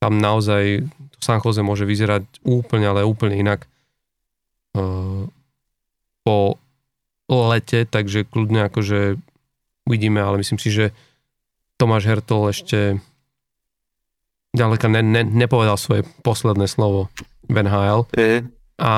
[0.00, 3.68] tam naozaj to San Jose môže vyzerať úplne, ale úplne inak
[4.74, 5.28] uh,
[6.24, 6.56] po
[7.28, 9.16] lete, takže kľudne akože
[9.88, 10.92] uvidíme, ale myslím si, že
[11.80, 13.00] Tomáš Hertol ešte
[14.52, 17.08] ďaleka ne, ne, nepovedal svoje posledné slovo
[17.48, 18.08] v NHL.
[18.80, 18.92] A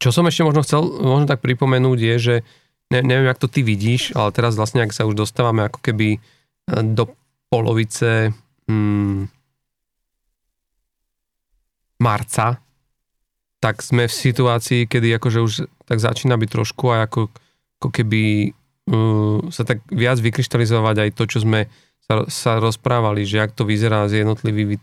[0.00, 2.34] čo som ešte možno chcel možno tak pripomenúť je, že
[2.88, 6.16] ne, neviem, jak to ty vidíš, ale teraz vlastne, ak sa už dostávame ako keby
[6.16, 6.18] e,
[6.96, 7.12] do
[7.52, 8.32] polovice
[8.64, 9.28] hmm,
[12.00, 12.56] marca,
[13.60, 15.52] tak sme v situácii, kedy akože už
[15.84, 17.20] tak začína byť trošku aj ako,
[17.76, 18.22] ako keby
[18.88, 21.68] uh, sa tak viac vykryštalizovať aj to, čo sme
[22.10, 24.82] sa, sa rozprávali, že ak to vyzerá s jednotlivými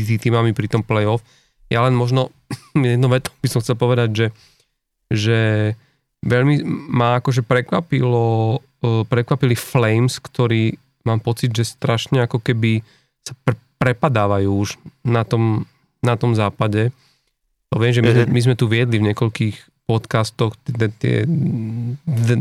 [0.00, 1.20] týmami pri tom playoff.
[1.68, 2.32] Ja len možno
[2.72, 4.26] jedno veto by som chcel povedať, že,
[5.12, 5.38] že
[6.24, 12.80] veľmi ma akože prekvapilo, uh, prekvapili Flames, ktorí mám pocit, že strašne ako keby
[13.20, 15.68] sa pr- prepadávajú už na tom,
[16.00, 16.88] na tom západe.
[17.68, 18.32] To viem, že my, sme, mhm.
[18.32, 20.54] my sme tu viedli v niekoľkých podcastoch
[21.02, 21.26] tie,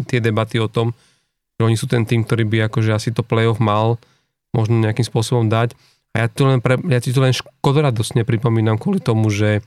[0.05, 0.95] tie debaty o tom,
[1.59, 3.99] že oni sú ten tým, ktorý by akože asi to playoff mal
[4.55, 5.75] možno nejakým spôsobom dať.
[6.15, 9.59] A ja, tu len pre, ja ti to len škodoradosne pripomínam kvôli tomu, že,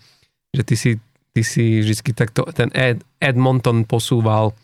[0.50, 0.90] že ty si,
[1.36, 4.56] ty si vždy takto, ten Ed, Edmonton posúval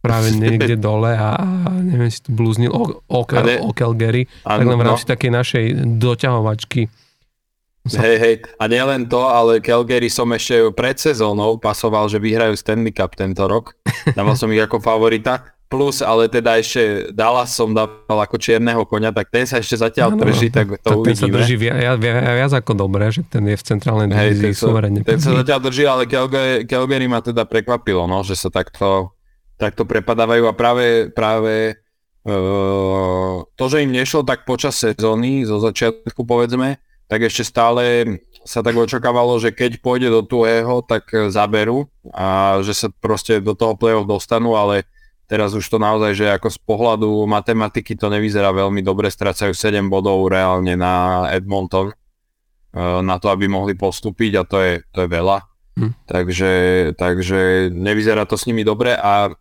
[0.00, 4.80] práve niekde dole a, a neviem, si tu blúznil o, o, o Calgary, tak len
[4.80, 5.10] v rámci no.
[5.12, 5.64] takej našej
[6.00, 6.90] doťahovačky
[7.94, 12.90] Hej, hej, a nielen to, ale Calgary som ešte pred sezónou pasoval, že vyhrajú Stanley
[12.90, 13.78] Cup tento rok.
[14.10, 15.54] Dával som ich ako favorita.
[15.66, 20.14] Plus, ale teda ešte Dallas som dával ako čierneho konia, tak ten sa ešte zatiaľ
[20.14, 21.10] no, drží, tak to tak uvidíme.
[21.10, 25.02] Ten sa drží viac, viac, viac ako dobre, že ten je v centrálnej divízii suverene.
[25.02, 29.10] Ten sa zatiaľ drží, ale Calgary, Calgary ma teda prekvapilo, no, že sa takto,
[29.58, 31.82] takto prepadávajú a práve, práve
[32.30, 36.78] uh, to, že im nešlo tak počas sezóny, zo začiatku povedzme,
[37.10, 37.82] tak ešte stále
[38.46, 43.58] sa tak očakávalo, že keď pôjde do tuhého, tak zaberú a že sa proste do
[43.58, 44.86] toho play-off dostanú, ale
[45.26, 49.86] teraz už to naozaj, že ako z pohľadu matematiky to nevyzerá veľmi dobre, strácajú 7
[49.90, 51.94] bodov reálne na Edmonton e,
[52.80, 55.38] na to, aby mohli postúpiť a to je, to je veľa.
[55.76, 55.92] Hm.
[56.08, 56.52] Takže,
[56.96, 59.34] takže nevyzerá to s nimi dobre a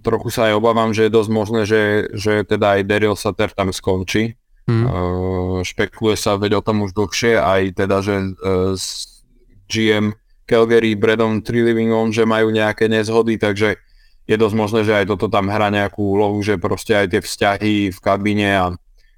[0.00, 3.70] trochu sa aj obávam, že je dosť možné, že, že teda aj Daryl Sutter tam
[3.70, 4.38] skončí
[4.68, 4.84] Hmm.
[4.84, 9.24] Uh, špekuluje sa, veď o tom už dlhšie, aj teda, že uh, s
[9.64, 10.12] GM
[10.44, 13.80] Calgary, Bradon Trillivingom, že majú nejaké nezhody, takže
[14.28, 17.74] je dosť možné, že aj toto tam hrá nejakú úlohu, že proste aj tie vzťahy
[17.90, 18.64] v kabíne a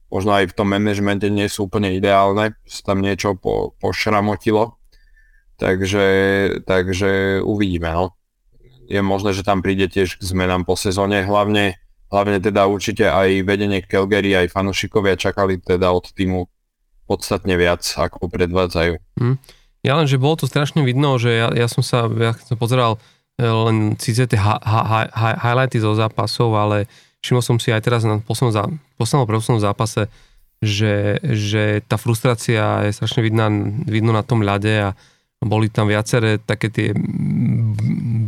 [0.07, 4.79] možno aj v tom manažmente nie sú úplne ideálne, sa tam niečo po, pošramotilo.
[5.59, 6.07] Takže,
[6.65, 7.91] takže uvidíme.
[7.93, 8.17] No.
[8.89, 11.77] Je možné, že tam príde tiež k zmenám po sezóne, hlavne
[12.11, 16.51] hlavne teda určite aj vedenie Calgary, aj fanúšikovia čakali teda od týmu
[17.07, 18.95] podstatne viac, ako predvádzajú.
[19.19, 19.39] Hmm.
[19.81, 23.01] Ja len, že bolo to strašne vidno, že ja, ja som sa, ja som pozeral
[23.41, 26.85] len síce tie highlighty zo zápasov, ale
[27.25, 28.65] všimol som si aj teraz na poslednom, zá,
[29.01, 30.13] poslednom poslednom zápase,
[30.61, 33.49] že, že tá frustrácia je strašne vidná,
[33.89, 34.97] vidno na tom ľade a
[35.41, 36.93] boli tam viaceré také tie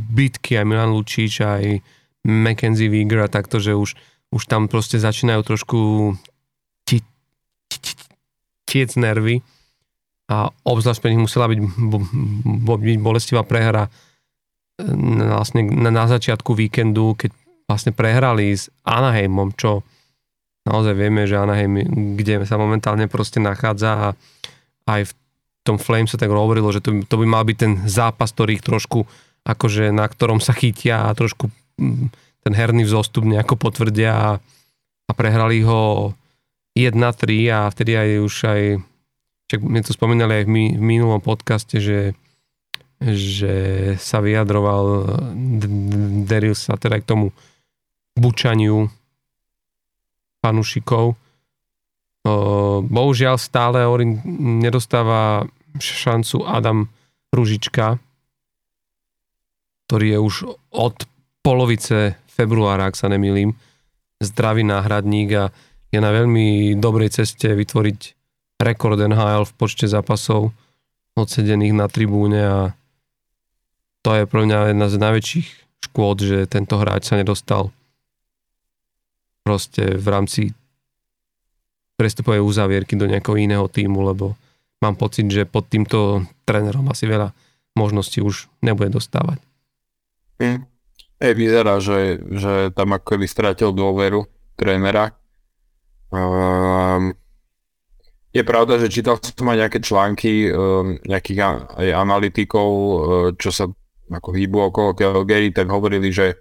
[0.09, 1.84] bitky, aj Milan Lučič, aj
[2.24, 3.93] Mackenzie Wieger a takto, že už,
[4.32, 5.78] už tam proste začínajú trošku
[6.89, 7.05] ti,
[7.68, 7.93] ti, ti,
[8.64, 9.44] tiec nervy
[10.32, 11.60] a obzvlášť pre nich musela byť,
[12.64, 13.93] byť bolestivá prehra
[14.78, 17.30] vlastne na, začiatku víkendu, keď
[17.68, 19.84] vlastne prehrali s Anaheimom, čo
[20.66, 21.82] naozaj vieme, že Anaheim,
[22.16, 24.06] kde sa momentálne proste nachádza a
[24.88, 25.12] aj v
[25.62, 28.66] tom Flame sa tak hovorilo, že to, to by mal byť ten zápas, ktorý ich
[28.66, 29.06] trošku
[29.42, 31.50] akože na ktorom sa chytia a trošku
[32.42, 34.30] ten herný vzostup nejako potvrdia a,
[35.06, 36.14] a prehrali ho
[36.78, 36.94] 1-3
[37.50, 38.62] a vtedy aj už aj,
[39.50, 42.14] čak my to spomínali aj v, mi, v minulom podcaste, že,
[43.10, 43.54] že
[43.98, 45.18] sa vyjadroval
[46.22, 47.26] Darius sa teda k tomu
[48.14, 48.86] bučaniu
[50.38, 51.18] panušikov.
[52.86, 54.22] Bohužiaľ stále Orin
[54.62, 55.42] nedostáva
[55.82, 56.86] šancu Adam
[57.34, 57.98] Ružička,
[59.88, 60.34] ktorý je už
[60.70, 60.96] od
[61.42, 63.58] polovice februára, ak sa nemýlim,
[64.22, 65.44] zdravý náhradník a
[65.90, 68.00] je na veľmi dobrej ceste vytvoriť
[68.62, 70.54] rekord NHL v počte zápasov
[71.18, 72.58] odsedených na tribúne a
[74.02, 75.48] to je pre mňa jedna z najväčších
[75.90, 77.70] škôd, že tento hráč sa nedostal
[79.42, 80.42] proste v rámci
[81.98, 84.34] prestupovej uzavierky do nejakého iného týmu, lebo
[84.82, 87.30] mám pocit, že pod týmto trénerom asi veľa
[87.78, 89.38] možností už nebude dostávať.
[90.42, 90.66] Mm.
[91.22, 94.26] Hej, vyzerá, že, že tam ako keby stratil dôveru
[94.58, 95.14] trénera.
[96.10, 97.14] Um,
[98.34, 101.38] je pravda, že čítal som aj nejaké články um, nejakých
[101.78, 102.94] aj analytikov, uh,
[103.38, 103.70] čo sa
[104.08, 106.40] ako hýbu okolo Calgary, tak hovorili, že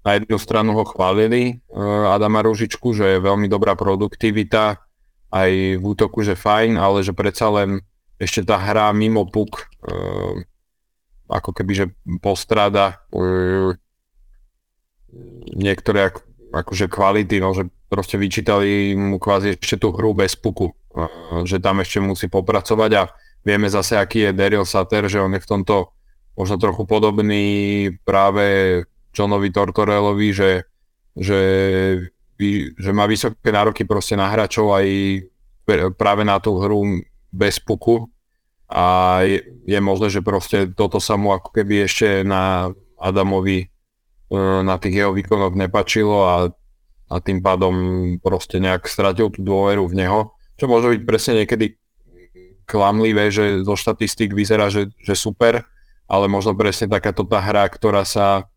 [0.00, 4.80] na jednu stranu ho chválili uh, Adama Ružičku, že je veľmi dobrá produktivita,
[5.30, 7.84] aj v útoku, že fajn, ale že predsa len
[8.18, 10.34] ešte tá hra mimo puk uh,
[11.30, 11.86] ako keby, že
[12.18, 13.76] postráda uh,
[15.54, 16.10] niektoré
[16.50, 20.74] akože kvality, no, že proste vyčítali mu kvázi ešte tú hru bez puku
[21.46, 23.02] že tam ešte musí popracovať a
[23.46, 25.94] vieme zase, aký je Daryl Sutter, že on je v tomto
[26.40, 27.44] možno trochu podobný
[28.00, 28.80] práve
[29.12, 30.64] Johnovi Tortorellovi, že,
[31.12, 31.40] že,
[32.80, 34.86] že má vysoké nároky proste na hráčov aj
[36.00, 38.08] práve na tú hru bez puku.
[38.70, 43.68] A je, je možné, že proste toto sa mu ako keby ešte na Adamovi e,
[44.62, 46.36] na tých jeho výkonoch nepačilo a,
[47.10, 47.74] a tým pádom
[48.22, 50.20] proste nejak stratil tú dôveru v neho.
[50.54, 51.74] Čo môže byť presne niekedy
[52.62, 55.66] klamlivé, že zo štatistík vyzerá, že, že super,
[56.10, 58.50] ale možno presne takáto tá hra, ktorá sa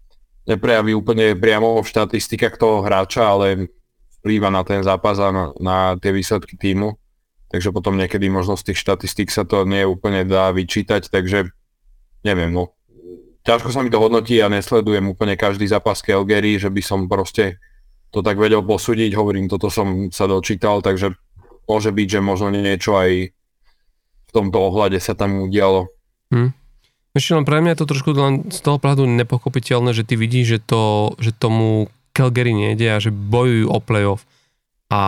[0.50, 3.70] neprejaví úplne priamo v štatistikách toho hráča, ale
[4.20, 6.98] vplýva na ten zápas a na, na tie výsledky týmu.
[7.54, 11.54] Takže potom niekedy možno z tých štatistík sa to nie úplne dá vyčítať, takže
[12.26, 12.74] neviem, no.
[13.46, 17.62] Ťažko sa mi to hodnotí a nesledujem úplne každý zápas Calgary, že by som proste
[18.10, 21.14] to tak vedel posúdiť, hovorím, toto som sa dočítal, takže
[21.70, 23.30] môže byť, že možno niečo aj
[24.26, 25.92] v tomto ohľade sa tam udialo.
[26.34, 26.58] Hmm.
[27.14, 30.46] Ešte len pre mňa je to trošku len z toho pohľadu nepochopiteľné, že ty vidíš,
[30.58, 30.84] že, to,
[31.22, 34.26] že tomu Calgary nejde a že bojujú o playoff.
[34.90, 35.02] A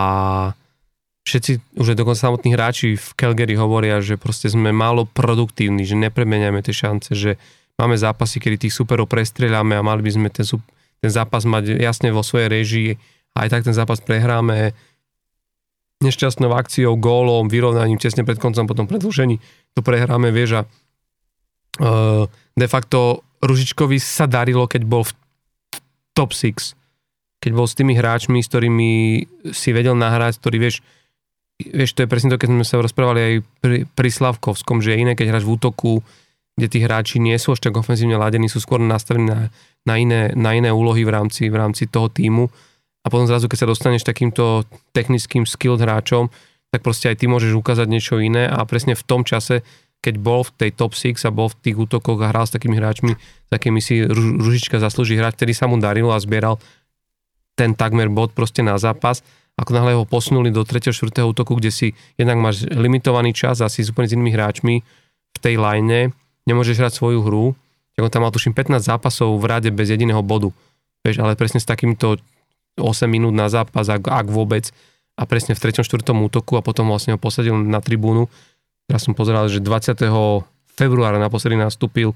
[1.26, 5.98] všetci, už aj dokonca samotní hráči v Calgary hovoria, že proste sme málo produktívni, že
[5.98, 7.42] nepremeniame tie šance, že
[7.74, 10.46] máme zápasy, kedy tých superov prestrieľame a mali by sme ten,
[11.02, 12.90] ten zápas mať jasne vo svojej režii
[13.34, 14.78] a aj tak ten zápas prehráme
[16.06, 19.42] nešťastnou akciou, gólom, vyrovnaním tesne pred koncom, potom predlžení
[19.74, 20.70] to prehráme, vieš a
[22.56, 25.12] de facto Ružičkovi sa darilo, keď bol v
[26.16, 26.74] top 6.
[27.44, 28.90] Keď bol s tými hráčmi, s ktorými
[29.52, 30.80] si vedel nahrať, ktorý vieš,
[31.60, 35.00] vieš, to je presne to, keď sme sa rozprávali aj pri, pri Slavkovskom, že je
[35.04, 35.92] iné, keď hráš v útoku,
[36.56, 39.52] kde tí hráči nie sú až tak ofenzívne ladení, sú skôr nastavení na,
[39.84, 42.48] na, iné, na iné úlohy v rámci, v rámci toho týmu
[43.04, 46.26] a potom zrazu, keď sa dostaneš takýmto technickým skilled hráčom,
[46.74, 49.62] tak proste aj ty môžeš ukázať niečo iné a presne v tom čase,
[50.04, 52.78] keď bol v tej top 6 a bol v tých útokoch a hral s takými
[52.78, 56.62] hráčmi, s akými si Ružička zaslúži hrať, vtedy sa mu darilo a zbieral
[57.56, 59.24] ten takmer bod proste na zápas.
[59.56, 60.92] Ako náhle ho posunuli do 3.
[60.92, 61.24] 4.
[61.24, 64.74] útoku, kde si jednak máš limitovaný čas a si s úplne s inými hráčmi
[65.32, 66.12] v tej line,
[66.44, 67.56] nemôžeš hrať svoju hru,
[67.96, 70.52] tak on tam mal tuším 15 zápasov v rade bez jediného bodu.
[71.00, 72.20] Vieš, ale presne s takýmto
[72.76, 74.68] 8 minút na zápas, ak, ak vôbec.
[75.16, 75.80] A presne v 3.
[75.80, 76.04] 4.
[76.12, 78.28] útoku a potom vlastne ho posadil na tribúnu.
[78.86, 79.98] Ja som pozeral, že 20.
[80.78, 82.14] februára naposledy nastúpil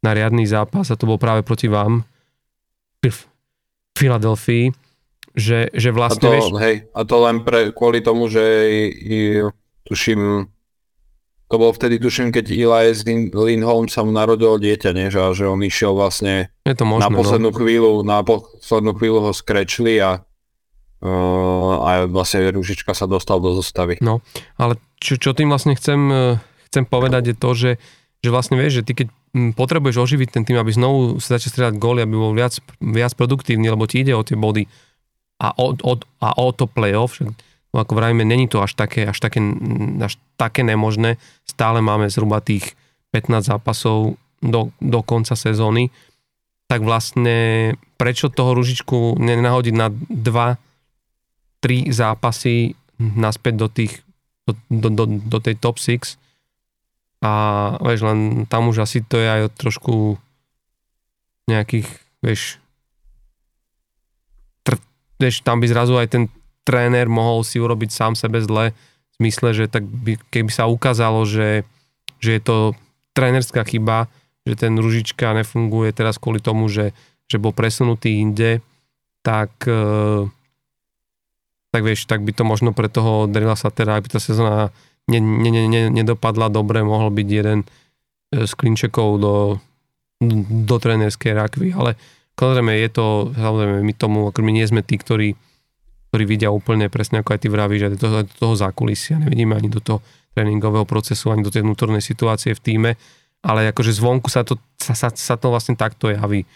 [0.00, 2.04] na riadny zápas a to bol práve proti vám
[3.04, 3.18] v
[3.96, 4.74] Filadelfii,
[5.36, 6.26] že, že vlastne...
[6.26, 8.42] A to, vieš, hej, a to len pre, kvôli tomu, že
[9.86, 10.50] tuším
[11.46, 15.06] to bol vtedy, tuším, keď Elias Lindholm sa mu narodil dieťa, nie?
[15.14, 17.56] Že, že on išiel vlastne je to možné, na poslednú no.
[17.56, 20.26] chvíľu, na poslednú chvíľu ho skrečli a,
[21.06, 23.94] uh, a vlastne Ružička sa dostal do zostavy.
[24.02, 24.26] No,
[24.58, 27.72] ale čo, čo tým vlastne chcem, e, chcem povedať je to, že,
[28.26, 29.08] že vlastne vieš, že ty keď
[29.54, 33.70] potrebuješ oživiť ten tým, aby znovu sa začal strieľať góly, aby bol viac, viac produktívny,
[33.70, 34.66] lebo ti ide o tie body
[35.38, 37.22] a o, o, a o to playoff,
[37.76, 39.36] No ako vravíme, není to až také, až také,
[40.00, 41.20] až také nemožné.
[41.44, 42.72] Stále máme zhruba tých
[43.12, 45.92] 15 zápasov do, do konca sezóny.
[46.72, 50.56] Tak vlastne prečo toho ružičku nenahodiť na 2,
[51.60, 54.05] 3 zápasy naspäť do tých
[54.46, 56.16] do, do, do, do tej top 6
[57.20, 57.32] a
[57.82, 60.20] vieš, len tam už asi to je aj trošku
[61.50, 61.88] nejakých,
[62.22, 62.62] vieš,
[64.62, 64.78] tr,
[65.18, 66.24] vieš, tam by zrazu aj ten
[66.66, 71.24] tréner mohol si urobiť sám sebe zle, v zmysle, že tak by, keby sa ukázalo,
[71.24, 71.64] že,
[72.20, 72.56] že je to
[73.16, 74.10] trénerská chyba,
[74.44, 76.92] že ten Ružička nefunguje teraz kvôli tomu, že,
[77.26, 78.60] že bol presunutý inde,
[79.24, 80.28] tak, e,
[81.76, 84.72] tak vieš, tak by to možno pre toho Drilla Satera, aby tá sezóna
[85.12, 87.66] ne, ne, ne, ne, nedopadla dobre, mohol byť jeden e,
[88.48, 89.34] z klinčekov do,
[90.64, 92.00] do trénerskej rakvy, ale
[92.40, 95.36] samozrejme je to, samozrejme my tomu, ako my nie sme tí, ktorí
[96.16, 99.52] ktorí vidia úplne presne ako aj ty vravíš, že do toho, do toho zákulisia, nevidíme
[99.52, 100.00] ani do toho
[100.32, 102.90] tréningového procesu, ani do tej vnútornej situácie v týme,
[103.44, 106.48] ale akože zvonku sa to, sa, sa, sa to vlastne takto javí,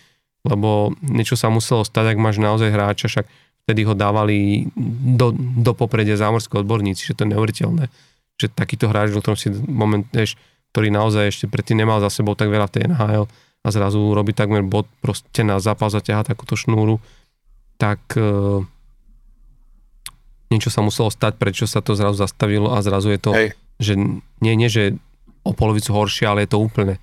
[0.49, 3.27] lebo niečo sa muselo stať, ak máš naozaj hráča, však
[3.71, 4.67] vtedy ho dávali
[5.15, 7.87] do, do popredia zámorské odborníci, že to je neuveriteľné,
[8.35, 10.35] že takýto hráč, o ktorom si moment, vieš,
[10.75, 13.31] ktorý naozaj ešte predtým nemal za sebou tak veľa v tej NHL
[13.63, 16.99] a zrazu robí takmer bod proste na zápas a ťaha takúto šnúru,
[17.79, 18.67] tak uh,
[20.51, 23.49] niečo sa muselo stať, prečo sa to zrazu zastavilo a zrazu je to, Hej.
[23.79, 23.95] že
[24.43, 24.99] nie, nie, že
[25.47, 26.99] o polovicu horšie, ale je to úplne,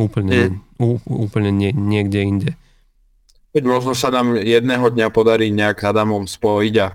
[0.00, 2.50] úplne, ú, úplne nie, niekde inde.
[3.56, 6.92] Keď možno sa nám jedného dňa podarí nejak s Adamom spojiť a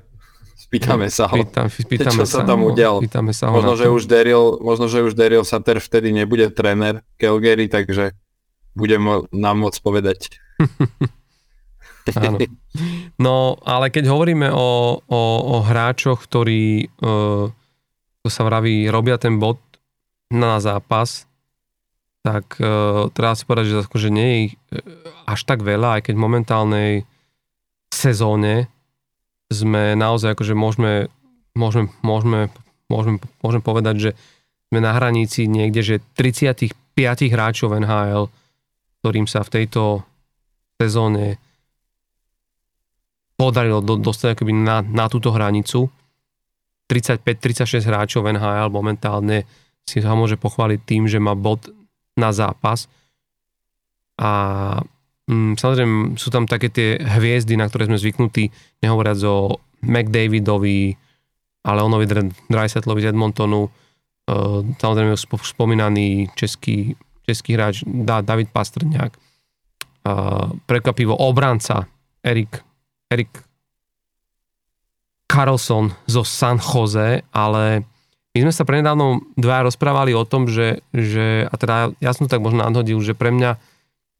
[0.53, 3.01] spýtame sa ho, Pýtam, pýtame čo sa, sa tam udial.
[3.01, 7.01] Pýtame sa ho možno, že už Daryl, možno, že už Daryl Sutter vtedy nebude tréner
[7.17, 8.13] Calgary, takže
[8.77, 10.37] bude mo- nám môcť povedať.
[12.13, 12.37] Áno.
[13.17, 17.49] No, ale keď hovoríme o, o, o hráčoch, ktorí, uh,
[18.21, 19.57] to sa vraví, robia ten bod
[20.29, 21.25] na zápas,
[22.21, 24.81] tak uh, treba si povedať, že akože nie je ich uh,
[25.25, 26.91] až tak veľa, aj keď v momentálnej
[27.89, 28.69] sezóne
[29.51, 31.11] sme naozaj akože môžeme,
[31.57, 32.47] môžeme, môžeme,
[32.87, 34.11] môžeme, môžeme povedať, že
[34.71, 36.71] sme na hranici niekde, že 35
[37.27, 38.31] hráčov NHL,
[39.03, 40.07] ktorým sa v tejto
[40.79, 41.35] sezóne
[43.35, 45.91] podarilo do, dostať akoby na, na túto hranicu.
[46.87, 49.43] 35-36 hráčov NHL momentálne
[49.83, 51.67] si sa môže pochváliť tým, že má bod
[52.21, 52.85] na zápas.
[54.21, 54.29] A
[55.25, 58.53] mm, samozrejme sú tam také tie hviezdy, na ktoré sme zvyknutí,
[58.85, 60.93] nehovoriac o McDavidovi,
[61.65, 62.05] ale onovi
[62.45, 66.93] Dreisetlovi z Edmontonu, uh, samozrejme spomínaný český,
[67.25, 71.89] český hráč David Pastrňák, uh, prekvapivo obranca
[72.21, 72.61] Erik,
[73.09, 73.33] Erik
[75.25, 77.90] Carlson zo San Jose, ale
[78.31, 82.31] my sme sa prenedávno dva rozprávali o tom, že, že a teda ja som to
[82.31, 83.59] tak možno nadhodil, že pre mňa,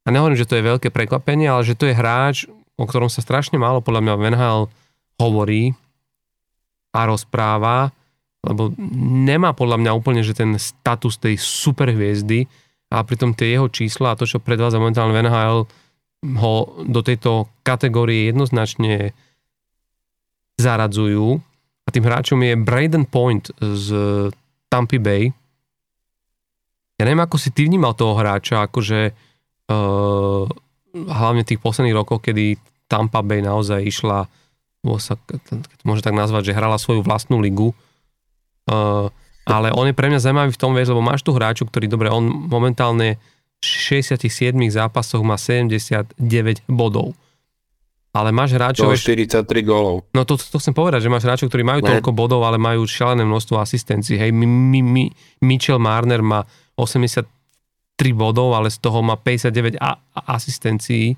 [0.03, 3.23] a nehovorím, že to je veľké prekvapenie, ale že to je hráč, o ktorom sa
[3.23, 4.59] strašne málo podľa mňa Venhal
[5.15, 5.71] hovorí
[6.91, 7.95] a rozpráva,
[8.43, 8.73] lebo
[9.23, 12.51] nemá podľa mňa úplne, že ten status tej superhviezdy
[12.91, 15.69] a pritom tie jeho čísla a to, čo predvádza momentálne Venhal,
[16.21, 19.15] ho do tejto kategórie jednoznačne
[20.59, 21.41] zaradzujú
[21.85, 23.87] a tým hráčom je Braden Point z
[24.69, 25.33] Tampa Bay.
[27.01, 30.45] Ja neviem, ako si ty vnímal toho hráča, akože uh,
[30.93, 34.29] hlavne tých posledných rokoch, kedy Tampa Bay naozaj išla,
[35.01, 35.13] sa,
[35.81, 37.73] môže tak nazvať, že hrala svoju vlastnú ligu.
[38.69, 39.09] Uh,
[39.49, 42.13] ale on je pre mňa zaujímavý v tom, vieš, lebo máš tu hráču, ktorý, dobre,
[42.13, 43.17] on momentálne
[43.61, 44.29] v 67
[44.73, 46.17] zápasoch má 79
[46.69, 47.17] bodov
[48.11, 48.91] ale máš hráčov...
[48.91, 50.03] To 43 gólov.
[50.11, 51.88] No to, to chcem povedať, že máš hráčov, ktorí majú ne.
[51.95, 54.19] toľko bodov, ale majú šialené množstvo asistencií.
[54.19, 55.03] Hej, mi, mi, mi,
[55.39, 56.43] Mitchell Marner má
[56.75, 57.23] 83
[58.11, 61.15] bodov, ale z toho má 59 a, a asistencií.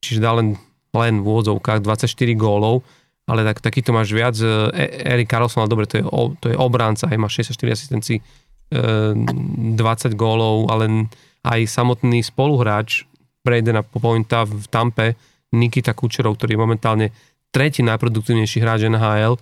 [0.00, 0.56] Čiže dá len,
[0.96, 2.80] len v úvodzovkách 24 gólov,
[3.28, 4.36] ale tak, takýto máš viac.
[4.40, 4.72] E,
[5.04, 6.04] Erik Carlson, ale dobre, to je,
[6.40, 8.24] to je obránca, hej, má 64 asistencií,
[8.72, 11.12] 20 e, gólov, ale
[11.44, 13.04] aj samotný spoluhráč
[13.44, 15.12] Bradena Pointa v Tampe
[15.54, 17.06] Nikita Kučerov, ktorý je momentálne
[17.54, 19.38] tretí najproduktívnejší hráč NHL,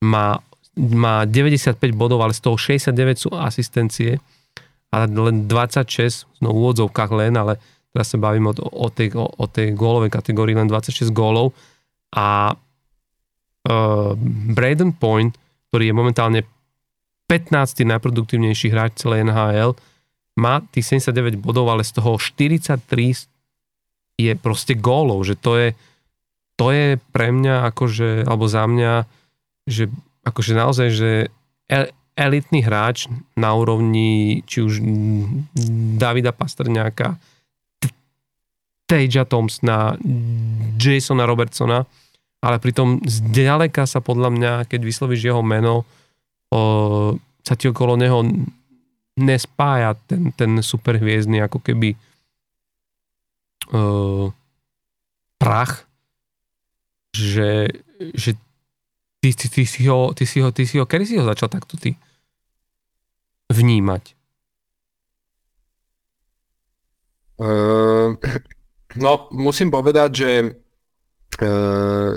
[0.00, 0.40] má,
[0.80, 4.16] má 95 bodov, ale z toho 69 sú asistencie
[4.90, 7.60] a len 26, no v úvodzovkách len, ale
[7.92, 11.52] teraz sa bavím o, o, tej, o, o tej gólovej kategórii, len 26 gólov
[12.10, 14.12] a uh,
[14.56, 15.36] Braden Point,
[15.70, 16.40] ktorý je momentálne
[17.30, 17.86] 15.
[17.86, 19.78] najproduktívnejší hráč celej NHL,
[20.34, 23.30] má tých 79 bodov, ale z toho 43
[24.20, 25.68] je proste gólov, že to je,
[26.60, 29.08] to je pre mňa akože, alebo za mňa,
[29.64, 29.88] že
[30.28, 31.10] akože naozaj, že
[32.20, 34.84] elitný hráč na úrovni či už
[35.96, 37.16] Davida Pastrňáka,
[38.84, 39.94] Tejja Thompsona,
[40.76, 41.86] Jasona Robertsona,
[42.42, 45.86] ale pritom zďaleka sa podľa mňa, keď vyslovíš jeho meno,
[46.50, 46.60] o,
[47.46, 48.26] sa ti okolo neho
[49.20, 51.94] nespája ten, ten superhviezdny ako keby
[53.74, 54.30] uh,
[55.40, 55.88] prach,
[57.16, 57.70] že,
[58.14, 58.36] že
[59.20, 61.48] ty, ty, ty, si ho, ty, si ho, ty si ho, kedy si ho začal
[61.48, 61.96] takto ty
[63.50, 64.14] vnímať?
[67.40, 68.20] Uh,
[69.00, 70.30] no, musím povedať, že
[71.40, 72.12] uh,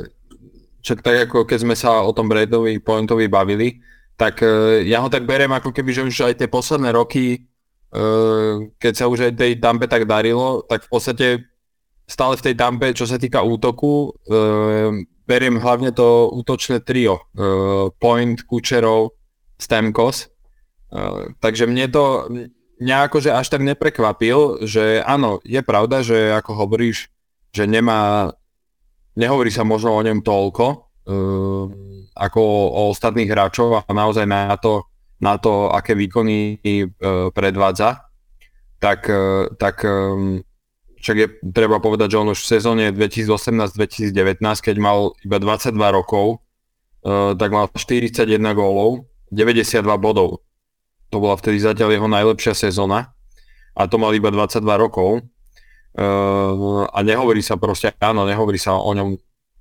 [0.84, 3.80] že tak ako keď sme sa o tom Bradovi Pointovi bavili,
[4.20, 7.48] tak uh, ja ho tak beriem ako keby, že už aj tie posledné roky
[8.82, 11.28] keď sa už aj tej dampe tak darilo, tak v podstate
[12.10, 17.22] stále v tej dampe, čo sa týka útoku, ehm, beriem hlavne to útočné trio.
[17.38, 19.16] Ehm, Point, Kučerov,
[19.62, 20.34] Stemkos.
[21.42, 22.30] Takže mne to
[22.78, 27.10] nejako, že až tak neprekvapil, že áno, je pravda, že ako hovoríš,
[27.50, 28.30] že nemá,
[29.18, 30.66] nehovorí sa možno o ňom toľko,
[32.14, 32.42] ako
[32.78, 34.86] o ostatných hráčov a naozaj na to,
[35.24, 36.60] na to, aké výkony
[37.32, 38.12] predvádza,
[38.84, 39.08] tak,
[39.56, 39.80] tak
[41.00, 46.44] však je treba povedať, že on už v sezóne 2018-2019, keď mal iba 22 rokov,
[47.40, 50.44] tak mal 41 gólov, 92 bodov.
[51.12, 53.16] To bola vtedy zatiaľ jeho najlepšia sezóna
[53.76, 55.24] a to mal iba 22 rokov.
[56.90, 59.14] a nehovorí sa proste, áno, nehovorí sa o ňom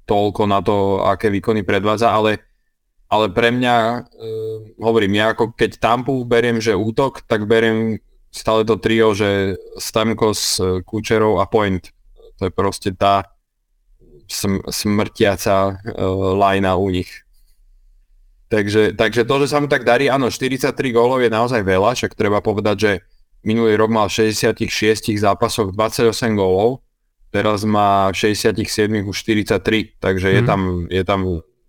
[0.09, 2.41] toľko na to, aké výkony predvádza, ale,
[3.13, 8.01] ale pre mňa, uh, hovorím, ja ako keď Tampu beriem, že útok, tak beriem
[8.33, 10.57] stále to trio, že Stamkos,
[10.89, 11.93] Kučerov a Point.
[12.41, 13.29] To je proste tá
[14.25, 17.13] sm- smrtiaca uh, lajna u nich.
[18.49, 22.13] Takže, takže to, že sa mu tak darí, áno, 43 gólov je naozaj veľa, však
[22.13, 22.93] treba povedať, že
[23.49, 24.69] minulý rok mal v 66
[25.17, 26.85] zápasoch 28 gólov,
[27.33, 30.35] teraz má v 67 už 43, takže mm.
[30.37, 30.49] je, mhm.
[30.49, 31.21] tam, je tam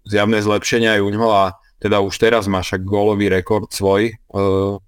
[0.07, 1.45] zjavné zlepšenie aj u ňoho a
[1.79, 4.15] teda už teraz má však gólový rekord svoj.
[4.31, 4.79] Uh,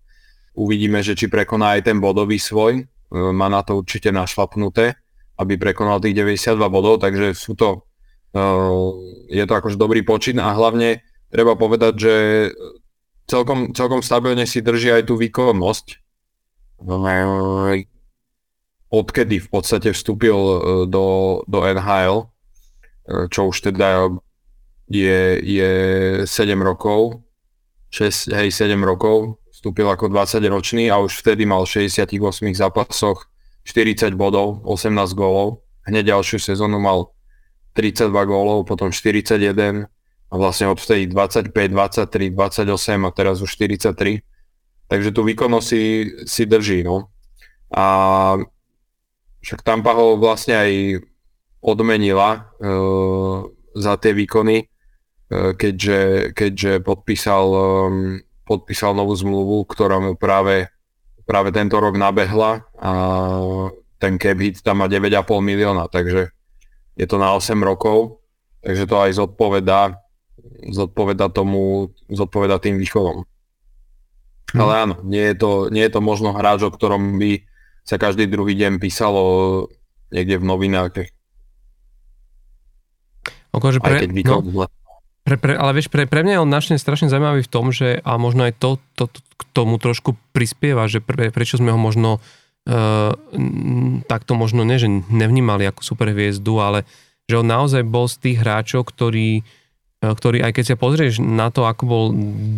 [0.55, 2.87] uvidíme, že či prekoná aj ten bodový svoj.
[3.11, 4.95] Uh, má na to určite našlapnuté,
[5.35, 7.83] aby prekonal tých 92 bodov, takže sú to,
[8.35, 8.95] uh,
[9.27, 12.13] je to akože dobrý počin a hlavne treba povedať, že
[13.27, 16.05] celkom, celkom stabilne si drží aj tú výkonnosť
[18.95, 21.05] odkedy v podstate vstúpil e, do,
[21.49, 22.25] do NHL, e,
[23.27, 24.13] čo už teda
[24.89, 25.71] je, je
[26.25, 27.21] 7 rokov,
[27.89, 32.21] 6, hej, 7 rokov, vstúpil ako 20 ročný a už vtedy mal v 68
[32.53, 33.25] zápasoch
[33.65, 35.65] 40 bodov, 18 gólov.
[35.89, 37.15] Hneď ďalšiu sezónu mal
[37.73, 39.89] 32 gólov, potom 41
[40.29, 44.21] a vlastne odvtedy 25, 23, 28 a teraz už 43.
[44.85, 45.83] Takže tú výkonnosť si,
[46.29, 47.09] si drží, no.
[47.73, 47.85] A
[49.41, 50.71] však Tampa ho vlastne aj
[51.61, 54.69] odmenila uh, za tie výkony,
[55.31, 60.69] keďže, keďže podpísal, um, podpísal novú zmluvu, ktorá mu práve,
[61.25, 62.91] práve tento rok nabehla a
[63.97, 66.29] ten cap hit tam má 9,5 milióna, takže
[66.95, 68.21] je to na 8 rokov,
[68.61, 69.97] takže to aj zodpovedá,
[70.69, 73.25] zodpoveda tomu, zodpoveda tým východom.
[74.53, 74.59] Hmm.
[74.61, 77.43] Ale áno, nie je, to, nie je to možno hráč, o ktorom by
[77.81, 79.65] sa každý druhý deň písalo
[80.13, 81.09] niekde v novinách.
[83.51, 84.67] Akože pre, keď no,
[85.25, 87.97] pre, pre, ale vieš, pre, pre mňa je on našne strašne zaujímavý v tom, že
[88.05, 91.79] a možno aj to, to, to k tomu trošku prispieva, že pre, prečo sme ho
[91.81, 93.11] možno uh,
[94.05, 96.85] takto možno ne, že nevnímali ako superhviezdu, ale
[97.25, 101.49] že on naozaj bol z tých hráčov, ktorý, e, ktorý aj keď sa pozrieš na
[101.49, 102.05] to, ako bol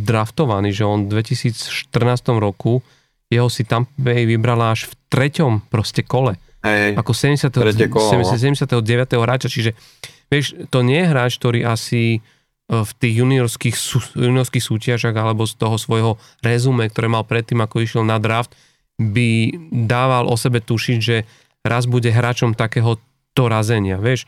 [0.04, 1.88] draftovaný, že on v 2014
[2.36, 2.84] roku
[3.32, 6.36] jeho si tam vybrala až v treťom proste kole.
[6.64, 7.48] Hej, ako 70.
[7.88, 8.76] Kolo, 79.
[9.16, 9.24] No.
[9.24, 9.72] hráča, čiže
[10.28, 12.20] vieš, to nie je hráč, ktorý asi e,
[12.68, 13.76] v tých juniorských,
[14.20, 18.52] juniorských súťažach alebo z toho svojho rezume, ktoré mal predtým, ako išiel na draft,
[19.00, 21.24] by dával o sebe tušiť, že
[21.64, 23.00] raz bude hráčom takého
[23.32, 24.28] to razenia, vieš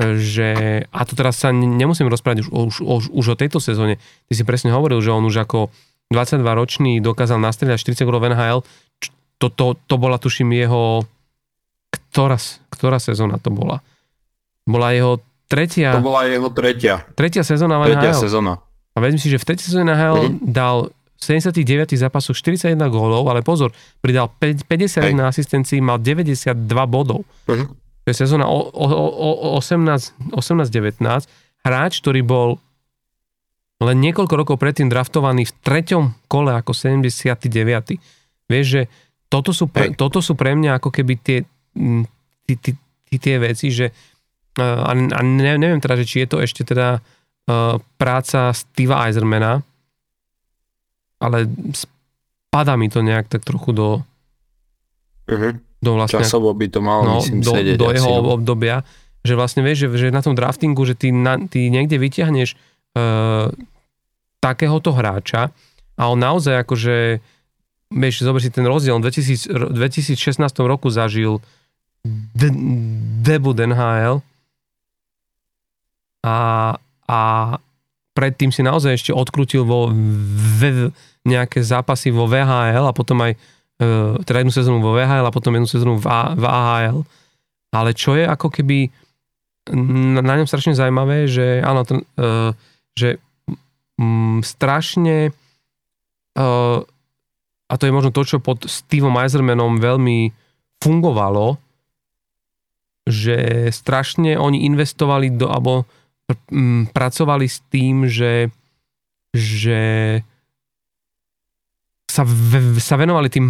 [0.00, 0.50] e, že,
[0.88, 4.00] a to teraz sa nemusím rozprávať už, už, už, už o tejto sezóne,
[4.30, 5.68] ty si presne hovoril, že on už ako
[6.10, 8.60] 22-ročný dokázal nastrieľať 40 gólov NHL.
[9.40, 11.06] To, to, to bola, tuším, jeho...
[11.90, 12.38] Ktorá,
[12.70, 13.82] ktorá sezóna to bola?
[14.66, 15.98] Bola jeho tretia...
[15.98, 17.02] To bola jeho tretia.
[17.18, 18.22] Tretia sezóna v Tretia NHL.
[18.22, 18.62] sezóna.
[18.94, 20.54] A vezmi si, že v tretej sezóne NHL mm-hmm.
[20.54, 25.12] dal v 79 zápasoch 41 gólov, ale pozor, pridal 51 Hej.
[25.20, 26.56] asistencií, mal 92
[26.88, 27.28] bodov.
[27.50, 27.66] Mm-hmm.
[27.76, 30.96] To je sezóna 18-19.
[31.60, 32.56] Hráč, ktorý bol
[33.80, 37.48] len niekoľko rokov predtým draftovaný v treťom kole ako 79.
[38.48, 38.82] Vieš, že
[39.32, 41.38] toto sú pre, toto sú pre mňa ako keby tie,
[42.44, 42.72] tí, tí,
[43.16, 43.92] tie veci, že
[44.58, 49.62] a, a ne, neviem teda, že či je to ešte teda uh, práca Steva Eisermana,
[51.22, 53.88] ale spada mi to nejak tak trochu do
[55.30, 55.54] uh-huh.
[55.78, 58.34] do vlastne, Časovo by to malo, no, myslím, do, sedieť do jeho no.
[58.34, 58.82] obdobia,
[59.22, 62.56] že vlastne vieš, že, že na tom draftingu, že ty, na, ty niekde vyťahneš
[62.98, 63.52] uh,
[64.42, 65.54] takéhoto hráča
[66.00, 67.20] a on naozaj akože,
[67.92, 70.16] vieš, zober si ten rozdiel, on v 2016
[70.64, 71.44] roku zažil
[72.32, 72.56] de-
[73.20, 74.24] debut NHL
[76.20, 76.76] a,
[77.08, 77.20] a
[78.12, 80.90] predtým si naozaj ešte odkrutil vo v,
[81.24, 83.38] nejaké zápasy vo VHL a potom aj e,
[84.24, 86.06] teda jednu sezónu vo VHL a potom jednu sezónu v,
[86.36, 86.98] v AHL.
[87.70, 88.90] Ale čo je ako keby
[89.70, 92.50] na, na ňom strašne zaujímavé, že áno, ten, uh,
[92.98, 93.22] že
[94.00, 95.30] mm, strašne
[96.34, 96.82] uh,
[97.70, 100.34] a to je možno to, čo pod Steveom Eisermanom veľmi
[100.82, 101.54] fungovalo,
[103.06, 105.86] že strašne oni investovali do, alebo
[106.90, 108.50] pracovali s tým, že,
[109.34, 109.80] že
[112.10, 113.46] sa, v, sa venovali tým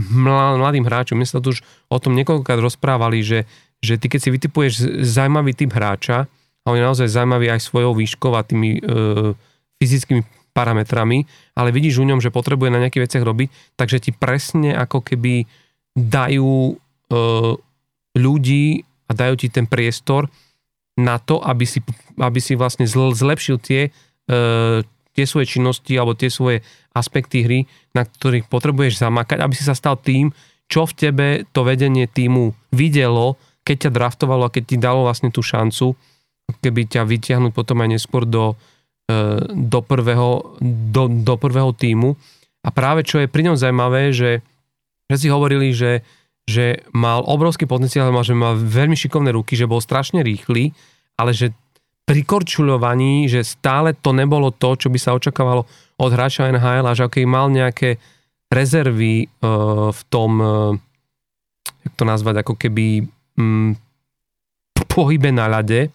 [0.61, 1.17] mladým hráčom.
[1.17, 3.49] My sa tu už o tom niekoľkokrát rozprávali, že,
[3.81, 6.29] že ty keď si vytipuješ zaujímavý typ hráča,
[6.61, 8.81] a on je naozaj zaujímavý aj svojou výškou a tými e,
[9.81, 10.21] fyzickými
[10.53, 11.25] parametrami,
[11.57, 13.49] ale vidíš u ňom, že potrebuje na nejakých veciach robiť,
[13.81, 15.49] takže ti presne ako keby
[15.97, 16.75] dajú e,
[18.13, 20.29] ľudí a dajú ti ten priestor
[21.01, 21.81] na to, aby si,
[22.21, 23.89] aby si vlastne zlepšil tie,
[24.29, 24.41] e,
[25.17, 26.61] tie svoje činnosti alebo tie svoje
[26.93, 27.61] aspekty hry,
[27.97, 30.31] na ktorých potrebuješ zamakať, aby si sa stal tým,
[30.71, 33.35] čo v tebe to vedenie týmu videlo,
[33.67, 35.99] keď ťa draftovalo a keď ti dalo vlastne tú šancu,
[36.59, 38.55] keby ťa vytiahnuť potom aj neskôr do,
[39.07, 39.15] e,
[39.51, 42.15] do, prvého, do, do prvého týmu.
[42.61, 44.45] A práve čo je pri ňom zaujímavé, že,
[45.11, 46.03] že si hovorili, že,
[46.45, 50.75] že mal obrovský potenciál, že mal veľmi šikovné ruky, že bol strašne rýchly,
[51.21, 51.53] ale že
[52.09, 55.69] pri korčuľovaní, že stále to nebolo to, čo by sa očakávalo
[56.01, 58.01] od hráča NHL a že aký mal nejaké
[58.51, 60.75] rezervy uh, v tom, uh,
[61.87, 63.07] jak to nazvať, ako keby
[63.39, 63.79] um,
[64.91, 65.95] pohybe na ľade.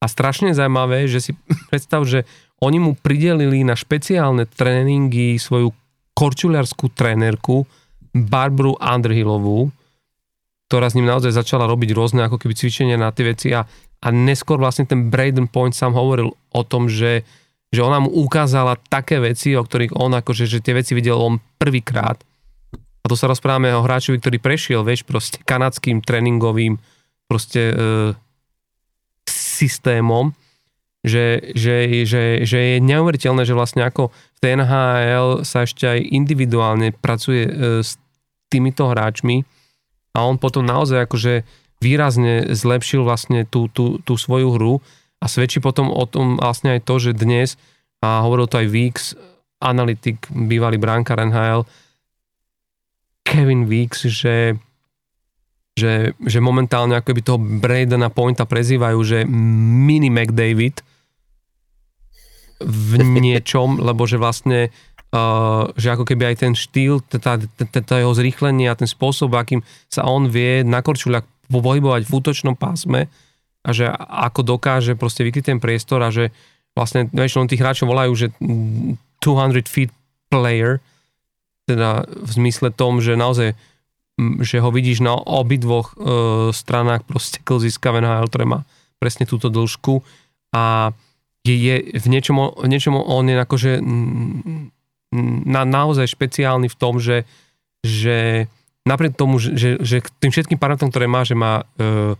[0.00, 1.32] A strašne zaujímavé, že si
[1.68, 2.24] predstav, že
[2.64, 5.74] oni mu pridelili na špeciálne tréningy svoju
[6.16, 7.68] korčuliarskú trénerku
[8.16, 9.68] Barbru Underhillovú,
[10.68, 13.68] ktorá s ním naozaj začala robiť rôzne ako keby cvičenia na tie veci a
[14.02, 17.22] a neskôr vlastne ten Braden Point sám hovoril o tom, že,
[17.70, 21.38] že ona mu ukázala také veci, o ktorých on akože, že tie veci videl on
[21.56, 22.18] prvýkrát.
[23.02, 26.82] A to sa rozprávame o hráčovi, ktorý prešiel, vieš, proste kanadským tréningovým
[27.30, 27.74] proste e,
[29.30, 30.34] systémom,
[31.02, 36.94] že, že, že, že je neuveriteľné, že vlastne ako v TNHL sa ešte aj individuálne
[36.94, 37.50] pracuje e,
[37.82, 37.98] s
[38.46, 39.42] týmito hráčmi
[40.14, 41.42] a on potom naozaj akože
[41.82, 44.74] výrazne zlepšil vlastne tú, tú, tú svoju hru
[45.18, 47.58] a svedčí potom o tom vlastne aj to, že dnes,
[48.02, 49.04] a hovoril to aj Weeks,
[49.62, 51.62] analytik, bývalý bránkar NHL,
[53.22, 54.58] Kevin Weeks, že,
[55.78, 60.82] že, že momentálne ako by toho Bradena Pointa prezývajú, že mini McDavid
[62.62, 62.90] v
[63.22, 64.70] niečom, lebo že vlastne
[65.12, 67.36] Uh, že ako keby aj ten štýl, tá
[68.00, 69.60] jeho zrýchlenie a ten spôsob, akým
[69.92, 73.10] sa on vie na korčuľak pohybovať v útočnom pásme
[73.62, 76.34] a že ako dokáže proste vykryť ten priestor a že
[76.74, 79.92] vlastne väčšinou tých hráčov volajú, že 200 feet
[80.32, 80.82] player,
[81.68, 83.54] teda v zmysle tom, že naozaj
[84.44, 86.04] že ho vidíš na obidvoch e,
[86.52, 88.60] stranách proste klziska v NHL, ktoré má
[89.00, 90.04] presne túto dĺžku
[90.52, 90.92] a
[91.42, 93.72] je, je v, niečom, v niečom on je akože
[95.48, 97.26] na, naozaj špeciálny v tom, že,
[97.82, 98.46] že
[98.82, 102.14] napriek tomu, že, že tým všetkým parametrom, ktoré má, že má e,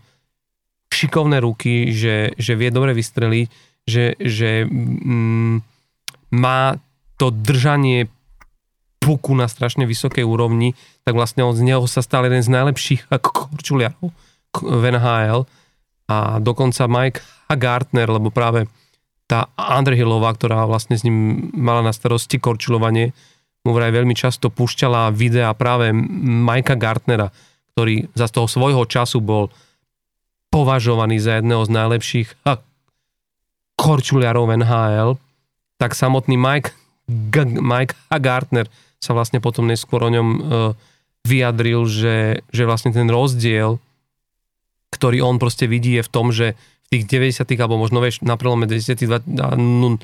[0.93, 3.47] šikovné ruky, že, že vie dobre vystreliť,
[3.83, 5.55] že, že mm,
[6.33, 6.79] má
[7.19, 8.07] to držanie
[9.03, 13.11] puku na strašne vysokej úrovni, tak vlastne on z neho sa stal jeden z najlepších
[13.27, 14.15] korčuliarov
[14.53, 15.43] v NHL
[16.07, 17.19] a dokonca Mike
[17.53, 18.71] Gartner, lebo práve
[19.27, 23.15] tá Underhillová, ktorá vlastne s ním mala na starosti korčulovanie,
[23.63, 27.31] mu vraj veľmi často púšťala videa práve Majka Gartnera,
[27.73, 29.47] ktorý za toho svojho času bol
[30.51, 32.29] považovaný za jedného z najlepších
[33.73, 35.17] korčuliarov NHL,
[35.81, 36.71] tak samotný Mike,
[37.09, 38.69] G- Mike Gartner
[39.01, 40.39] sa vlastne potom neskôr o ňom uh,
[41.25, 43.81] vyjadril, že, že vlastne ten rozdiel,
[44.93, 46.53] ktorý on proste vidí je v tom, že
[46.87, 48.93] v tých 90 alebo možno vieš, na prelome 10
[49.41, 49.97] a 0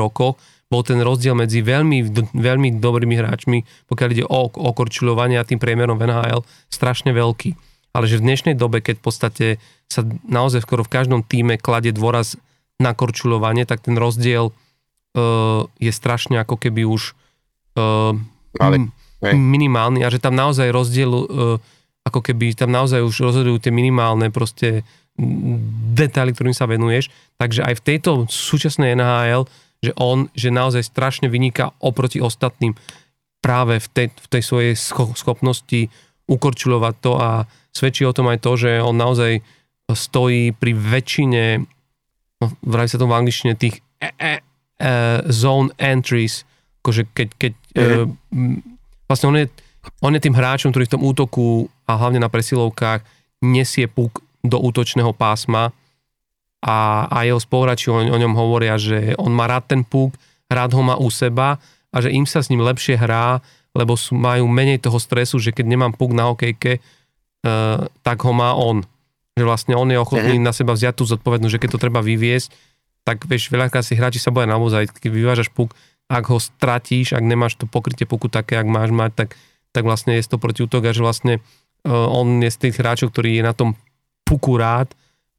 [0.00, 0.40] rokoch
[0.70, 5.58] bol ten rozdiel medzi veľmi, veľmi dobrými hráčmi, pokiaľ ide o, o korčuľovanie a tým
[5.58, 7.58] priemerom v NHL, strašne veľký.
[7.90, 9.46] Ale že v dnešnej dobe, keď v podstate
[9.90, 12.38] sa naozaj skoro v každom týme kladie dôraz
[12.78, 17.18] na korčuľovanie, tak ten rozdiel uh, je strašne ako keby už
[17.74, 18.14] uh,
[18.62, 18.86] Ale,
[19.34, 21.58] minimálny a že tam naozaj rozdiel uh,
[22.06, 24.86] ako keby tam naozaj už rozhodujú tie minimálne proste
[25.92, 27.12] detaily, ktorým sa venuješ.
[27.36, 29.44] Takže aj v tejto súčasnej NHL
[29.80, 32.76] že on, že naozaj strašne vyniká oproti ostatným
[33.40, 34.74] práve v tej, v tej svojej
[35.16, 35.88] schopnosti
[36.28, 39.40] ukorčulovať to a svedčí o tom aj to, že on naozaj
[39.90, 41.44] stojí pri väčšine,
[42.38, 44.92] no, vraj sa to v angličtine, tých e, e, e,
[45.32, 46.46] zone entries,
[46.84, 48.06] akože keď, keď mm-hmm.
[48.06, 49.46] e, vlastne on je,
[50.04, 53.02] on je tým hráčom, ktorý v tom útoku a hlavne na presilovkách
[53.42, 55.72] nesie puk do útočného pásma
[56.60, 60.12] a, a jeho spoluhráči o, o ňom hovoria, že on má rád ten púk,
[60.52, 61.56] rád ho má u seba
[61.88, 63.40] a že im sa s ním lepšie hrá,
[63.72, 68.32] lebo sú, majú menej toho stresu, že keď nemám púk na hokejke, uh, tak ho
[68.34, 68.84] má on.
[69.38, 70.48] Že vlastne on je ochotný uh-huh.
[70.50, 72.50] na seba vziať tú zodpovednosť, že keď to treba vyviesť,
[73.06, 75.72] tak vieš, veľakrát si hráči sa boja naozaj, keď vyvážaš púk,
[76.10, 79.30] ak ho stratíš, ak nemáš to pokrytie puku také, ak máš mať, tak,
[79.70, 81.34] tak vlastne je to protiútok a že vlastne
[81.86, 83.78] uh, on je z tých hráčov, ktorý je na tom
[84.26, 84.92] puku rád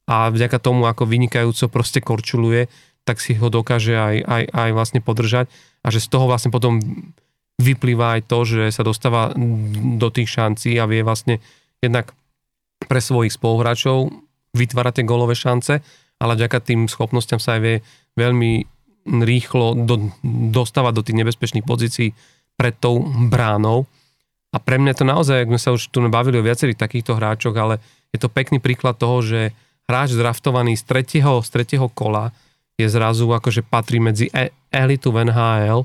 [0.09, 2.67] a vďaka tomu, ako vynikajúco proste korčuluje,
[3.05, 5.49] tak si ho dokáže aj, aj, aj vlastne podržať
[5.81, 6.81] a že z toho vlastne potom
[7.61, 9.33] vyplýva aj to, že sa dostáva
[9.97, 11.41] do tých šancí a vie vlastne
[11.81, 12.13] jednak
[12.85, 14.09] pre svojich spoluhráčov
[14.57, 15.81] vytvárať tie golové šance,
[16.21, 17.75] ale vďaka tým schopnostiam sa aj vie
[18.17, 18.65] veľmi
[19.25, 20.13] rýchlo do,
[20.53, 22.13] dostávať do tých nebezpečných pozícií
[22.53, 23.89] pred tou bránou.
[24.51, 27.55] A pre mňa to naozaj, ak sme sa už tu bavili o viacerých takýchto hráčoch,
[27.55, 27.79] ale
[28.11, 29.55] je to pekný príklad toho, že
[29.91, 32.31] hráč zdraftovaný z tretieho, z tretieho kola
[32.79, 35.83] je zrazu akože patrí medzi e- elitu v NHL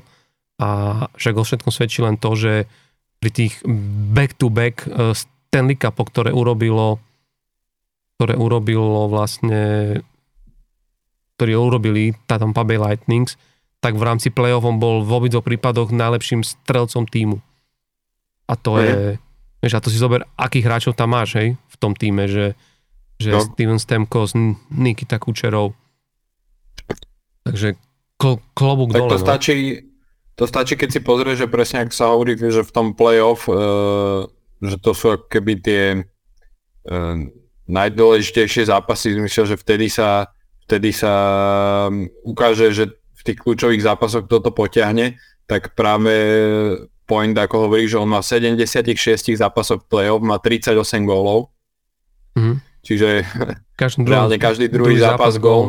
[0.63, 0.67] a
[1.19, 2.53] však o všetkom svedčí len to, že
[3.19, 3.59] pri tých
[4.15, 7.03] back-to-back e, Stanley Cup, ktoré urobilo
[8.17, 9.93] ktoré urobilo vlastne
[11.37, 13.37] ktorí urobili Tampa Bay Lightnings,
[13.77, 17.37] tak v rámci play-off on bol v obidvoch prípadoch najlepším strelcom týmu.
[18.49, 19.01] A to je, je
[19.61, 22.57] vieš, a to si zober, akých hráčov tam máš, hej, v tom týme, že,
[23.17, 23.41] že no.
[23.41, 24.37] Steven Stemkos,
[24.69, 25.73] Nikita Kučerov.
[27.45, 27.77] Takže
[28.21, 29.11] kl- klobúk tak dole.
[29.13, 29.25] to no.
[29.25, 29.55] stačí,
[30.37, 33.57] to stačí, keď si pozrieš, že presne ak sa hovorí, že v tom play-off, e,
[34.61, 36.01] že to sú keby tie e,
[37.67, 40.29] najdôležitejšie zápasy, myslím, že vtedy sa
[40.67, 41.13] vtedy sa
[42.27, 45.15] ukáže, že v tých kľúčových zápasoch kto to potiahne,
[45.47, 46.11] tak práve
[47.07, 50.75] point, ako hovorí, že on má 76 zápasov playoff, má 38
[51.07, 51.55] gólov.
[52.35, 52.66] Mm-hmm.
[52.85, 53.25] Čiže
[53.81, 55.63] každý druhý, reálne každý druhý, druhý zápas, zápas gól.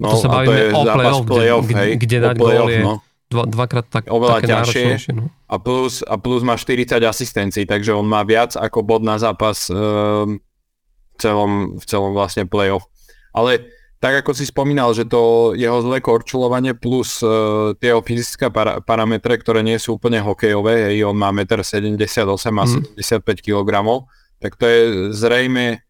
[0.00, 2.80] No, to sa bavíme to je o playoff, playoff kde, hej, kde dať gól je
[2.80, 2.94] no.
[3.28, 5.12] dva, dvakrát tak, oveľa také ťažšie.
[5.12, 5.28] No.
[5.44, 9.68] A, plus, a plus má 40 asistencií, takže on má viac ako bod na zápas
[9.68, 10.40] um,
[11.12, 12.88] v, celom, v celom vlastne playoff.
[13.36, 13.68] Ale
[14.00, 19.36] tak ako si spomínal, že to jeho zlé korčulovanie plus uh, tie fyzické para- parametre,
[19.36, 22.96] ktoré nie sú úplne hokejové, hej, on má 1,78 m a mm.
[22.96, 23.68] 75 kg,
[24.40, 24.80] tak to je
[25.12, 25.84] zrejme,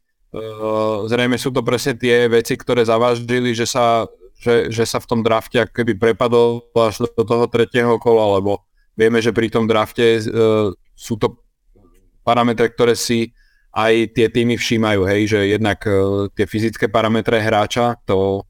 [1.11, 4.07] zrejme sú to presne tie veci, ktoré zavážili, že sa,
[4.39, 8.63] že, že sa v tom drafte keby prepadol až do toho tretieho kola, lebo
[8.95, 11.43] vieme, že pri tom drafte uh, sú to
[12.23, 13.35] parametre, ktoré si
[13.75, 18.47] aj tie týmy všímajú, hej, že jednak uh, tie fyzické parametre hráča, to,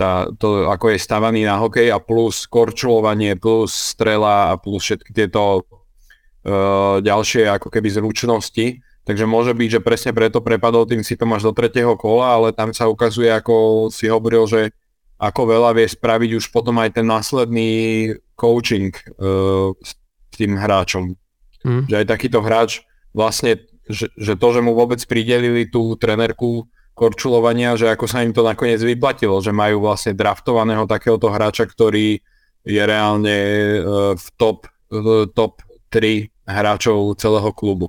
[0.00, 5.12] tá, to ako je stavaný na hokej a plus korčulovanie, plus strela a plus všetky
[5.12, 8.80] tieto uh, ďalšie ako keby zručnosti.
[9.08, 12.48] Takže môže byť, že presne preto prepadol tým si to máš do tretieho kola, ale
[12.52, 14.68] tam sa ukazuje, ako si hovoril, že
[15.16, 19.96] ako veľa vie spraviť už potom aj ten následný coaching uh, s
[20.36, 21.16] tým hráčom.
[21.64, 21.88] Mm.
[21.88, 22.84] Že aj takýto hráč
[23.16, 28.36] vlastne že, že to, že mu vôbec pridelili tú trenerku korčulovania, že ako sa im
[28.36, 32.20] to nakoniec vyplatilo, že majú vlastne draftovaného takéhoto hráča, ktorý
[32.68, 33.38] je reálne
[33.80, 37.88] uh, v top, uh, top 3 hráčov celého klubu.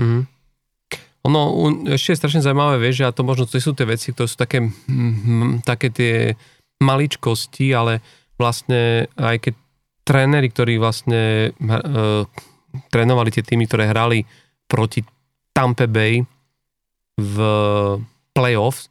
[0.00, 0.24] Mm.
[1.28, 1.40] Ono
[1.92, 4.64] ešte je strašne zaujímavé, vieš, a to možno to sú tie veci, ktoré sú také,
[4.64, 6.14] mm, také tie
[6.80, 8.00] maličkosti, ale
[8.40, 9.54] vlastne aj keď
[10.08, 12.24] tréneri, ktorí vlastne uh,
[12.88, 14.24] trénovali tie týmy, ktoré hrali
[14.64, 15.04] proti
[15.52, 16.24] Tampa Bay
[17.18, 17.36] v
[18.32, 18.88] playoffs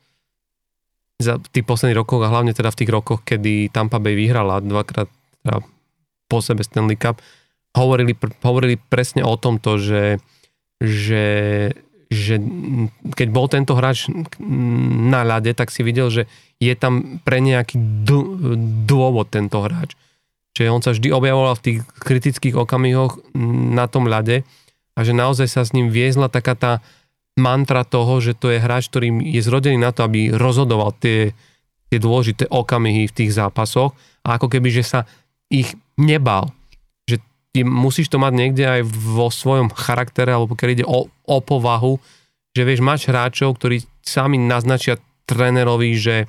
[1.17, 5.09] za tých posledných rokoch a hlavne teda v tých rokoch, kedy Tampa Bay vyhrala dvakrát
[5.41, 5.63] teda
[6.27, 7.23] po sebe Stanley Cup,
[7.73, 10.19] hovorili, hovorili presne o tomto, že,
[10.83, 11.25] že,
[12.07, 12.39] že
[13.15, 14.07] keď bol tento hráč
[15.11, 16.23] na ľade, tak si videl, že
[16.57, 17.77] je tam pre nejaký
[18.87, 19.93] dôvod tento hráč.
[20.57, 23.21] Čiže on sa vždy objavoval v tých kritických okamihoch
[23.77, 24.41] na tom ľade
[24.97, 26.71] a že naozaj sa s ním viezla taká tá
[27.37, 31.37] mantra toho, že to je hráč, ktorý je zrodený na to, aby rozhodoval tie,
[31.93, 33.93] tie dôležité okamihy v tých zápasoch
[34.25, 34.99] a ako keby, že sa
[35.53, 36.49] ich nebal.
[37.63, 42.01] Musíš to mať niekde aj vo svojom charaktere, alebo keď ide o, o povahu,
[42.57, 44.97] že vieš, máš hráčov, ktorí sami naznačia
[45.29, 46.25] trénerovi, že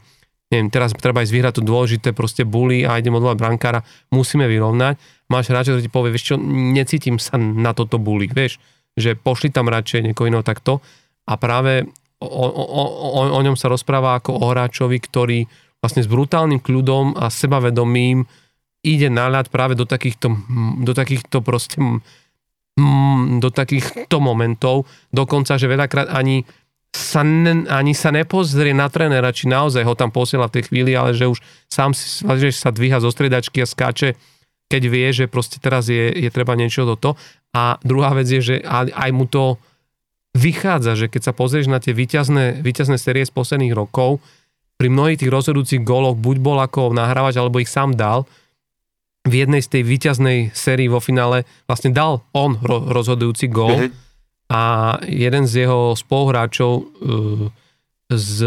[0.52, 3.80] neviem, teraz treba ísť vyhrať to dôležité proste bully a idem odvolať brankára,
[4.12, 4.96] musíme vyrovnať.
[5.28, 6.36] Máš hráča, ktorý ti povie, vieš čo,
[6.72, 8.56] necítim sa na toto bully, vieš,
[8.96, 10.80] že pošli tam radšej niekoho iného takto
[11.28, 11.84] a práve
[12.18, 15.38] o, o, o, o ňom sa rozpráva ako o hráčovi, ktorý
[15.78, 18.26] vlastne s brutálnym kľudom a sebavedomím
[18.82, 20.32] ide na ľad práve do takýchto,
[20.82, 21.78] do takýchto proste
[23.42, 26.46] do takýchto momentov, dokonca, že veľakrát ani
[26.94, 30.94] sa ne, ani sa nepozrie na trénera, či naozaj ho tam posiela v tej chvíli,
[30.94, 34.14] ale že už sám si, že sa dvíha zo stredačky a skáče
[34.68, 37.16] keď vie, že proste teraz je, je treba niečo do to.
[37.56, 39.56] A druhá vec je, že aj mu to
[40.36, 44.20] vychádza, že keď sa pozrieš na tie výťazné, výťazné série z posledných rokov,
[44.78, 48.28] pri mnohých tých rozhodujúcich góloch buď bol ako nahrávač, alebo ich sám dal,
[49.26, 54.52] v jednej z tej výťaznej sérii vo finále vlastne dal on ro- rozhodujúci gól mm-hmm.
[54.52, 54.62] a
[55.04, 56.86] jeden z jeho spoluhráčov uh,
[58.08, 58.38] z,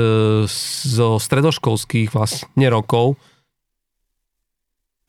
[0.88, 3.20] zo stredoškolských vlastne rokov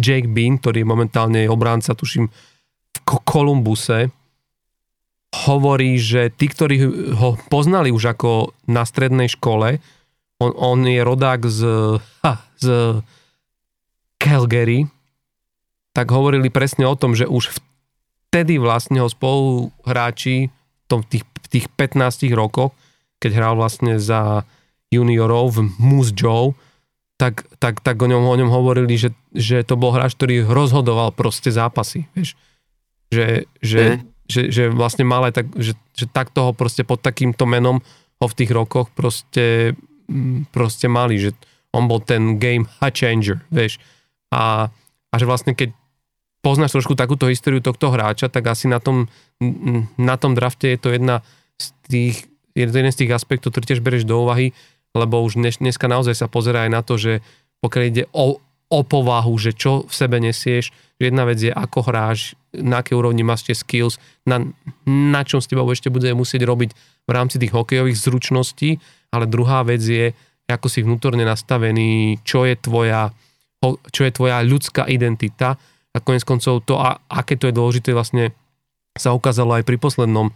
[0.03, 4.11] Jake Bean, ktorý je momentálne obránca, tuším, v Kolumbuse,
[5.49, 6.77] hovorí, že tí, ktorí
[7.17, 9.81] ho poznali už ako na strednej škole,
[10.43, 11.61] on, on je rodák z,
[12.27, 12.67] ha, z
[14.21, 14.91] Calgary,
[15.93, 17.53] tak hovorili presne o tom, že už
[18.29, 22.73] vtedy vlastne ho spoluhráči v, tom, tých, v tých 15 rokoch,
[23.21, 24.49] keď hral vlastne za
[24.89, 26.57] juniorov v Moose Joe,
[27.21, 31.15] tak, tak, tak o, ňom, o ňom hovorili, že, že to bol hráč, ktorý rozhodoval
[31.15, 32.35] proste zápasy, vieš.
[33.13, 34.01] Že, že, mm.
[34.27, 37.85] že, že vlastne mal aj tak, že, že takto ho proste pod takýmto menom
[38.19, 39.77] ho v tých rokoch proste,
[40.09, 41.31] mm, proste mali, že
[41.77, 43.79] on bol ten game changer, vieš.
[44.33, 44.73] A,
[45.13, 45.77] a že vlastne keď
[46.43, 49.07] poznáš trošku takúto históriu tohto hráča, tak asi na tom,
[49.95, 51.23] na tom drafte je to jedna
[51.57, 52.17] z tých,
[52.59, 54.51] jeden z tých aspektov, ktorý tiež bereš do úvahy,
[54.93, 57.23] lebo už dnes, dneska naozaj sa pozerá aj na to, že
[57.63, 61.79] pokiaľ ide o, o povahu, že čo v sebe nesieš, že jedna vec je, ako
[61.87, 63.97] hráš, na akej úrovni máš tie skills,
[64.29, 64.43] na,
[64.85, 66.71] na čom s tebou ešte bude musieť robiť
[67.07, 68.77] v rámci tých hokejových zručností,
[69.15, 70.13] ale druhá vec je,
[70.51, 73.15] ako si vnútorne nastavený, čo je tvoja,
[73.89, 75.57] čo je tvoja ľudská identita
[75.93, 78.33] a konec koncov to, a, aké to je dôležité vlastne
[78.97, 80.33] sa ukázalo aj pri poslednom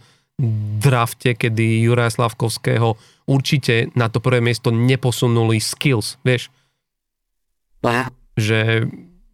[0.81, 2.93] drafte, kedy Juraja Slavkovského
[3.25, 6.53] určite na to prvé miesto neposunuli skills, vieš.
[7.81, 8.13] Aha.
[8.37, 8.85] Že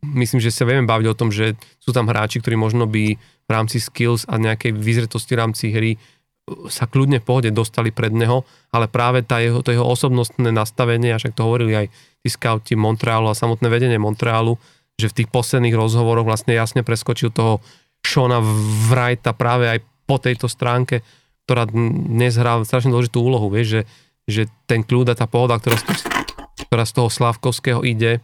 [0.03, 3.49] myslím, že sa vieme baviť o tom, že sú tam hráči, ktorí možno by v
[3.51, 5.91] rámci skills a nejakej vyzretosti v rámci hry
[6.67, 8.43] sa kľudne v pohode dostali pred neho,
[8.75, 11.87] ale práve tá jeho, to jeho osobnostné nastavenie, a však to hovorili aj
[12.19, 14.59] tí scouti Montrealu a samotné vedenie Montrealu,
[14.99, 17.59] že v tých posledných rozhovoroch vlastne jasne preskočil toho
[18.03, 18.43] Shona
[18.89, 21.01] Wrighta práve aj po tejto stránke,
[21.47, 23.81] ktorá dnes hrá strašne dôležitú úlohu, vieš, že,
[24.27, 25.83] že ten kľúd a tá pohoda, ktorá z,
[26.67, 28.19] ktorá z toho Slavkovského ide,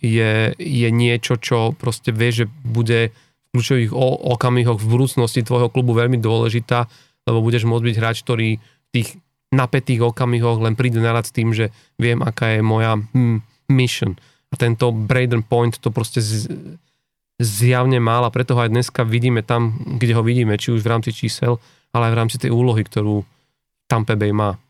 [0.00, 3.92] je, je niečo, čo proste vieš, že bude v kľúčových
[4.30, 6.86] okamihoch v budúcnosti tvojho klubu veľmi dôležitá,
[7.26, 9.08] lebo budeš môcť byť hráč, ktorý v tých
[9.50, 14.14] napätých okamihoch len príde narad s tým, že viem, aká je moja hm, mission.
[14.50, 16.50] A tento Braden Point to proste z,
[17.40, 20.90] zjavne mal a preto ho aj dneska vidíme tam, kde ho vidíme, či už v
[20.90, 21.56] rámci čísel,
[21.94, 23.22] ale aj v rámci tej úlohy, ktorú
[23.88, 24.60] Tampa Bay má.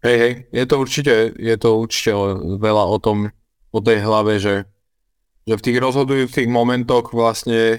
[0.00, 2.12] Hej, hej, je to určite, je to určite
[2.56, 3.28] veľa o tom,
[3.68, 4.64] o tej hlave, že,
[5.44, 7.78] že v tých rozhodujúcich momentoch vlastne e,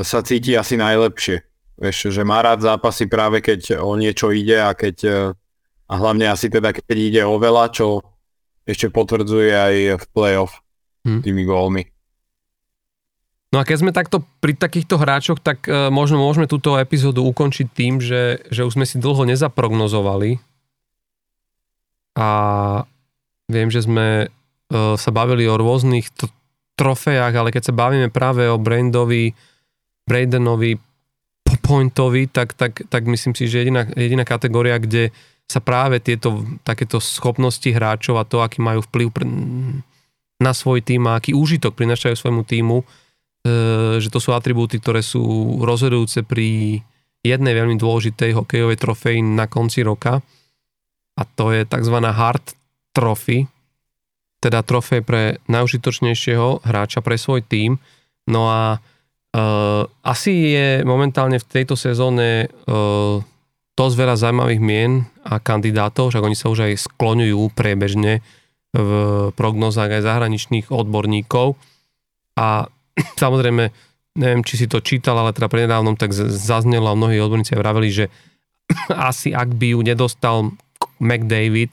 [0.00, 1.44] sa cíti asi najlepšie.
[1.76, 5.12] Vieš, že má rád zápasy práve keď o niečo ide a keď e,
[5.92, 8.00] a hlavne asi teda keď ide o veľa, čo
[8.66, 10.62] ešte potvrdzuje aj v playoff
[11.06, 11.22] hmm.
[11.22, 11.82] tými gólmi.
[13.52, 17.66] No a keď sme takto pri takýchto hráčoch, tak uh, možno môžeme túto epizódu ukončiť
[17.68, 20.40] tým, že, že už sme si dlho nezaprognozovali
[22.16, 22.28] a
[23.52, 26.32] viem, že sme uh, sa bavili o rôznych t-
[26.80, 29.36] trofejách, ale keď sa bavíme práve o Brandovi,
[30.08, 30.80] Brandenovi
[31.62, 35.12] Pointovi, tak, tak, tak myslím si, že jediná, jediná kategória, kde
[35.52, 39.24] sa práve tieto takéto schopnosti hráčov a to, aký majú vplyv pre,
[40.40, 42.84] na svoj tým a aký úžitok prinašajú svojmu týmu, e,
[44.00, 45.20] že to sú atribúty, ktoré sú
[45.60, 46.80] rozhodujúce pri
[47.20, 50.24] jednej veľmi dôležitej hokejovej trofeji na konci roka
[51.14, 51.96] a to je tzv.
[52.00, 52.44] hard
[52.96, 53.46] trophy,
[54.42, 57.78] teda trofej pre najužitočnejšieho hráča pre svoj tým.
[58.26, 63.22] No a uh, asi je momentálne v tejto sezóne uh,
[63.72, 68.20] dosť veľa zaujímavých mien a kandidátov, však oni sa už aj skloňujú priebežne
[68.72, 68.90] v
[69.36, 71.56] prognozách aj zahraničných odborníkov.
[72.36, 72.68] A
[73.22, 73.72] samozrejme,
[74.16, 78.04] neviem, či si to čítal, ale teda prednedávnom tak zaznelo a mnohí odborníci vraveli, že
[79.12, 80.52] asi ak by ju nedostal
[81.00, 81.72] McDavid,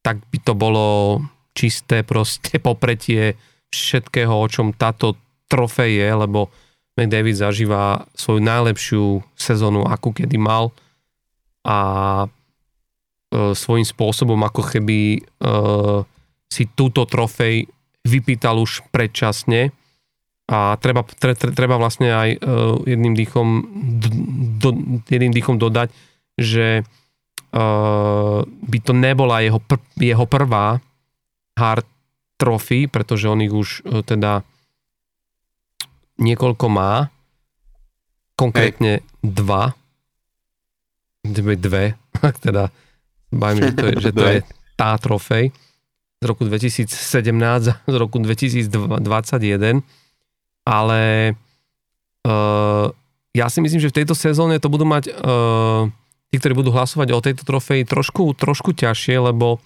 [0.00, 1.20] tak by to bolo
[1.52, 3.36] čisté proste popretie
[3.70, 5.20] všetkého, o čom táto
[5.52, 6.48] trofej je, lebo
[6.96, 9.04] McDavid zažíva svoju najlepšiu
[9.38, 10.74] sezónu, akú kedy mal
[11.64, 11.78] a
[13.30, 15.20] E, svojím spôsobom ako keby e,
[16.50, 17.70] si túto trofej
[18.02, 19.70] vypýtal už predčasne
[20.50, 22.38] a treba, tre, tre, treba vlastne aj e,
[22.90, 23.48] jedným dýchom,
[24.58, 24.70] do,
[25.06, 25.94] jedným dýchom dodať,
[26.34, 26.82] že
[27.50, 30.78] by to nebola jeho, pr, jeho prvá
[31.58, 31.82] hard
[32.38, 34.46] trophy, pretože on ich už teda
[36.22, 37.10] niekoľko má,
[38.38, 39.06] konkrétne Hej.
[39.26, 39.74] dva,
[41.24, 41.94] dve,
[42.44, 42.70] teda
[43.30, 44.38] Bajme, že to je, že to je
[44.74, 45.54] tá trofej.
[46.20, 46.90] z roku 2017
[47.70, 49.80] a z roku 2021,
[50.66, 51.00] ale
[52.26, 52.86] uh,
[53.30, 55.86] ja si myslím, že v tejto sezóne to budú mať uh,
[56.34, 59.62] tí, ktorí budú hlasovať o tejto trofeji trošku, trošku ťažšie, lebo,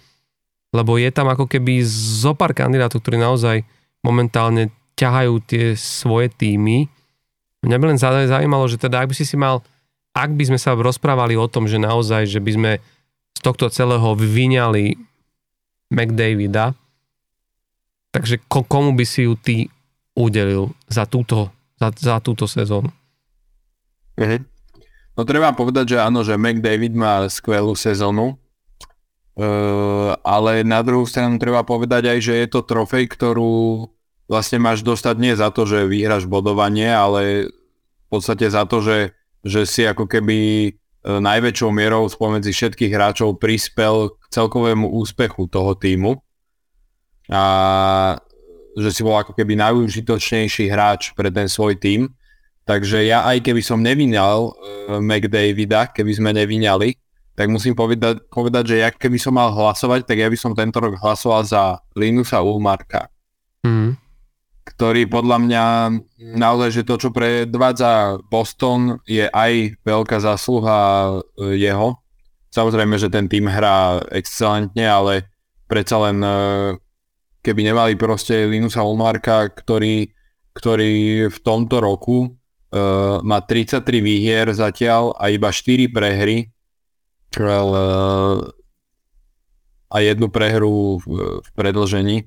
[0.76, 3.64] lebo je tam ako keby zo pár kandidátov, ktorí naozaj
[4.04, 6.86] momentálne ťahajú tie svoje týmy.
[7.64, 9.64] Mňa by len zaujímalo, že teda ak by si si mal,
[10.14, 12.72] ak by sme sa rozprávali o tom, že naozaj, že by sme
[13.34, 14.94] z tohto celého vyňali
[15.90, 16.78] McDavida,
[18.14, 19.56] takže komu by si ju ty
[20.14, 22.94] udelil za túto, za, za túto sezónu?
[24.14, 24.46] Mhm.
[25.14, 31.38] No treba povedať, že áno, že McDavid má skvelú sezónu, uh, ale na druhú stranu
[31.38, 33.86] treba povedať aj, že je to trofej, ktorú
[34.26, 39.14] vlastne máš dostať nie za to, že vyhráš bodovanie, ale v podstate za to, že,
[39.44, 40.70] že si ako keby e,
[41.04, 46.16] najväčšou mierou spomedzi všetkých hráčov prispel k celkovému úspechu toho týmu
[47.28, 47.44] a
[48.74, 52.10] že si bol ako keby najúžitočnejší hráč pre ten svoj tým.
[52.64, 56.96] Takže ja aj keby som nevinal uh, McDavida, keby sme nevinali,
[57.38, 60.82] tak musím povedať, povedať, že ja keby som mal hlasovať, tak ja by som tento
[60.82, 63.06] rok hlasoval za Linusa Ulmarka.
[63.62, 64.03] Mm
[64.64, 65.64] ktorý podľa mňa
[66.40, 70.80] naozaj, že to, čo predvádza Boston, je aj veľká zásluha
[71.38, 72.00] e, jeho.
[72.48, 75.28] Samozrejme, že ten tým hrá excelentne, ale
[75.68, 76.36] predsa len e,
[77.44, 80.08] keby nemali proste Linusa Olmarka, ktorý,
[80.56, 86.48] ktorý v tomto roku uh, má 33 výhier zatiaľ a iba 4 prehry
[89.90, 91.04] a jednu prehru v,
[91.44, 92.24] v predlžení,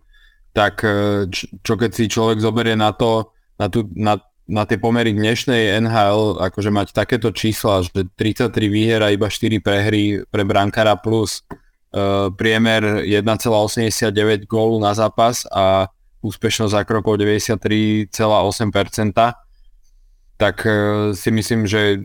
[0.57, 1.29] tak e,
[1.61, 3.29] čo keď si človek zoberie na to,
[3.61, 4.17] na, tú, na,
[4.49, 9.61] na tie pomery dnešnej NHL, akože mať takéto čísla, že 33 výher a iba 4
[9.61, 11.45] prehry pre brankara plus
[11.93, 15.93] uh, priemer 1,89 gólu na zápas a
[16.25, 18.09] úspešnosť krokov 93,8%,
[20.41, 22.01] tak uh, si myslím, že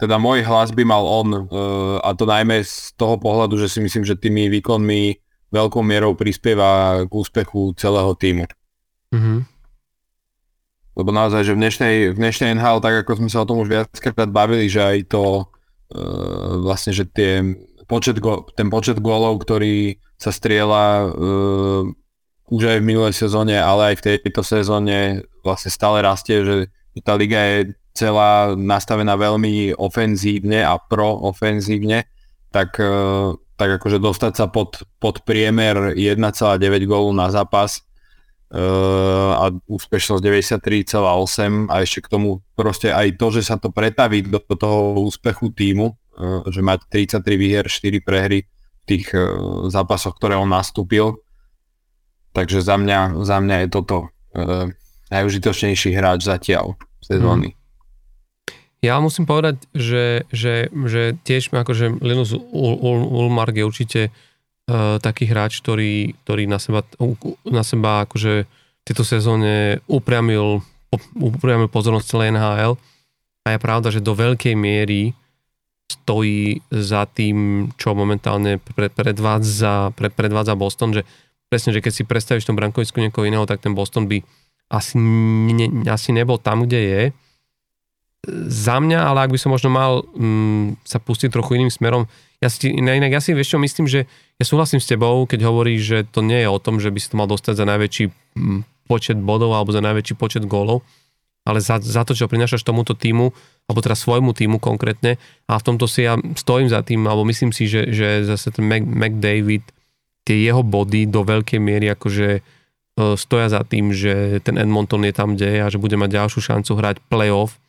[0.00, 3.84] teda môj hlas by mal on uh, a to najmä z toho pohľadu, že si
[3.84, 5.23] myslím, že tými výkonmi
[5.54, 8.50] veľkou mierou prispieva k úspechu celého týmu.
[9.14, 9.38] Mm-hmm.
[10.94, 13.70] Lebo naozaj, že v dnešnej, v dnešnej NHL, tak ako sme sa o tom už
[13.70, 17.42] viackrát bavili, že aj to uh, vlastne, že tie
[17.86, 21.82] počet go, ten počet gólov, ktorý sa strieľa uh,
[22.50, 26.54] už aj v minulej sezóne, ale aj v tejto sezóne vlastne stále rastie, že
[27.02, 32.06] tá liga je celá nastavená veľmi ofenzívne a proofenzívne,
[32.54, 36.58] tak uh, tak akože dostať sa pod, pod priemer 1,9
[36.90, 37.86] gólu na zápas
[38.50, 40.22] uh, a úspešnosť
[40.58, 44.98] 93,8 a ešte k tomu proste aj to, že sa to pretaví do, do toho
[45.06, 50.50] úspechu týmu, uh, že mať 33 výher, 4 prehry v tých uh, zápasoch, ktoré on
[50.50, 51.22] nastúpil.
[52.34, 54.66] Takže za mňa, za mňa je toto uh,
[55.14, 57.54] najužitočnejší hráč zatiaľ sezóny.
[57.54, 57.63] Hmm.
[58.84, 65.64] Ja musím povedať, že, že, že tiež akože Linus Ulmark je určite uh, taký hráč,
[65.64, 66.84] ktorý, ktorý na seba,
[67.48, 70.60] na seba akože v tejto sezóne upriamil,
[71.16, 72.76] upriamil pozornosť celej NHL
[73.48, 75.16] a je pravda, že do veľkej miery
[75.88, 81.08] stojí za tým, čo momentálne pred, predvádza, pred, predvádza Boston, že
[81.48, 84.20] presne, že keď si predstavíš v tom brankovisku niekoho iného, tak ten Boston by
[84.68, 87.02] asi, ne, asi nebol tam, kde je
[88.48, 92.08] za mňa, ale ak by som možno mal mm, sa pustiť trochu iným smerom,
[92.42, 94.04] ja si, inak ja si vieš čo myslím, že
[94.36, 97.08] ja súhlasím s tebou, keď hovoríš, že to nie je o tom, že by si
[97.08, 98.04] to mal dostať za najväčší
[98.36, 100.84] mm, počet bodov alebo za najväčší počet gólov,
[101.44, 103.32] ale za, za to, čo prinášaš tomuto týmu,
[103.64, 105.16] alebo teda svojmu týmu konkrétne
[105.48, 108.64] a v tomto si ja stojím za tým, alebo myslím si, že, že zase ten
[108.64, 109.64] Mac, McDavid,
[110.24, 112.40] tie jeho body do veľkej miery akože e,
[113.16, 116.40] stoja za tým, že ten Edmonton je tam, kde je a že bude mať ďalšiu
[116.40, 117.60] šancu hrať playoff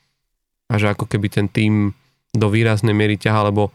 [0.66, 1.94] a že ako keby ten tým
[2.34, 3.70] do výraznej miery ťaha, lebo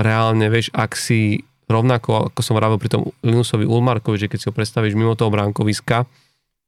[0.00, 4.48] reálne, vieš, ak si rovnako, ako som vravil pri tom Linusovi Ulmarkovi, že keď si
[4.50, 6.08] ho predstavíš mimo toho bránkoviska,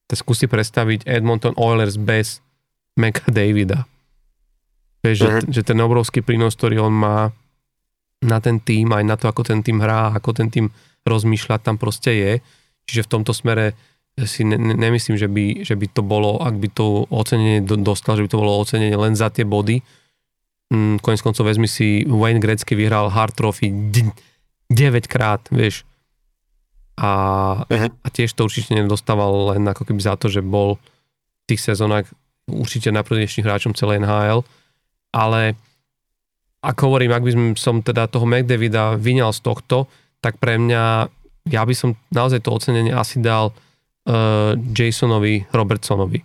[0.07, 2.39] tak skúsi predstaviť Edmonton Oilers bez
[2.95, 3.89] Meka Davida.
[5.03, 5.27] Vieš, uh-huh.
[5.27, 5.51] že, mhm.
[5.51, 7.35] že ten obrovský prínos, ktorý on má
[8.23, 10.71] na ten tým, aj na to, ako ten tým hrá, ako ten tým
[11.03, 12.33] rozmýšľa, tam proste je.
[12.87, 13.75] Čiže v tomto smere
[14.21, 18.29] si ne, nemyslím, že by, že by to bolo, ak by to ocenenie dostal, že
[18.29, 19.81] by to bolo ocenenie len za tie body.
[20.73, 23.73] Mm, konec koncov vezmi si, Wayne Gretzky vyhral Hard Trophy
[24.69, 25.85] 9 krát, vieš.
[27.01, 27.11] A,
[27.65, 27.89] uh-huh.
[27.89, 32.05] a tiež to určite nedostával len ako keby za to, že bol v tých sezónach
[32.49, 34.45] určite najprvnejším hráčom celej NHL.
[35.13, 35.57] Ale
[36.61, 39.89] ako hovorím, ak by som teda toho McDavida vyňal z tohto,
[40.21, 41.11] tak pre mňa
[41.51, 43.51] ja by som naozaj to ocenenie asi dal
[44.09, 46.21] uh, Jasonovi Robertsonovi.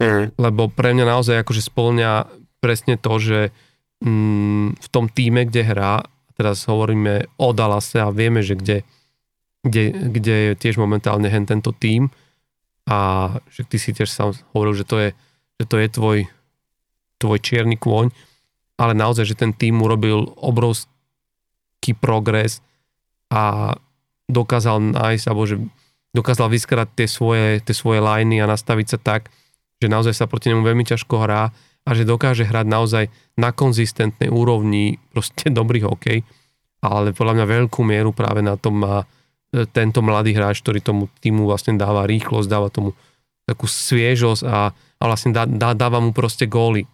[0.00, 0.38] Mhm.
[0.38, 2.26] Lebo pre mňa naozaj akože spolňa
[2.58, 3.38] presne to, že
[4.00, 6.02] mm, v tom týme, kde hrá,
[6.34, 8.82] teraz hovoríme o Dallase a vieme, že kde,
[9.62, 12.10] kde, kde je tiež momentálne hen tento tým
[12.84, 15.10] a že ty si tiež sám hovoril, že to je,
[15.60, 16.18] že to je tvoj,
[17.22, 18.12] tvoj čierny kôň,
[18.76, 22.60] ale naozaj, že ten tým urobil obrovský progres
[23.30, 23.72] a
[24.26, 25.56] dokázal nájsť, alebo že
[26.14, 29.28] dokázal vyskrať tie svoje, tie svoje liney a nastaviť sa tak,
[29.82, 31.50] že naozaj sa proti nemu veľmi ťažko hrá
[31.84, 33.04] a že dokáže hrať naozaj
[33.36, 36.22] na konzistentnej úrovni proste dobrý hokej,
[36.80, 39.06] ale podľa mňa veľkú mieru práve na tom má e,
[39.68, 42.94] tento mladý hráč, ktorý tomu týmu vlastne dáva rýchlosť, dáva tomu
[43.44, 46.88] takú sviežosť a, a vlastne dá, dá, dáva mu proste góly.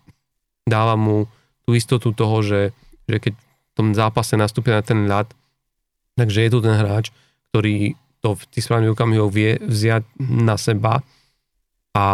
[0.67, 1.31] Dáva mu
[1.63, 2.75] tú istotu toho, že,
[3.07, 5.31] že keď v tom zápase nastúpi na ten ľad,
[6.19, 7.15] takže je tu ten hráč,
[7.51, 11.01] ktorý to v tých správnych okamihoch vie vziať na seba
[11.97, 12.07] a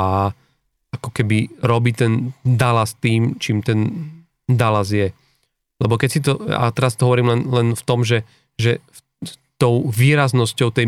[0.95, 3.79] ako keby robí ten Dallas tým, čím ten
[4.49, 5.13] Dallas je.
[5.77, 8.25] Lebo keď si to, a teraz to hovorím len, len v tom, že,
[8.57, 8.81] že
[9.61, 10.87] tou výraznosťou tej,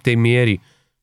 [0.00, 0.56] tej miery,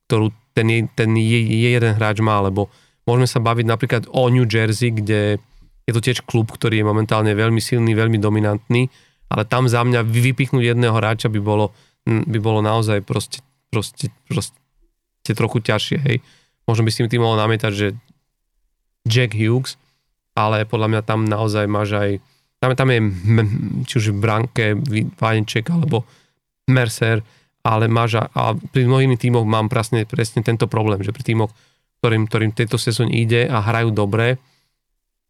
[0.08, 2.66] ktorú ten, ten je, je jeden hráč má, lebo
[3.06, 5.38] môžeme sa baviť napríklad o New Jersey, kde
[5.86, 8.86] je to tiež klub, ktorý je momentálne veľmi silný, veľmi dominantný,
[9.32, 11.74] ale tam za mňa vypichnúť jedného hráča by bolo
[12.06, 16.18] by bolo naozaj proste, proste, proste trochu ťažšie, hej.
[16.66, 17.88] Možno by si tým mohol namietať, že
[19.06, 19.78] Jack Hughes,
[20.34, 22.10] ale podľa mňa tam naozaj máš aj,
[22.62, 23.00] tam, tam je
[23.86, 24.78] či už Branke,
[25.18, 26.06] Vajnček alebo
[26.70, 27.22] Mercer,
[27.62, 31.50] ale máš a, a pri mnohých tímoch mám presne, presne tento problém, že pri tímoch,
[32.02, 34.38] ktorým, ktorým tejto sezóne ide a hrajú dobre,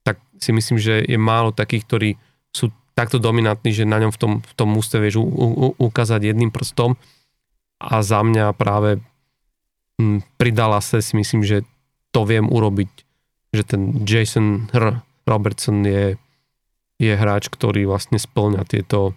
[0.04, 2.10] tak si myslím, že je málo takých, ktorí
[2.52, 6.32] sú takto dominantný, že na ňom v tom, v tom mústve vieš u, u, ukázať
[6.32, 6.96] jedným prstom
[7.80, 9.00] a za mňa práve
[9.96, 11.64] m, pridala sa si myslím, že
[12.12, 12.90] to viem urobiť,
[13.56, 15.00] že ten Jason R.
[15.24, 16.20] Robertson je,
[17.00, 19.16] je hráč, ktorý vlastne splňa tieto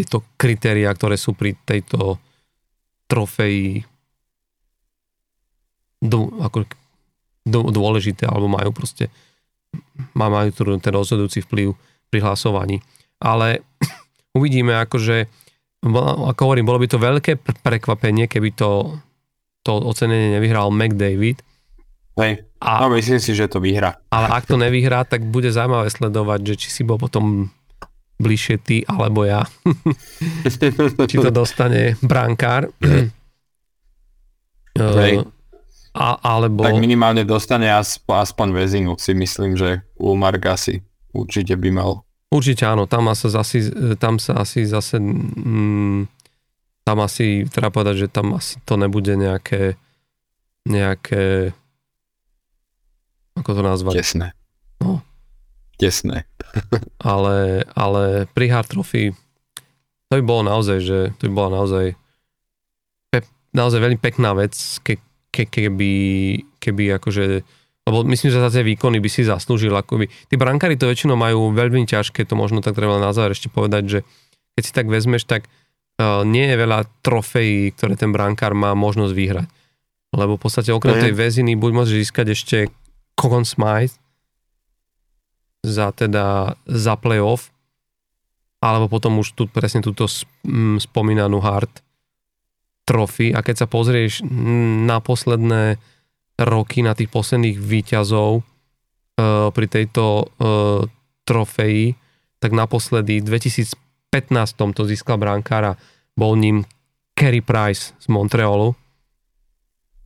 [0.00, 2.16] tieto kritéria, ktoré sú pri tejto
[3.04, 3.84] trofeji
[6.40, 6.64] ako
[7.44, 9.12] dôležité, alebo majú proste
[10.16, 10.48] majú
[10.80, 11.76] ten rozhodujúci vplyv
[12.10, 12.82] pri hlasovaní.
[13.22, 13.62] Ale
[14.38, 15.30] uvidíme, akože,
[16.28, 19.00] ako hovorím, bolo by to veľké prekvapenie, keby to,
[19.62, 21.40] to ocenenie nevyhral McDavid.
[22.18, 23.96] Hej, a, no myslím si, že to vyhrá.
[24.12, 27.48] Ale ak to nevyhrá, tak bude zaujímavé sledovať, že či si bol potom
[28.20, 29.48] bližšie ty alebo ja.
[31.08, 32.68] či to dostane brankár.
[34.76, 35.24] Hej.
[35.90, 36.62] A, alebo...
[36.62, 40.86] Tak minimálne dostane aspoň, aspoň väzinu, si myslím, že u Margasi.
[41.10, 41.92] Určite by mal.
[42.30, 43.58] Určite áno, tam sa asi,
[43.98, 46.06] tam sa asi zase mm,
[46.86, 49.74] tam asi, treba povedať, že tam asi to nebude nejaké
[50.66, 51.54] nejaké
[53.40, 53.94] ako to nazvať?
[54.04, 54.28] Tesné.
[54.84, 55.00] No.
[55.80, 56.28] Tesné.
[57.12, 59.16] ale, ale pri Hard Trophy
[60.10, 61.94] to by bolo naozaj, že to by bola naozaj
[63.08, 63.22] pe,
[63.54, 64.98] naozaj veľmi pekná vec, ke,
[65.30, 65.92] ke, keby,
[66.58, 67.46] keby akože
[67.88, 69.72] lebo myslím, že za tie výkony by si zaslúžil.
[69.72, 70.12] Akoby.
[70.28, 73.82] Tí brankári to väčšinou majú veľmi ťažké, to možno tak treba na záver ešte povedať,
[73.88, 73.98] že
[74.54, 79.12] keď si tak vezmeš, tak uh, nie je veľa trofejí, ktoré ten brankár má možnosť
[79.16, 79.48] vyhrať.
[80.10, 82.56] Lebo v podstate okrem tej väziny buď môže získať ešte
[83.14, 83.94] Conn Smythe
[85.62, 87.52] za teda za playoff,
[88.60, 90.08] alebo potom už tu presne túto
[90.80, 91.70] spomínanú hard
[92.88, 94.24] trofy a keď sa pozrieš
[94.88, 95.78] na posledné
[96.40, 100.84] roky na tých posledných výťazov uh, pri tejto uh,
[101.28, 101.94] trofeji,
[102.40, 103.76] tak naposledy v 2015
[104.56, 105.76] to získal brankára,
[106.16, 106.64] bol ním
[107.14, 108.72] Kerry Price z Montrealu.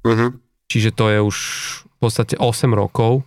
[0.05, 0.31] Uh-huh.
[0.67, 1.37] Čiže to je už
[1.87, 3.23] v podstate 8 rokov.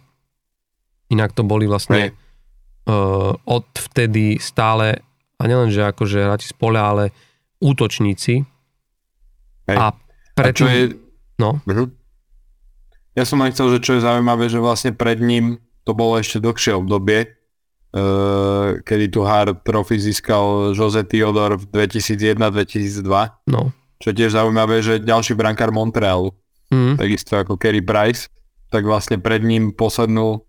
[1.08, 5.00] Inak to boli vlastne uh, od vtedy stále,
[5.40, 7.16] a nielen, že akože hráči z poля, ale
[7.64, 8.44] útočníci.
[9.72, 9.78] Hej.
[9.80, 9.96] A
[10.36, 10.68] preto...
[10.68, 10.94] je...
[11.38, 11.64] No.
[11.64, 11.90] Uh-huh.
[13.18, 16.38] Ja som aj chcel, že čo je zaujímavé, že vlastne pred ním to bolo ešte
[16.38, 17.26] dlhšie obdobie,
[17.98, 23.02] uh, kedy tu Hard Trophy získal Jose Theodor v 2001-2002.
[23.50, 23.74] No.
[23.98, 26.30] Čo je tiež zaujímavé, že ďalší brankár Montrealu,
[26.70, 27.02] mm.
[27.02, 28.30] takisto ako Kerry Price,
[28.70, 30.46] tak vlastne pred ním poslednú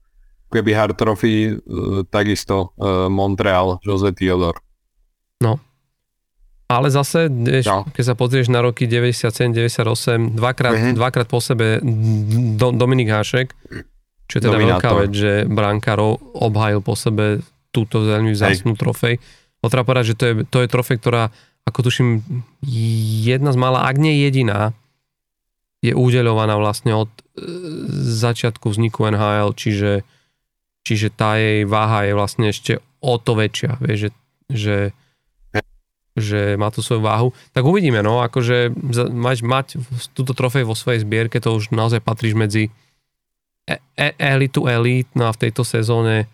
[0.52, 4.60] keby Hard Trophy uh, takisto uh, Montreal, Jose Theodor.
[5.40, 5.56] No.
[6.68, 7.88] Ale zase, vieš, no.
[7.96, 10.92] keď sa pozrieš na roky 97, 98, dvakrát, uh-huh.
[10.92, 11.80] dvakrát po sebe
[12.60, 13.56] do, Dominik Hášek,
[14.28, 14.76] čo je teda Dominátor.
[14.76, 17.40] veľká vec, že Brankárov obhajil po sebe
[17.72, 19.16] túto veľmi vzácnú trofej.
[19.64, 21.32] No treba povedať, že to je, to je trofej, ktorá
[21.68, 22.24] ako tuším,
[23.24, 24.72] jedna z malá, ak nie jediná,
[25.84, 27.22] je udeľovaná vlastne od e,
[28.18, 30.02] začiatku vzniku NHL, čiže,
[30.82, 34.10] čiže tá jej váha je vlastne ešte o to väčšia, vieš, že,
[34.50, 34.76] že,
[36.18, 37.28] že má tu svoju váhu.
[37.54, 38.74] Tak uvidíme, no, akože
[39.10, 39.66] mať, mať
[40.12, 42.70] túto trofej vo svojej zbierke, to už naozaj patríš medzi
[43.68, 46.30] e- e- elitu elít, no a v tejto sezóne,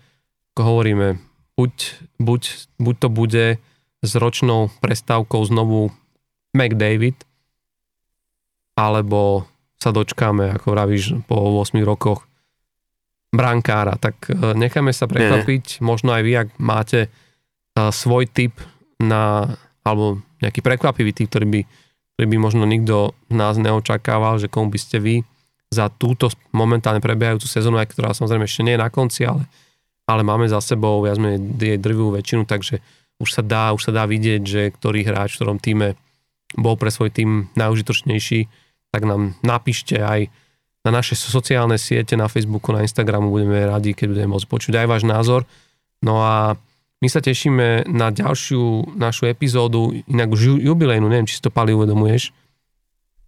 [0.54, 1.18] ako hovoríme,
[1.58, 1.72] buď,
[2.18, 2.42] buď,
[2.78, 3.46] buď to bude
[4.04, 5.90] s ročnou prestávkou znovu
[6.54, 7.16] McDavid,
[8.78, 9.48] alebo
[9.78, 12.24] sa dočkáme, ako vravíš, po 8 rokoch
[13.34, 13.98] brankára.
[13.98, 17.08] Tak e, necháme sa prekvapiť, možno aj vy, ak máte e,
[17.74, 18.54] svoj typ
[19.02, 21.60] na, alebo nejaký prekvapivý typ, ktorý by,
[22.16, 25.16] ktorý by možno nikto nás neočakával, že komu by ste vy
[25.68, 29.44] za túto momentálne prebiehajúcu sezónu, aj ktorá samozrejme ešte nie je na konci, ale,
[30.08, 32.80] ale máme za sebou viac menej jej drvivú väčšinu, takže
[33.20, 35.98] už sa dá, už sa dá vidieť, že ktorý hráč v ktorom týme
[36.54, 40.30] bol pre svoj tým najužitočnejší tak nám napíšte aj
[40.86, 44.86] na naše sociálne siete, na Facebooku, na Instagramu, budeme radi, keď budeme môcť počuť aj
[44.86, 45.42] váš názor.
[45.98, 46.54] No a
[47.04, 51.76] my sa tešíme na ďalšiu našu epizódu, inak už jubilejnú, neviem, či si to Pali
[51.76, 52.32] uvedomuješ.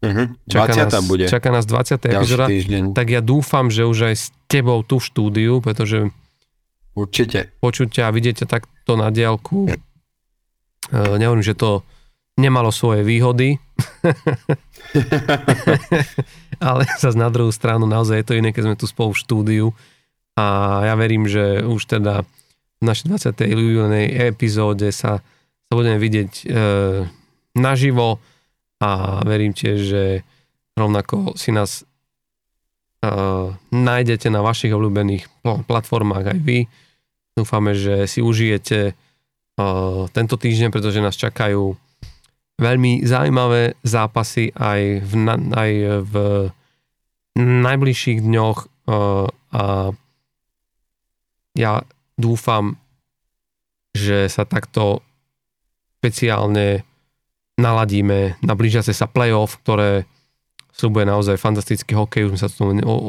[0.00, 0.32] Uh-huh.
[0.48, 1.28] Čaká, nás, bude.
[1.28, 2.00] čaká nás 20.
[2.08, 2.48] epizóda.
[2.96, 6.08] Tak ja dúfam, že už aj s tebou tu v štúdiu, pretože
[6.96, 7.52] Určite.
[7.60, 9.68] počujte a vidíte takto na diálku.
[9.68, 11.84] Uh, nehovorím, že to
[12.40, 13.60] nemalo svoje výhody,
[16.68, 19.66] ale sa na druhú stranu naozaj je to iné, keď sme tu spolu v štúdiu
[20.36, 20.44] a
[20.84, 22.24] ja verím, že už teda
[22.80, 23.46] v našej 20.
[23.48, 25.24] jubilnej epizóde sa,
[25.66, 26.44] sa budeme vidieť e,
[27.56, 28.20] naživo
[28.80, 30.04] a verím tiež, že
[30.76, 31.84] rovnako si nás e,
[33.72, 35.24] nájdete na vašich obľúbených
[35.64, 36.58] platformách aj vy.
[37.36, 38.92] Dúfame, že si užijete e,
[40.12, 41.72] tento týždeň, pretože nás čakajú
[42.56, 45.12] veľmi zaujímavé zápasy aj v,
[45.52, 45.72] aj
[46.08, 46.14] v
[47.36, 48.58] najbližších dňoch
[48.88, 49.64] uh, a
[51.56, 51.72] ja
[52.16, 52.80] dúfam,
[53.96, 55.04] že sa takto
[56.00, 56.84] špeciálne
[57.56, 60.04] naladíme na blížiace sa playoff, ktoré
[60.76, 62.28] súbuje naozaj fantastický hokej.
[62.28, 62.62] Už sme sa tu,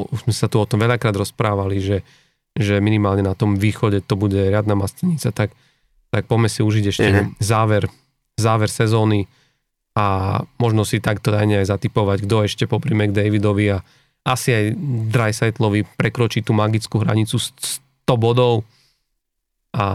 [0.08, 1.98] už sme sa tu o tom veľakrát rozprávali, že,
[2.56, 5.52] že minimálne na tom východe to bude riadna mastenica, tak,
[6.08, 7.28] tak poďme si užiť ešte mm-hmm.
[7.44, 7.84] záver,
[8.40, 9.28] záver sezóny
[9.92, 13.84] a možno si takto aj aj zatypovať, kto ešte popri McDavidovi a
[14.24, 14.64] asi aj
[15.12, 18.64] Dreisaitlovi prekročí tú magickú hranicu 100 bodov
[19.74, 19.86] a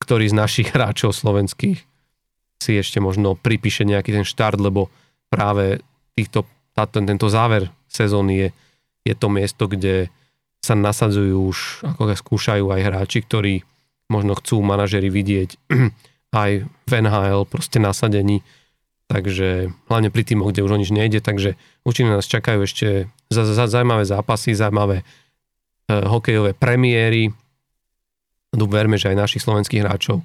[0.00, 1.84] ktorý z našich hráčov slovenských
[2.58, 4.90] si ešte možno pripíše nejaký ten štart, lebo
[5.30, 5.84] práve
[6.18, 8.48] týchto, táto, tento záver sezóny je,
[9.06, 10.10] je to miesto, kde
[10.58, 13.62] sa nasadzujú už, ako skúšajú aj hráči, ktorí
[14.10, 15.50] možno chcú manažery vidieť
[16.42, 18.42] aj v NHL proste nasadení.
[19.08, 23.48] Takže hlavne pri týmoch, kde už o nič nejde, takže určite nás čakajú ešte za,
[23.48, 25.04] za, zaujímavé zápasy, zaujímavé e,
[26.04, 27.32] hokejové premiéry.
[28.54, 30.24] Verme, že aj našich slovenských hráčov.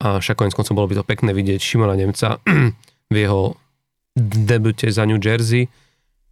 [0.00, 2.40] A však konec koncom bolo by to pekné vidieť Šimona Nemca
[3.12, 3.58] v jeho
[4.16, 5.68] debute za New Jersey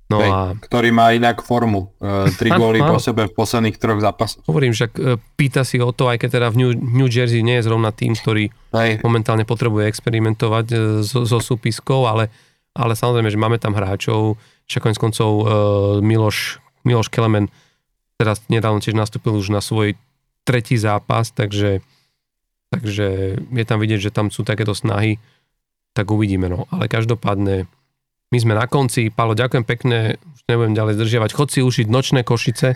[0.09, 0.39] No Hej, a...
[0.57, 1.93] Ktorý má inak formu.
[2.01, 4.40] E, tri góly po sebe v posledných troch zápasoch.
[4.49, 7.61] Hovorím, že e, pýta si o to, aj keď teda v New, New Jersey nie
[7.61, 9.05] je zrovna tým, ktorý Hej.
[9.05, 12.32] momentálne potrebuje experimentovať e, so, so súpiskou, ale,
[12.73, 15.45] ale samozrejme, že máme tam hráčov, však konec koncov e,
[16.01, 17.53] Miloš, Miloš Kelemen
[18.16, 19.93] teraz nedávno tiež nastúpil už na svoj
[20.48, 21.84] tretí zápas, takže,
[22.72, 25.20] takže je tam vidieť, že tam sú takéto snahy,
[25.92, 26.48] tak uvidíme.
[26.48, 26.64] No.
[26.72, 27.68] Ale každopádne
[28.32, 29.12] my sme na konci.
[29.12, 31.30] Palo, ďakujem pekne, už nebudem ďalej zdržiavať.
[31.36, 32.72] Chod si ušiť nočné košice.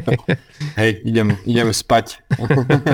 [0.80, 2.20] Hej, idem, idem spať.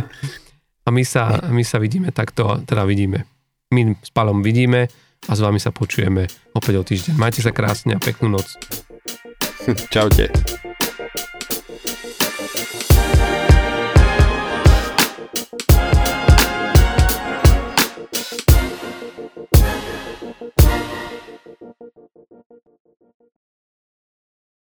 [0.86, 3.26] a my sa, my sa vidíme takto, teda vidíme.
[3.74, 4.86] My s Palom vidíme
[5.26, 7.14] a s vami sa počujeme opäť o týždeň.
[7.18, 8.58] Majte sa krásne a peknú noc.
[9.94, 10.73] Čaute.